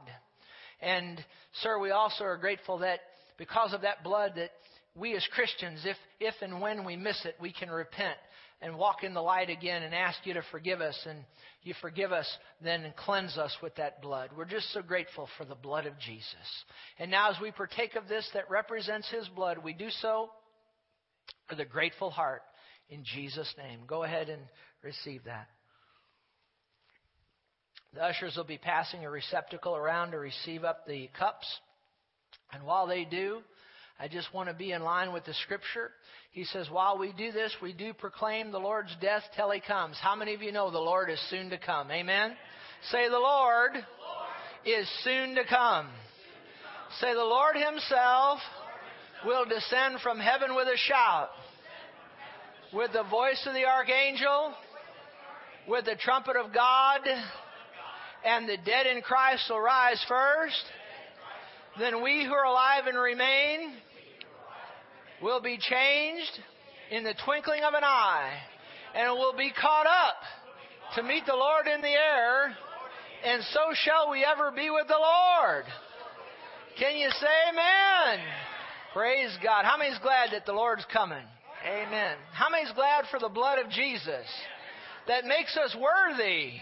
And, 0.81 1.25
sir, 1.63 1.79
we 1.79 1.91
also 1.91 2.25
are 2.25 2.39
grateful 2.39 2.79
that 2.79 3.01
because 3.39 3.73
of 3.73 3.83
that 3.83 4.03
blood 4.03 4.33
that 4.37 4.51
we 4.97 5.15
as 5.15 5.27
Christians, 5.33 5.83
if, 5.85 5.97
if 6.19 6.35
and 6.43 6.61
when 6.61 6.85
we 6.85 6.97
miss 6.97 7.25
it, 7.25 7.37
we 7.41 7.53
can 7.53 7.71
repent 7.71 8.17
and 8.63 8.77
walk 8.77 9.05
in 9.05 9.15
the 9.15 9.23
light 9.23 9.49
again 9.49 9.83
and 9.83 9.95
ask 9.95 10.19
you 10.25 10.35
to 10.35 10.43
forgive 10.51 10.81
us. 10.81 10.99
And 11.09 11.21
you 11.63 11.75
forgive 11.81 12.13
us, 12.13 12.27
then 12.63 12.93
cleanse 12.97 13.37
us 13.39 13.57
with 13.63 13.75
that 13.77 14.03
blood. 14.03 14.31
We're 14.37 14.45
just 14.45 14.73
so 14.73 14.83
grateful 14.83 15.29
for 15.39 15.45
the 15.45 15.55
blood 15.55 15.87
of 15.87 15.99
Jesus. 15.99 16.35
And 16.99 17.11
now, 17.11 17.31
as 17.31 17.37
we 17.41 17.51
partake 17.51 17.97
of 17.97 18.09
this 18.09 18.29
that 18.35 18.51
represents 18.51 19.11
His 19.11 19.29
blood, 19.29 19.59
we 19.59 19.73
do 19.73 19.89
so 20.03 20.31
with 21.49 21.61
a 21.61 21.65
grateful 21.65 22.11
heart 22.11 22.43
in 22.89 23.05
Jesus' 23.05 23.53
name. 23.57 23.81
Go 23.87 24.03
ahead 24.03 24.29
and 24.29 24.43
receive 24.83 25.25
that. 25.25 25.49
The 27.95 28.03
ushers 28.03 28.37
will 28.37 28.45
be 28.45 28.59
passing 28.59 29.05
a 29.05 29.11
receptacle 29.11 29.75
around 29.75 30.13
to 30.13 30.19
receive 30.19 30.65
up 30.65 30.87
the 30.87 31.09
cups. 31.19 31.47
And 32.53 32.65
while 32.65 32.87
they 32.87 33.05
do, 33.05 33.41
I 34.03 34.09
just 34.09 34.33
want 34.33 34.49
to 34.49 34.55
be 34.55 34.73
in 34.73 34.83
line 34.83 35.13
with 35.13 35.27
the 35.27 35.35
scripture. 35.45 35.91
He 36.33 36.45
says, 36.45 36.71
while 36.71 36.97
we 36.97 37.13
do 37.13 37.33
this, 37.33 37.55
we 37.61 37.75
do 37.75 37.93
proclaim 37.93 38.51
the 38.51 38.59
Lord's 38.59 38.97
death 38.99 39.23
till 39.37 39.51
he 39.51 39.61
comes. 39.61 39.99
How 40.01 40.17
many 40.17 40.33
of 40.33 40.41
you 40.41 40.53
know 40.53 40.71
the 40.71 40.79
Lord 40.79 41.11
is 41.11 41.21
soon 41.29 41.51
to 41.51 41.59
come? 41.59 41.91
Amen? 41.91 42.33
Say, 42.91 43.11
the 43.11 43.19
Lord, 43.19 43.73
is 44.65 44.89
soon 45.05 45.35
to 45.35 45.43
come. 45.45 45.89
Say, 46.99 47.13
the 47.13 47.21
Lord 47.21 47.57
himself 47.57 48.39
will 49.27 49.45
descend 49.45 50.01
from 50.03 50.19
heaven 50.19 50.55
with 50.55 50.67
a 50.67 50.79
shout, 50.79 51.29
with 52.73 52.93
the 52.95 53.03
voice 53.03 53.45
of 53.47 53.53
the 53.53 53.67
archangel, 53.67 54.55
with 55.69 55.85
the 55.85 55.97
trumpet 55.97 56.37
of 56.37 56.55
God, 56.55 57.01
and 58.25 58.49
the 58.49 58.57
dead 58.65 58.87
in 58.87 59.03
Christ 59.03 59.45
will 59.51 59.61
rise 59.61 60.03
first. 60.09 60.63
Then 61.79 62.03
we 62.03 62.25
who 62.25 62.33
are 62.33 62.47
alive 62.47 62.87
and 62.87 62.99
remain 62.99 63.75
will 65.23 65.41
be 65.41 65.59
changed 65.59 66.41
in 66.91 67.05
the 67.05 67.15
twinkling 67.25 67.63
of 67.63 67.75
an 67.75 67.85
eye 67.85 68.33
and 68.95 69.13
will 69.13 69.37
be 69.37 69.53
caught 69.53 69.87
up 69.87 70.17
to 70.97 71.03
meet 71.03 71.25
the 71.27 71.35
Lord 71.35 71.67
in 71.67 71.81
the 71.81 71.89
air, 71.89 72.57
and 73.25 73.43
so 73.53 73.61
shall 73.75 74.11
we 74.11 74.25
ever 74.25 74.51
be 74.51 74.71
with 74.71 74.89
the 74.89 74.99
Lord. 74.99 75.65
Can 76.79 76.97
you 76.97 77.09
say 77.11 77.27
amen? 77.51 78.25
Praise 78.93 79.37
God. 79.43 79.65
How 79.65 79.77
many's 79.77 79.99
glad 80.03 80.31
that 80.33 80.47
the 80.47 80.53
Lord's 80.53 80.85
coming? 80.93 81.25
Amen. 81.65 82.17
How 82.33 82.49
many's 82.49 82.73
glad 82.75 83.05
for 83.11 83.21
the 83.21 83.29
blood 83.29 83.59
of 83.59 83.71
Jesus 83.71 84.27
that 85.07 85.25
makes 85.25 85.57
us 85.57 85.77
worthy 85.77 86.53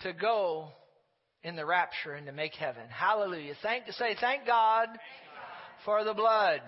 to 0.00 0.12
go 0.12 0.68
in 1.42 1.56
the 1.56 1.66
rapture 1.66 2.14
and 2.14 2.26
to 2.26 2.32
make 2.32 2.54
heaven? 2.54 2.82
Hallelujah. 2.88 3.54
Thank 3.60 3.86
to 3.86 3.92
say 3.92 4.16
thank 4.20 4.46
God 4.46 4.88
for 5.84 6.04
the 6.04 6.14
blood. 6.14 6.60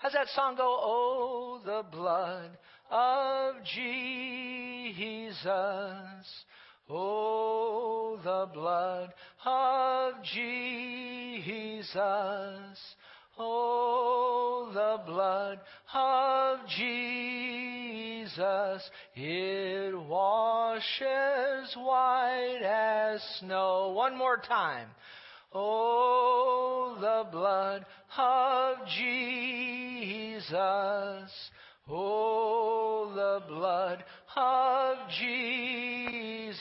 How's 0.00 0.12
that 0.14 0.28
song 0.34 0.56
go? 0.56 0.64
Oh, 0.66 1.60
the 1.62 1.84
blood 1.92 2.56
of 2.90 3.56
Jesus. 3.74 5.20
Oh, 6.88 8.18
the 8.24 8.48
blood 8.54 9.12
of 9.44 10.14
Jesus. 10.24 11.60
Oh, 13.38 14.70
the 14.72 15.02
blood 15.06 15.60
of 15.94 16.60
Jesus, 16.78 18.32
it 19.14 19.94
washes 20.08 21.76
white 21.76 22.62
as 22.64 23.20
snow. 23.40 23.90
One 23.94 24.16
more 24.16 24.38
time. 24.38 24.88
Oh, 25.52 26.96
the 27.00 27.24
blood 27.30 27.84
of 28.16 28.76
Jesus. 28.98 30.50
Oh, 31.88 33.12
the 33.14 33.42
blood 33.52 34.04
of 34.36 34.96
Jesus. 35.18 36.60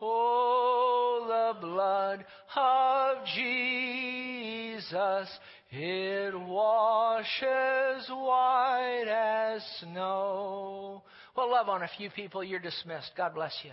Oh, 0.00 1.24
the 1.28 1.60
blood 1.64 2.24
of 2.56 3.24
Jesus. 3.36 5.28
It 5.70 6.34
washes 6.38 8.08
white 8.08 9.06
as 9.08 9.62
snow. 9.80 11.02
Well, 11.36 11.50
love 11.50 11.68
on 11.68 11.82
a 11.82 11.88
few 11.96 12.10
people. 12.10 12.42
You're 12.42 12.58
dismissed. 12.58 13.12
God 13.16 13.34
bless 13.34 13.54
you. 13.64 13.72